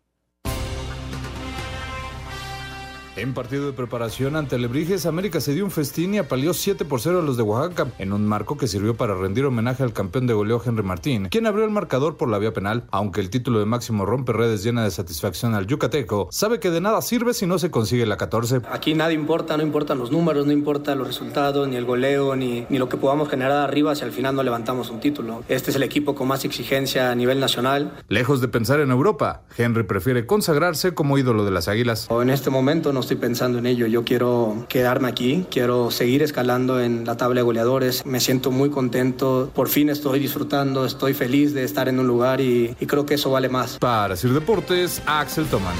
En 3.19 3.33
partido 3.33 3.65
de 3.65 3.73
preparación 3.73 4.37
ante 4.37 4.57
Lebrijes, 4.57 5.05
América 5.05 5.41
se 5.41 5.53
dio 5.53 5.65
un 5.65 5.71
festín 5.71 6.13
y 6.13 6.19
apaleó 6.19 6.53
7 6.53 6.85
por 6.85 7.01
0 7.01 7.19
a 7.19 7.21
los 7.21 7.35
de 7.35 7.43
Oaxaca, 7.43 7.91
en 7.97 8.13
un 8.13 8.25
marco 8.25 8.55
que 8.55 8.65
sirvió 8.65 8.95
para 8.95 9.13
rendir 9.13 9.43
homenaje 9.43 9.83
al 9.83 9.91
campeón 9.91 10.25
de 10.25 10.33
goleo 10.33 10.61
Henry 10.65 10.83
Martín, 10.83 11.27
quien 11.27 11.45
abrió 11.45 11.65
el 11.65 11.69
marcador 11.69 12.15
por 12.15 12.29
la 12.29 12.39
vía 12.39 12.53
penal. 12.53 12.85
Aunque 12.91 13.19
el 13.19 13.29
título 13.29 13.59
de 13.59 13.65
máximo 13.65 14.05
rompe 14.05 14.31
redes 14.31 14.63
llena 14.63 14.85
de 14.85 14.91
satisfacción 14.91 15.53
al 15.53 15.67
yucateco, 15.67 16.29
sabe 16.31 16.61
que 16.61 16.71
de 16.71 16.79
nada 16.79 17.01
sirve 17.01 17.33
si 17.33 17.45
no 17.45 17.59
se 17.59 17.69
consigue 17.69 18.05
la 18.05 18.15
14. 18.15 18.61
Aquí 18.71 18.93
nada 18.93 19.11
importa, 19.11 19.57
no 19.57 19.63
importan 19.63 19.99
los 19.99 20.11
números, 20.11 20.45
no 20.45 20.53
importa 20.53 20.95
los 20.95 21.05
resultados, 21.05 21.67
ni 21.67 21.75
el 21.75 21.83
goleo, 21.83 22.37
ni, 22.37 22.67
ni 22.69 22.77
lo 22.77 22.87
que 22.87 22.95
podamos 22.95 23.27
generar 23.27 23.57
arriba 23.57 23.95
si 23.95 24.05
al 24.05 24.13
final 24.13 24.33
no 24.33 24.43
levantamos 24.43 24.91
un 24.91 25.01
título. 25.01 25.43
Este 25.49 25.71
es 25.71 25.75
el 25.75 25.83
equipo 25.83 26.15
con 26.15 26.29
más 26.29 26.45
exigencia 26.45 27.11
a 27.11 27.15
nivel 27.15 27.41
nacional. 27.41 27.91
Lejos 28.07 28.39
de 28.39 28.47
pensar 28.47 28.79
en 28.79 28.91
Europa, 28.91 29.41
Henry 29.57 29.83
prefiere 29.83 30.25
consagrarse 30.25 30.93
como 30.93 31.17
ídolo 31.17 31.43
de 31.43 31.51
las 31.51 31.67
Águilas. 31.67 32.07
O 32.09 32.21
En 32.21 32.29
este 32.29 32.49
momento 32.49 32.93
no 32.93 33.08
estoy 33.09 33.21
pensando 33.21 33.57
en 33.57 33.65
ello, 33.65 33.87
yo 33.87 34.03
quiero 34.03 34.67
quedarme 34.69 35.07
aquí, 35.07 35.47
quiero 35.49 35.89
seguir 35.89 36.21
escalando 36.21 36.79
en 36.79 37.05
la 37.05 37.17
tabla 37.17 37.39
de 37.39 37.41
goleadores, 37.41 38.05
me 38.05 38.19
siento 38.19 38.51
muy 38.51 38.69
contento, 38.69 39.49
por 39.55 39.67
fin 39.67 39.89
estoy 39.89 40.19
disfrutando, 40.19 40.85
estoy 40.85 41.15
feliz 41.15 41.55
de 41.55 41.63
estar 41.63 41.89
en 41.89 41.99
un 41.99 42.05
lugar 42.05 42.39
y, 42.39 42.75
y 42.79 42.85
creo 42.85 43.07
que 43.07 43.15
eso 43.15 43.31
vale 43.31 43.49
más. 43.49 43.79
Para 43.79 44.15
Sir 44.15 44.31
Deportes, 44.31 45.01
Axel 45.07 45.47
Toman. 45.47 45.75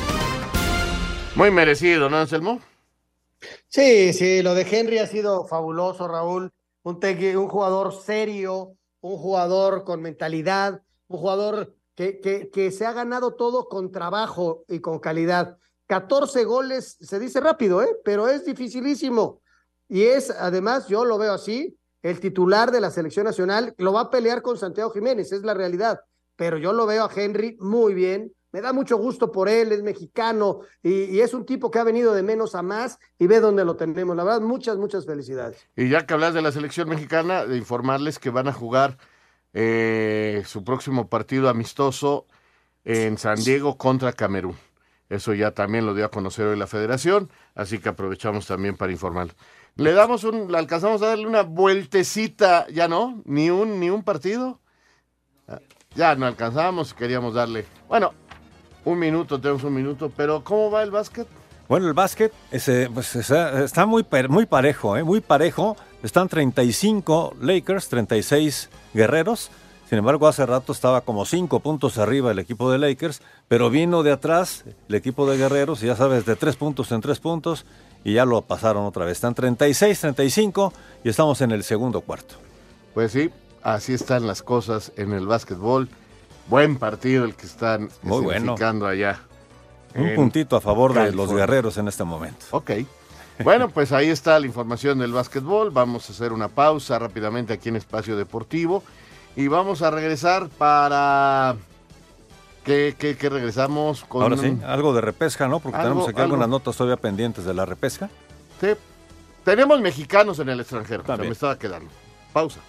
Muy 1.35 1.51
merecido, 1.51 2.09
¿no, 2.09 2.17
Anselmo? 2.17 2.61
Sí, 3.67 4.11
sí, 4.13 4.41
lo 4.41 4.55
de 4.55 4.63
Henry 4.63 4.97
ha 4.97 5.05
sido 5.05 5.45
fabuloso, 5.45 6.07
Raúl. 6.07 6.51
Un, 6.81 6.99
un 7.35 7.47
jugador 7.47 7.93
serio, 7.93 8.73
un 9.01 9.17
jugador 9.17 9.83
con 9.83 10.01
mentalidad, 10.01 10.81
un 11.07 11.19
jugador 11.19 11.75
que, 11.93 12.19
que, 12.21 12.49
que 12.49 12.71
se 12.71 12.87
ha 12.87 12.93
ganado 12.93 13.35
todo 13.35 13.69
con 13.69 13.91
trabajo 13.91 14.63
y 14.67 14.79
con 14.79 14.97
calidad. 14.97 15.59
14 15.89 16.45
goles, 16.45 16.97
se 17.01 17.19
dice 17.19 17.39
rápido, 17.39 17.81
¿eh? 17.81 17.97
pero 18.05 18.27
es 18.27 18.45
dificilísimo. 18.45 19.41
Y 19.87 20.03
es, 20.03 20.29
además, 20.29 20.87
yo 20.87 21.03
lo 21.03 21.17
veo 21.17 21.33
así, 21.33 21.75
el 22.03 22.19
titular 22.19 22.71
de 22.71 22.79
la 22.79 22.91
selección 22.91 23.25
nacional 23.25 23.73
lo 23.79 23.91
va 23.91 24.01
a 24.01 24.09
pelear 24.11 24.43
con 24.43 24.55
Santiago 24.55 24.91
Jiménez, 24.91 25.31
es 25.31 25.41
la 25.41 25.55
realidad. 25.55 25.99
Pero 26.35 26.59
yo 26.59 26.73
lo 26.73 26.85
veo 26.85 27.05
a 27.05 27.11
Henry 27.13 27.57
muy 27.59 27.95
bien, 27.95 28.31
me 28.51 28.61
da 28.61 28.71
mucho 28.71 28.97
gusto 28.97 29.31
por 29.31 29.49
él, 29.49 29.71
es 29.71 29.81
mexicano 29.81 30.61
y, 30.83 31.19
es 31.21 31.33
un 31.33 31.43
tipo 31.43 31.71
que 31.71 31.79
ha 31.79 31.83
venido 31.83 32.13
de 32.13 32.21
menos 32.21 32.53
a 32.53 32.61
más 32.61 32.99
y 33.17 33.25
ve 33.25 33.39
dónde 33.39 33.65
lo 33.65 33.75
tenemos. 33.75 34.15
La 34.15 34.23
verdad, 34.23 34.41
muchas, 34.41 34.77
muchas 34.77 35.07
felicidades. 35.07 35.67
Y 35.75 35.89
ya 35.89 36.05
que 36.05 36.13
hablas 36.13 36.35
de 36.35 36.43
la 36.43 36.51
selección 36.51 36.87
mexicana, 36.87 37.47
de 37.47 37.57
informarles 37.57 38.19
que 38.19 38.29
van 38.29 38.47
a 38.47 38.53
jugar 38.53 38.99
eh, 39.53 40.43
su 40.45 40.63
próximo 40.63 41.09
partido 41.09 41.49
amistoso 41.49 42.27
en 42.83 43.17
San 43.17 43.43
Diego 43.43 43.75
contra 43.75 44.13
Camerún. 44.13 44.68
Eso 45.09 45.33
ya 45.33 45.51
también 45.51 45.85
lo 45.85 45.93
dio 45.93 46.05
a 46.05 46.11
conocer 46.11 46.45
hoy 46.45 46.57
la 46.57 46.67
federación, 46.67 47.29
así 47.55 47.79
que 47.79 47.89
aprovechamos 47.89 48.45
también 48.45 48.77
para 48.77 48.91
informarlo. 48.91 49.33
Le 49.75 49.93
damos 49.93 50.23
un, 50.23 50.51
le 50.51 50.57
alcanzamos 50.57 51.01
a 51.01 51.07
darle 51.07 51.25
una 51.25 51.41
vueltecita, 51.41 52.67
ya 52.69 52.87
no, 52.87 53.21
ni 53.25 53.49
un, 53.49 53.79
ni 53.79 53.89
un 53.89 54.03
partido. 54.03 54.59
Ah, 55.47 55.59
Ya 55.95 56.15
no 56.15 56.27
alcanzamos, 56.27 56.93
queríamos 56.93 57.33
darle, 57.33 57.65
bueno, 57.87 58.13
un 58.85 58.99
minuto, 58.99 59.41
tenemos 59.41 59.63
un 59.63 59.73
minuto, 59.73 60.11
pero 60.15 60.43
¿cómo 60.43 60.69
va 60.69 60.83
el 60.83 60.91
básquet? 60.91 61.27
Bueno, 61.67 61.87
el 61.87 61.93
básquet 61.93 62.33
ese, 62.49 62.89
pues, 62.91 63.15
está, 63.15 63.85
muy, 63.85 64.05
muy 64.27 64.45
parejo, 64.47 64.97
¿eh? 64.97 65.03
muy 65.03 65.21
parejo. 65.21 65.77
Están 66.01 66.27
35 66.27 67.35
Lakers, 67.39 67.89
36 67.89 68.69
guerreros. 68.93 69.51
Sin 69.89 69.97
embargo, 69.97 70.27
hace 70.27 70.45
rato 70.45 70.71
estaba 70.71 71.01
como 71.01 71.25
5 71.25 71.61
puntos 71.61 71.97
arriba 71.97 72.29
el 72.29 72.37
equipo 72.37 72.71
de 72.71 72.77
Lakers, 72.77 73.23
pero 73.47 73.71
vino 73.71 74.03
de 74.03 74.11
atrás 74.11 74.63
el 74.87 74.93
equipo 74.93 75.27
de 75.27 75.35
guerreros, 75.35 75.81
y 75.81 75.87
ya 75.87 75.95
sabes, 75.95 76.27
de 76.27 76.35
3 76.35 76.55
puntos 76.57 76.91
en 76.91 77.01
3 77.01 77.19
puntos, 77.19 77.65
y 78.03 78.13
ya 78.13 78.23
lo 78.25 78.39
pasaron 78.43 78.85
otra 78.85 79.05
vez. 79.05 79.13
Están 79.13 79.33
36, 79.33 79.99
35 79.99 80.73
y 81.03 81.09
estamos 81.09 81.41
en 81.41 81.49
el 81.49 81.63
segundo 81.63 82.01
cuarto. 82.01 82.35
Pues 82.93 83.13
sí, 83.13 83.31
así 83.63 83.93
están 83.93 84.27
las 84.27 84.43
cosas 84.43 84.91
en 84.95 85.11
el 85.11 85.25
básquetbol. 85.25 85.89
Buen 86.47 86.77
partido 86.77 87.25
el 87.25 87.33
que 87.33 87.47
están 87.47 87.89
Muy 88.03 88.21
bueno. 88.21 88.55
allá. 88.85 89.21
Un 89.95 90.13
puntito 90.13 90.55
a 90.55 90.61
favor 90.61 90.93
de 90.93 91.13
los 91.13 91.33
guerreros 91.33 91.77
en 91.79 91.87
este 91.87 92.03
momento. 92.03 92.45
Ok. 92.51 92.71
Bueno, 93.43 93.69
pues 93.69 93.91
ahí 93.91 94.09
está 94.09 94.39
la 94.39 94.45
información 94.45 94.99
del 94.99 95.13
básquetbol. 95.13 95.71
Vamos 95.71 96.09
a 96.09 96.13
hacer 96.13 96.31
una 96.31 96.47
pausa 96.47 96.99
rápidamente 96.99 97.53
aquí 97.53 97.69
en 97.69 97.77
Espacio 97.77 98.15
Deportivo. 98.17 98.83
Y 99.35 99.47
vamos 99.47 99.81
a 99.81 99.91
regresar 99.91 100.49
para... 100.49 101.55
¿Qué, 102.63 102.95
qué- 102.99 103.15
qué 103.17 103.29
regresamos 103.29 104.03
con? 104.03 104.21
Ahora 104.21 104.37
sí, 104.37 104.57
algo 104.65 104.93
de 104.93 105.01
repesca, 105.01 105.47
¿no? 105.47 105.59
Porque 105.59 105.77
Algo- 105.77 105.89
tenemos 105.89 106.09
aquí 106.09 106.17
algo. 106.21 106.33
algunas 106.35 106.49
notas 106.49 106.75
todavía 106.75 106.97
pendientes 106.97 107.45
de 107.45 107.53
la 107.53 107.65
repesca. 107.65 108.09
Sí. 108.61 108.67
Tenemos 109.45 109.79
mexicanos 109.81 110.37
en 110.39 110.49
el 110.49 110.59
extranjero. 110.59 111.01
Se 111.03 111.07
También. 111.07 111.29
me 111.29 111.33
estaba 111.33 111.57
quedando. 111.57 111.89
Pausa. 112.33 112.59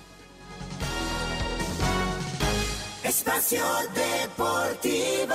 Espacio 3.03 3.65
Deportivo. 3.95 5.35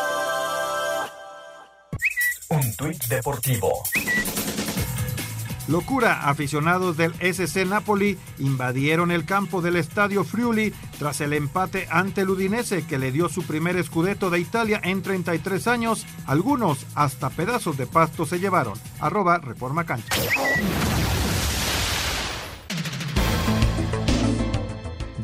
Un 2.50 2.76
tuit 2.78 3.04
deportivo. 3.08 3.84
Locura, 5.68 6.30
aficionados 6.30 6.96
del 6.98 7.14
SC 7.16 7.66
Napoli 7.66 8.18
invadieron 8.38 9.12
el 9.12 9.26
campo 9.26 9.62
del 9.62 9.76
Estadio 9.78 10.24
Friuli 10.24 10.74
tras 11.00 11.22
el 11.22 11.34
empate 11.34 11.88
ante 11.90 12.22
el 12.22 12.30
Udinese 12.30 12.86
que 12.86 13.00
le 13.00 13.12
dio 13.12 13.30
su 13.30 13.44
primer 13.44 13.76
escudeto 13.76 14.30
de 14.30 14.40
Italia 14.40 14.80
en 14.84 15.02
33 15.02 15.68
años. 15.68 16.06
Algunos 16.28 16.86
hasta 16.94 17.30
pedazos 17.30 17.78
de 17.78 17.88
pasto 17.88 18.26
se 18.26 18.40
llevaron. 18.40 18.78
Arroba 19.00 19.40
Reforma 19.40 19.86
Cancha. 19.86 20.16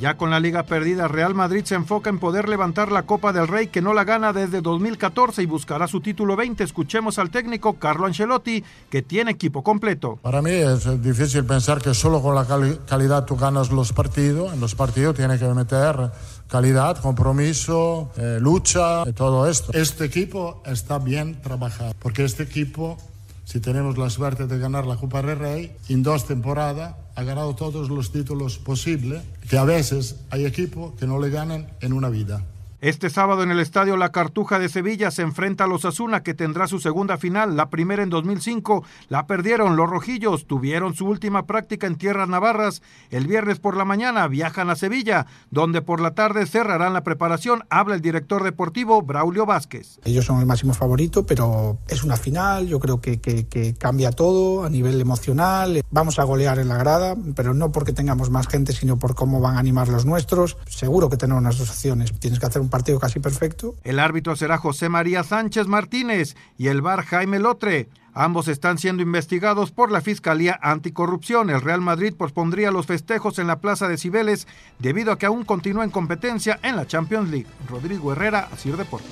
Ya 0.02 0.18
con 0.18 0.32
la 0.32 0.40
liga 0.40 0.64
perdida, 0.64 1.08
Real 1.08 1.36
Madrid 1.36 1.64
se 1.64 1.76
enfoca 1.76 2.10
en 2.10 2.18
poder 2.18 2.50
levantar 2.50 2.92
la 2.92 3.04
Copa 3.04 3.32
del 3.34 3.48
Rey 3.48 3.68
que 3.68 3.84
no 3.84 3.94
la 3.94 4.04
gana 4.04 4.34
desde 4.34 4.60
2014 4.62 5.44
y 5.44 5.46
buscará 5.46 5.88
su 5.88 6.02
título 6.02 6.36
20. 6.36 6.64
Escuchemos 6.64 7.20
al 7.20 7.30
técnico 7.30 7.76
Carlo 7.76 8.08
Ancelotti, 8.08 8.64
que 8.90 9.04
tiene 9.04 9.30
equipo 9.30 9.62
completo. 9.62 10.18
Para 10.24 10.42
mí 10.42 10.50
es 10.50 11.04
difícil 11.04 11.46
pensar 11.46 11.84
que 11.84 11.94
solo 11.94 12.20
con 12.20 12.34
la 12.34 12.46
cali- 12.48 12.80
calidad 12.88 13.26
tú 13.26 13.36
ganas 13.38 13.70
los 13.72 13.94
partidos. 13.94 14.52
En 14.52 14.60
los 14.60 14.74
partidos 14.74 15.16
tienes 15.16 15.40
que 15.40 15.48
meter 15.50 16.10
calidad, 16.48 16.98
compromiso, 16.98 18.12
eh, 18.18 18.40
lucha, 18.42 19.04
y 19.08 19.14
todo 19.14 19.48
esto. 19.48 19.72
Este 19.74 20.06
equipo 20.06 20.64
está 20.66 20.98
bien 20.98 21.40
trabajado, 21.44 21.94
porque 22.00 22.24
este 22.26 22.42
equipo, 22.42 22.98
si 23.46 23.60
tenemos 23.60 24.00
la 24.00 24.10
suerte 24.10 24.48
de 24.48 24.58
ganar 24.58 24.88
la 24.88 24.96
Copa 24.96 25.22
del 25.22 25.38
Rey, 25.38 25.76
en 25.90 26.02
dos 26.02 26.26
temporadas 26.26 26.96
ha 27.22 27.24
ganado 27.24 27.56
todos 27.56 27.90
los 27.90 28.12
títulos 28.12 28.58
posibles, 28.58 29.22
que 29.48 29.58
a 29.58 29.64
veces 29.64 30.16
hay 30.32 30.46
equipos 30.46 30.94
que 30.96 31.06
no 31.06 31.20
le 31.20 31.30
ganan 31.30 31.68
en 31.80 31.94
una 31.94 32.10
vida. 32.10 32.44
Este 32.82 33.12
sábado 33.12 33.44
en 33.44 33.52
el 33.52 33.60
estadio 33.60 33.96
La 33.96 34.12
Cartuja 34.12 34.58
de 34.58 34.68
Sevilla 34.68 35.12
se 35.12 35.22
enfrenta 35.22 35.66
a 35.66 35.68
los 35.68 35.86
Asuna 35.86 36.24
que 36.24 36.34
tendrá 36.34 36.66
su 36.66 36.80
segunda 36.80 37.18
final, 37.20 37.56
la 37.56 37.70
primera 37.70 38.02
en 38.02 38.10
2005. 38.10 38.84
La 39.08 39.28
perdieron 39.28 39.76
los 39.76 39.88
rojillos, 39.88 40.48
tuvieron 40.48 40.96
su 40.96 41.06
última 41.06 41.46
práctica 41.46 41.86
en 41.86 41.96
tierras 41.96 42.28
navarras. 42.28 42.82
El 43.12 43.28
viernes 43.28 43.60
por 43.60 43.78
la 43.78 43.86
mañana 43.86 44.28
viajan 44.28 44.72
a 44.72 44.76
Sevilla, 44.76 45.28
donde 45.52 45.84
por 45.84 46.02
la 46.02 46.16
tarde 46.16 46.48
cerrarán 46.48 46.94
la 46.94 47.04
preparación. 47.04 47.66
Habla 47.70 47.94
el 47.94 48.02
director 48.02 48.44
deportivo 48.44 49.04
Braulio 49.04 49.46
Vázquez. 49.46 50.00
Ellos 50.04 50.26
son 50.26 50.40
el 50.40 50.48
máximo 50.48 50.74
favorito, 50.74 51.24
pero 51.24 51.78
es 51.88 52.04
una 52.04 52.18
final, 52.18 52.66
yo 52.66 52.80
creo 52.80 53.00
que, 53.00 53.22
que- 53.22 53.76
cambia 53.78 54.12
todo 54.12 54.64
a 54.66 54.72
nivel 54.72 55.00
emocional. 55.00 55.84
Vamos 55.92 56.18
a 56.18 56.24
golear 56.24 56.58
en 56.58 56.68
la 56.68 56.78
grada, 56.78 57.16
pero 57.36 57.54
no 57.54 57.72
porque 57.72 57.94
tengamos 57.94 58.32
más 58.32 58.48
gente, 58.48 58.74
sino 58.74 58.98
por 58.98 59.14
cómo 59.14 59.40
van 59.40 59.56
a 59.58 59.60
animar 59.60 59.88
los 59.88 60.04
nuestros. 60.08 60.58
Seguro 60.68 61.10
que 61.12 61.18
tenemos 61.18 61.44
nuestras 61.44 61.70
opciones. 61.70 62.12
Tienes 62.20 62.40
que 62.40 62.48
hacer 62.48 62.60
un 62.62 62.71
partido 62.72 63.00
casi 63.00 63.20
perfecto. 63.20 63.76
El 63.84 64.00
árbitro 64.00 64.36
será 64.36 64.58
José 64.58 64.90
María 64.90 65.24
Sánchez 65.24 65.68
Martínez 65.68 66.36
y 66.58 66.70
el 66.70 66.82
VAR 66.82 67.04
Jaime 67.04 67.38
Lotre. 67.38 67.90
Ambos 68.14 68.48
están 68.48 68.80
siendo 68.80 69.04
investigados 69.04 69.72
por 69.72 69.92
la 69.92 70.02
Fiscalía 70.02 70.60
Anticorrupción. 70.62 71.52
El 71.52 71.62
Real 71.62 71.80
Madrid 71.82 72.14
pospondría 72.18 72.72
los 72.72 72.88
festejos 72.88 73.38
en 73.38 73.48
la 73.48 73.60
Plaza 73.60 73.88
de 73.88 73.98
Cibeles 73.98 74.48
debido 74.80 75.12
a 75.12 75.20
que 75.20 75.28
aún 75.28 75.46
continúa 75.46 75.84
en 75.84 75.92
competencia 75.92 76.60
en 76.64 76.76
la 76.76 76.88
Champions 76.88 77.30
League. 77.30 77.48
Rodrigo 77.70 78.12
Herrera, 78.12 78.50
Asir 78.52 78.76
Deportes. 78.76 79.12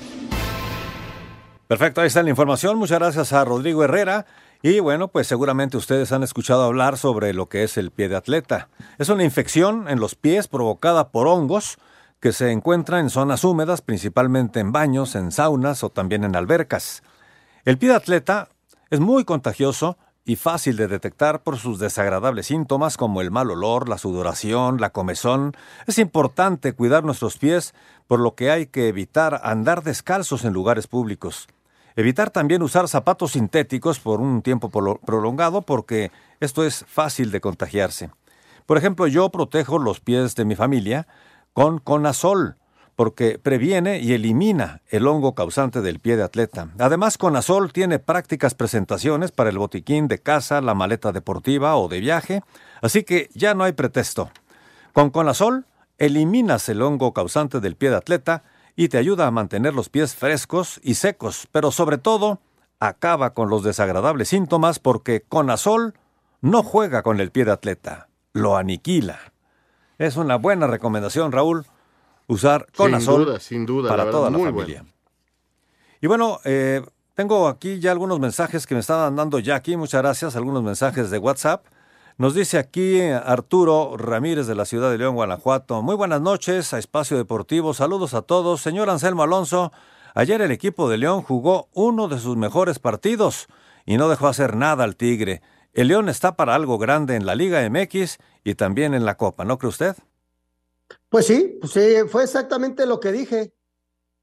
Perfecto, 1.66 2.00
ahí 2.00 2.08
está 2.08 2.22
la 2.22 2.30
información. 2.30 2.76
Muchas 2.78 2.98
gracias 2.98 3.32
a 3.32 3.44
Rodrigo 3.44 3.84
Herrera. 3.84 4.26
Y 4.60 4.80
bueno, 4.80 5.08
pues 5.08 5.26
seguramente 5.26 5.78
ustedes 5.78 6.12
han 6.12 6.22
escuchado 6.22 6.64
hablar 6.64 6.98
sobre 6.98 7.32
lo 7.32 7.48
que 7.48 7.62
es 7.62 7.78
el 7.78 7.92
pie 7.92 8.08
de 8.10 8.16
atleta. 8.16 8.68
Es 8.98 9.08
una 9.08 9.24
infección 9.24 9.88
en 9.88 10.00
los 10.00 10.14
pies 10.14 10.48
provocada 10.48 11.08
por 11.08 11.26
hongos 11.26 11.78
que 12.20 12.32
se 12.32 12.52
encuentra 12.52 13.00
en 13.00 13.10
zonas 13.10 13.44
húmedas, 13.44 13.80
principalmente 13.80 14.60
en 14.60 14.72
baños, 14.72 15.14
en 15.14 15.32
saunas 15.32 15.82
o 15.82 15.88
también 15.88 16.24
en 16.24 16.36
albercas. 16.36 17.02
El 17.64 17.78
pie 17.78 17.88
de 17.88 17.96
atleta 17.96 18.50
es 18.90 19.00
muy 19.00 19.24
contagioso 19.24 19.96
y 20.24 20.36
fácil 20.36 20.76
de 20.76 20.86
detectar 20.86 21.42
por 21.42 21.56
sus 21.56 21.78
desagradables 21.78 22.46
síntomas 22.46 22.98
como 22.98 23.22
el 23.22 23.30
mal 23.30 23.50
olor, 23.50 23.88
la 23.88 23.96
sudoración, 23.96 24.80
la 24.80 24.90
comezón. 24.90 25.56
Es 25.86 25.98
importante 25.98 26.74
cuidar 26.74 27.04
nuestros 27.04 27.38
pies, 27.38 27.74
por 28.06 28.20
lo 28.20 28.34
que 28.34 28.50
hay 28.50 28.66
que 28.66 28.88
evitar 28.88 29.40
andar 29.42 29.82
descalzos 29.82 30.44
en 30.44 30.52
lugares 30.52 30.86
públicos. 30.86 31.48
Evitar 31.96 32.30
también 32.30 32.62
usar 32.62 32.86
zapatos 32.86 33.32
sintéticos 33.32 33.98
por 33.98 34.20
un 34.20 34.42
tiempo 34.42 34.70
prolongado 34.70 35.62
porque 35.62 36.12
esto 36.38 36.64
es 36.64 36.84
fácil 36.86 37.30
de 37.30 37.40
contagiarse. 37.40 38.10
Por 38.66 38.78
ejemplo, 38.78 39.06
yo 39.06 39.30
protejo 39.30 39.78
los 39.78 40.00
pies 40.00 40.36
de 40.36 40.44
mi 40.44 40.54
familia 40.54 41.08
con 41.52 41.78
Conazol, 41.78 42.56
porque 42.96 43.38
previene 43.38 43.98
y 44.00 44.12
elimina 44.12 44.82
el 44.90 45.06
hongo 45.06 45.34
causante 45.34 45.80
del 45.80 46.00
pie 46.00 46.16
de 46.16 46.22
atleta. 46.22 46.68
Además, 46.78 47.16
Conazol 47.16 47.72
tiene 47.72 47.98
prácticas 47.98 48.54
presentaciones 48.54 49.32
para 49.32 49.48
el 49.50 49.58
botiquín 49.58 50.06
de 50.06 50.18
casa, 50.18 50.60
la 50.60 50.74
maleta 50.74 51.10
deportiva 51.10 51.76
o 51.76 51.88
de 51.88 52.00
viaje, 52.00 52.42
así 52.82 53.02
que 53.04 53.30
ya 53.32 53.54
no 53.54 53.64
hay 53.64 53.72
pretexto. 53.72 54.30
Con 54.92 55.10
Conazol 55.10 55.64
eliminas 55.96 56.68
el 56.68 56.82
hongo 56.82 57.12
causante 57.12 57.60
del 57.60 57.76
pie 57.76 57.90
de 57.90 57.96
atleta 57.96 58.42
y 58.76 58.88
te 58.88 58.98
ayuda 58.98 59.26
a 59.26 59.30
mantener 59.30 59.74
los 59.74 59.88
pies 59.88 60.14
frescos 60.14 60.80
y 60.82 60.94
secos, 60.94 61.48
pero 61.52 61.70
sobre 61.70 61.98
todo 61.98 62.40
acaba 62.80 63.34
con 63.34 63.50
los 63.50 63.62
desagradables 63.62 64.28
síntomas 64.28 64.78
porque 64.78 65.22
Conazol 65.22 65.94
no 66.40 66.62
juega 66.62 67.02
con 67.02 67.20
el 67.20 67.30
pie 67.30 67.44
de 67.44 67.52
atleta, 67.52 68.08
lo 68.32 68.56
aniquila. 68.56 69.32
Es 70.00 70.16
una 70.16 70.36
buena 70.36 70.66
recomendación, 70.66 71.30
Raúl, 71.30 71.66
usar 72.26 72.66
Conazol 72.74 73.38
sin 73.38 73.66
duda, 73.66 73.90
para 73.90 74.10
toda 74.10 74.30
la 74.30 74.38
familia. 74.38 74.82
Y 76.00 76.06
bueno, 76.06 76.40
eh, 76.44 76.80
tengo 77.14 77.46
aquí 77.48 77.80
ya 77.80 77.92
algunos 77.92 78.18
mensajes 78.18 78.66
que 78.66 78.72
me 78.72 78.80
estaban 78.80 79.14
dando 79.14 79.40
Jackie, 79.40 79.76
muchas 79.76 80.00
gracias, 80.00 80.36
algunos 80.36 80.62
mensajes 80.62 81.10
de 81.10 81.18
WhatsApp. 81.18 81.66
Nos 82.16 82.34
dice 82.34 82.56
aquí 82.56 82.98
Arturo 83.10 83.98
Ramírez 83.98 84.46
de 84.46 84.54
la 84.54 84.64
ciudad 84.64 84.90
de 84.90 84.96
León, 84.96 85.16
Guanajuato. 85.16 85.82
Muy 85.82 85.96
buenas 85.96 86.22
noches 86.22 86.72
a 86.72 86.78
Espacio 86.78 87.18
Deportivo. 87.18 87.74
Saludos 87.74 88.14
a 88.14 88.22
todos. 88.22 88.62
Señor 88.62 88.88
Anselmo 88.88 89.22
Alonso, 89.22 89.70
ayer 90.14 90.40
el 90.40 90.50
equipo 90.50 90.88
de 90.88 90.96
León 90.96 91.20
jugó 91.20 91.68
uno 91.74 92.08
de 92.08 92.18
sus 92.18 92.38
mejores 92.38 92.78
partidos 92.78 93.48
y 93.84 93.98
no 93.98 94.08
dejó 94.08 94.28
hacer 94.28 94.56
nada 94.56 94.82
al 94.82 94.96
Tigre. 94.96 95.42
El 95.72 95.88
León 95.88 96.08
está 96.08 96.36
para 96.36 96.54
algo 96.54 96.78
grande 96.78 97.14
en 97.14 97.26
la 97.26 97.34
Liga 97.34 97.68
MX 97.68 98.18
y 98.42 98.54
también 98.54 98.92
en 98.92 99.04
la 99.04 99.16
Copa, 99.16 99.44
¿no 99.44 99.58
cree 99.58 99.68
usted? 99.68 99.96
Pues 101.08 101.26
sí, 101.26 101.58
pues 101.60 101.72
sí, 101.72 101.94
fue 102.08 102.24
exactamente 102.24 102.86
lo 102.86 102.98
que 102.98 103.12
dije. 103.12 103.52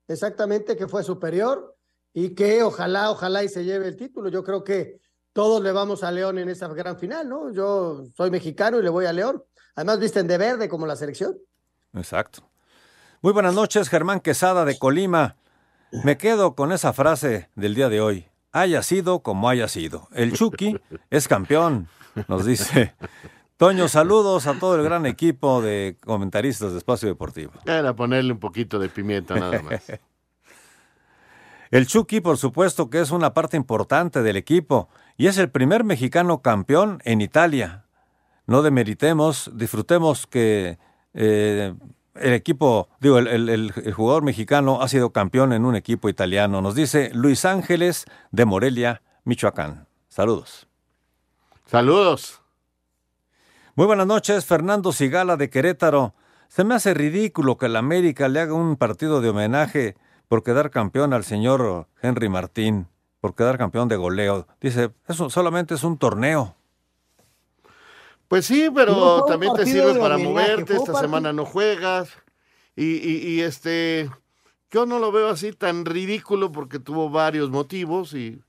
Exactamente 0.08 0.76
que 0.76 0.88
fue 0.88 1.04
superior 1.04 1.76
y 2.14 2.34
que 2.34 2.64
ojalá, 2.64 3.12
ojalá 3.12 3.44
y 3.44 3.50
se 3.50 3.64
lleve 3.64 3.88
el 3.88 3.96
título. 3.96 4.30
Yo 4.30 4.44
creo 4.44 4.64
que 4.64 5.00
todos 5.32 5.62
le 5.62 5.72
vamos 5.72 6.04
a 6.04 6.12
León 6.12 6.38
en 6.38 6.50
esa 6.50 6.68
gran 6.70 6.98
final, 6.98 7.28
¿no? 7.30 7.52
Yo 7.52 8.06
soy 8.16 8.30
mexicano 8.30 8.80
y 8.80 8.84
le 8.84 8.90
voy 8.90 9.06
a 9.06 9.14
León. 9.14 9.44
Además 9.76 10.00
visten 10.00 10.28
de 10.28 10.38
verde 10.38 10.68
como 10.68 10.86
la 10.86 10.96
selección. 10.96 11.38
Exacto. 11.94 12.50
Muy 13.22 13.34
buenas 13.34 13.54
noches, 13.54 13.90
Germán 13.90 14.20
Quesada 14.20 14.66
de 14.66 14.78
Colima. 14.78 15.38
Me 16.04 16.18
quedo 16.18 16.56
con 16.56 16.72
esa 16.72 16.92
frase 16.92 17.50
del 17.56 17.76
día 17.76 17.90
de 17.90 18.02
hoy 18.02 18.30
haya 18.52 18.84
sido 18.84 19.20
como 19.20 19.50
haya 19.50 19.68
sido. 19.68 20.08
El 20.14 20.34
Chucky 20.38 20.80
es 21.10 21.28
campeón, 21.28 21.88
nos 22.28 22.46
dice. 22.46 22.96
Toño, 23.58 23.88
saludos 23.88 24.46
a 24.46 24.54
todo 24.60 24.76
el 24.76 24.84
gran 24.84 25.06
equipo 25.06 25.62
de 25.62 25.98
comentaristas 26.06 26.72
de 26.74 26.78
Espacio 26.78 27.10
Deportivo. 27.10 27.54
Era 27.66 27.96
ponerle 27.96 28.34
un 28.34 28.40
poquito 28.40 28.78
de 28.78 28.90
pimienta 28.90 29.36
nada 29.36 29.62
más. 29.62 29.92
El 31.72 31.86
Chucky, 31.86 32.22
por 32.22 32.38
supuesto, 32.38 32.90
que 32.90 33.02
es 33.02 33.12
una 33.12 33.34
parte 33.34 33.58
importante 33.58 34.22
del 34.22 34.38
equipo 34.38 34.88
y 35.18 35.28
es 35.28 35.38
el 35.38 35.50
primer 35.50 35.84
mexicano 35.84 36.42
campeón 36.42 37.02
en 37.04 37.20
Italia. 37.20 37.86
No 38.46 38.62
demeritemos, 38.62 39.52
disfrutemos 39.54 40.28
que 40.28 40.78
eh, 41.14 41.74
el 42.20 42.34
equipo, 42.34 42.90
digo, 43.00 43.20
el, 43.20 43.72
jugador 43.94 44.24
mexicano 44.24 44.82
ha 44.82 44.88
sido 44.88 45.12
campeón 45.12 45.54
en 45.54 45.66
un 45.66 45.76
equipo 45.76 46.10
italiano. 46.10 46.62
Nos 46.62 46.76
dice 46.76 47.12
Luis 47.14 47.46
Ángeles 47.46 48.06
de 48.32 48.46
Morelia, 48.46 49.02
Michoacán. 49.24 49.88
Saludos. 50.10 50.68
Saludos. 51.66 52.42
Muy 53.76 53.86
buenas 53.86 54.08
noches, 54.08 54.46
Fernando 54.46 54.92
Sigala 54.92 55.38
de 55.38 55.50
Querétaro. 55.50 56.16
Se 56.48 56.64
me 56.64 56.76
hace 56.76 56.94
ridículo 56.94 57.58
que 57.58 57.68
el 57.68 57.76
América 57.76 58.28
le 58.28 58.40
haga 58.40 58.54
un 58.54 58.76
partido 58.76 59.22
de 59.22 59.30
homenaje 59.30 59.96
por 60.28 60.44
quedar 60.44 60.72
campeón 60.72 61.14
al 61.14 61.24
señor 61.24 61.88
Henry 62.02 62.30
Martín, 62.30 62.88
por 63.22 63.36
quedar 63.36 63.58
campeón 63.58 63.88
de 63.88 63.96
goleo. 63.96 64.48
Dice, 64.60 64.92
eso 65.08 65.30
solamente 65.30 65.76
es 65.76 65.84
un 65.84 65.98
torneo. 65.98 66.57
Pues 68.28 68.46
sí, 68.46 68.70
pero 68.74 69.24
también 69.26 69.54
te 69.54 69.66
sirve 69.66 69.96
para 69.96 70.18
moverte, 70.18 70.76
esta 70.76 71.00
semana 71.00 71.32
no 71.32 71.46
juegas. 71.46 72.10
Y, 72.76 73.42
este, 73.42 74.10
yo 74.70 74.86
no 74.86 75.00
lo 75.00 75.12
veo 75.12 75.30
así 75.30 75.54
tan 75.54 75.86
ridículo 75.86 76.52
porque 76.52 76.78
tuvo 76.80 77.10
varios 77.10 77.50
motivos 77.50 78.14
y 78.14 78.40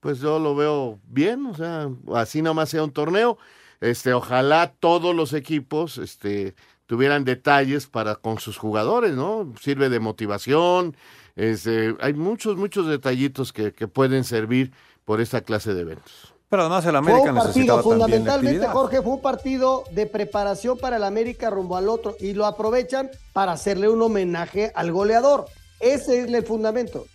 pues 0.00 0.20
yo 0.20 0.38
lo 0.38 0.54
veo 0.54 1.00
bien, 1.08 1.46
o 1.46 1.54
sea, 1.54 1.88
así 2.14 2.42
nomás 2.42 2.68
sea 2.68 2.84
un 2.84 2.92
torneo. 2.92 3.38
Este, 3.80 4.12
ojalá 4.12 4.74
todos 4.78 5.16
los 5.16 5.32
equipos, 5.32 5.98
este, 5.98 6.54
tuvieran 6.86 7.24
detalles 7.24 7.86
para 7.86 8.16
con 8.16 8.38
sus 8.38 8.58
jugadores, 8.58 9.14
¿no? 9.14 9.52
Sirve 9.60 9.88
de 9.88 10.00
motivación, 10.00 10.94
este, 11.34 11.96
hay 12.00 12.12
muchos, 12.12 12.56
muchos 12.56 12.86
detallitos 12.86 13.52
que, 13.52 13.72
que 13.72 13.88
pueden 13.88 14.24
servir 14.24 14.72
por 15.04 15.20
esta 15.20 15.40
clase 15.40 15.74
de 15.74 15.80
eventos. 15.80 16.33
Pero 16.54 16.66
además 16.66 16.86
el 16.86 16.94
América 16.94 17.20
fue 17.20 17.32
un 17.32 17.38
partido, 17.38 17.82
fundamentalmente, 17.82 18.68
Jorge, 18.68 19.02
fue 19.02 19.14
un 19.14 19.20
partido 19.20 19.82
de 19.90 20.06
preparación 20.06 20.78
para 20.78 20.98
el 20.98 21.02
América 21.02 21.50
rumbo 21.50 21.76
al 21.76 21.88
otro 21.88 22.14
y 22.20 22.32
lo 22.32 22.46
aprovechan 22.46 23.10
para 23.32 23.50
hacerle 23.50 23.88
un 23.88 24.00
homenaje 24.00 24.70
al 24.76 24.92
goleador. 24.92 25.46
Ese 25.80 26.20
es 26.20 26.32
el 26.32 26.46
fundamento. 26.46 27.06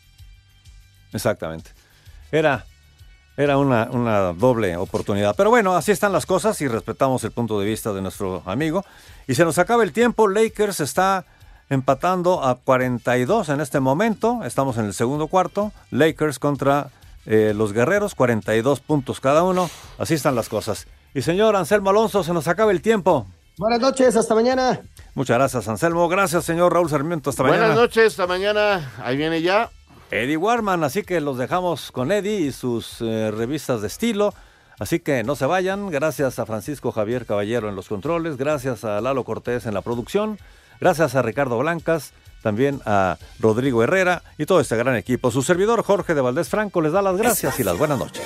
Exactamente. 1.14 1.72
Era, 2.34 2.66
era 3.38 3.58
una, 3.58 3.88
una 3.94 4.34
doble 4.34 4.76
oportunidad. 4.76 5.34
Pero 5.38 5.52
bueno, 5.52 5.74
así 5.74 5.94
están 5.94 6.12
las 6.12 6.26
cosas 6.26 6.60
y 6.60 6.68
respetamos 6.68 7.24
el 7.24 7.32
punto 7.32 7.62
de 7.62 7.66
vista 7.66 7.94
de 7.94 8.02
nuestro 8.02 8.44
amigo. 8.46 8.84
Y 9.26 9.36
se 9.36 9.46
nos 9.46 9.58
acaba 9.58 9.84
el 9.84 9.94
tiempo. 9.94 10.28
Lakers 10.28 10.82
está 10.82 11.24
empatando 11.70 12.44
a 12.44 12.56
42 12.56 13.48
en 13.48 13.62
este 13.62 13.80
momento. 13.80 14.44
Estamos 14.44 14.78
en 14.78 14.84
el 14.84 14.94
segundo 14.94 15.28
cuarto. 15.28 15.72
Lakers 15.92 16.40
contra 16.40 16.90
eh, 17.30 17.54
los 17.56 17.74
guerreros, 17.74 18.16
42 18.16 18.80
puntos 18.80 19.20
cada 19.20 19.44
uno. 19.44 19.70
Así 20.00 20.16
están 20.16 20.34
las 20.34 20.50
cosas. 20.50 20.88
Y 21.14 21.22
señor 21.22 21.56
Anselmo 21.56 21.92
Alonso, 21.92 22.24
se 22.24 22.34
nos 22.34 22.48
acaba 22.48 22.72
el 22.72 22.82
tiempo. 22.82 23.28
Buenas 23.60 23.80
noches, 23.80 24.16
hasta 24.16 24.34
mañana. 24.34 24.82
Muchas 25.14 25.38
gracias, 25.38 25.68
Anselmo. 25.68 26.10
Gracias, 26.10 26.44
señor 26.44 26.74
Raúl 26.74 26.90
Sarmiento. 26.90 27.30
Hasta 27.30 27.44
mañana. 27.44 27.68
Buenas 27.68 27.78
noches, 27.78 28.14
hasta 28.14 28.26
mañana. 28.26 28.94
Ahí 29.04 29.16
viene 29.16 29.44
ya. 29.44 29.70
Eddie 30.10 30.38
Warman, 30.38 30.84
así 30.84 31.04
que 31.04 31.22
los 31.22 31.38
dejamos 31.38 31.92
con 31.92 32.12
Eddie 32.12 32.40
y 32.40 32.52
sus 32.52 33.00
eh, 33.02 33.30
revistas 33.30 33.82
de 33.82 33.88
estilo. 33.88 34.34
Así 34.80 35.00
que 35.00 35.24
no 35.24 35.36
se 35.36 35.46
vayan. 35.46 35.92
Gracias 35.92 36.40
a 36.40 36.48
Francisco 36.48 36.92
Javier 36.92 37.28
Caballero 37.28 37.70
en 37.70 37.76
los 37.76 37.90
controles. 37.90 38.38
Gracias 38.38 38.84
a 38.84 39.02
Lalo 39.02 39.24
Cortés 39.24 39.68
en 39.68 39.76
la 39.76 39.82
producción. 39.82 40.40
Gracias 40.82 41.14
a 41.14 41.22
Ricardo 41.22 41.60
Blancas 41.60 42.14
también 42.42 42.82
a 42.86 43.18
Rodrigo 43.40 43.84
Herrera 43.84 44.24
y 44.38 44.46
todo 44.46 44.60
este 44.60 44.76
gran 44.76 44.96
equipo. 44.96 45.32
Su 45.32 45.42
servidor 45.42 45.84
Jorge 45.84 46.14
de 46.14 46.22
Valdés 46.22 46.50
Franco 46.50 46.82
les 46.82 46.92
da 46.92 47.02
las 47.02 47.18
gracias 47.18 47.60
y 47.60 47.64
las 47.64 47.78
buenas 47.78 48.00
noches. 48.00 48.24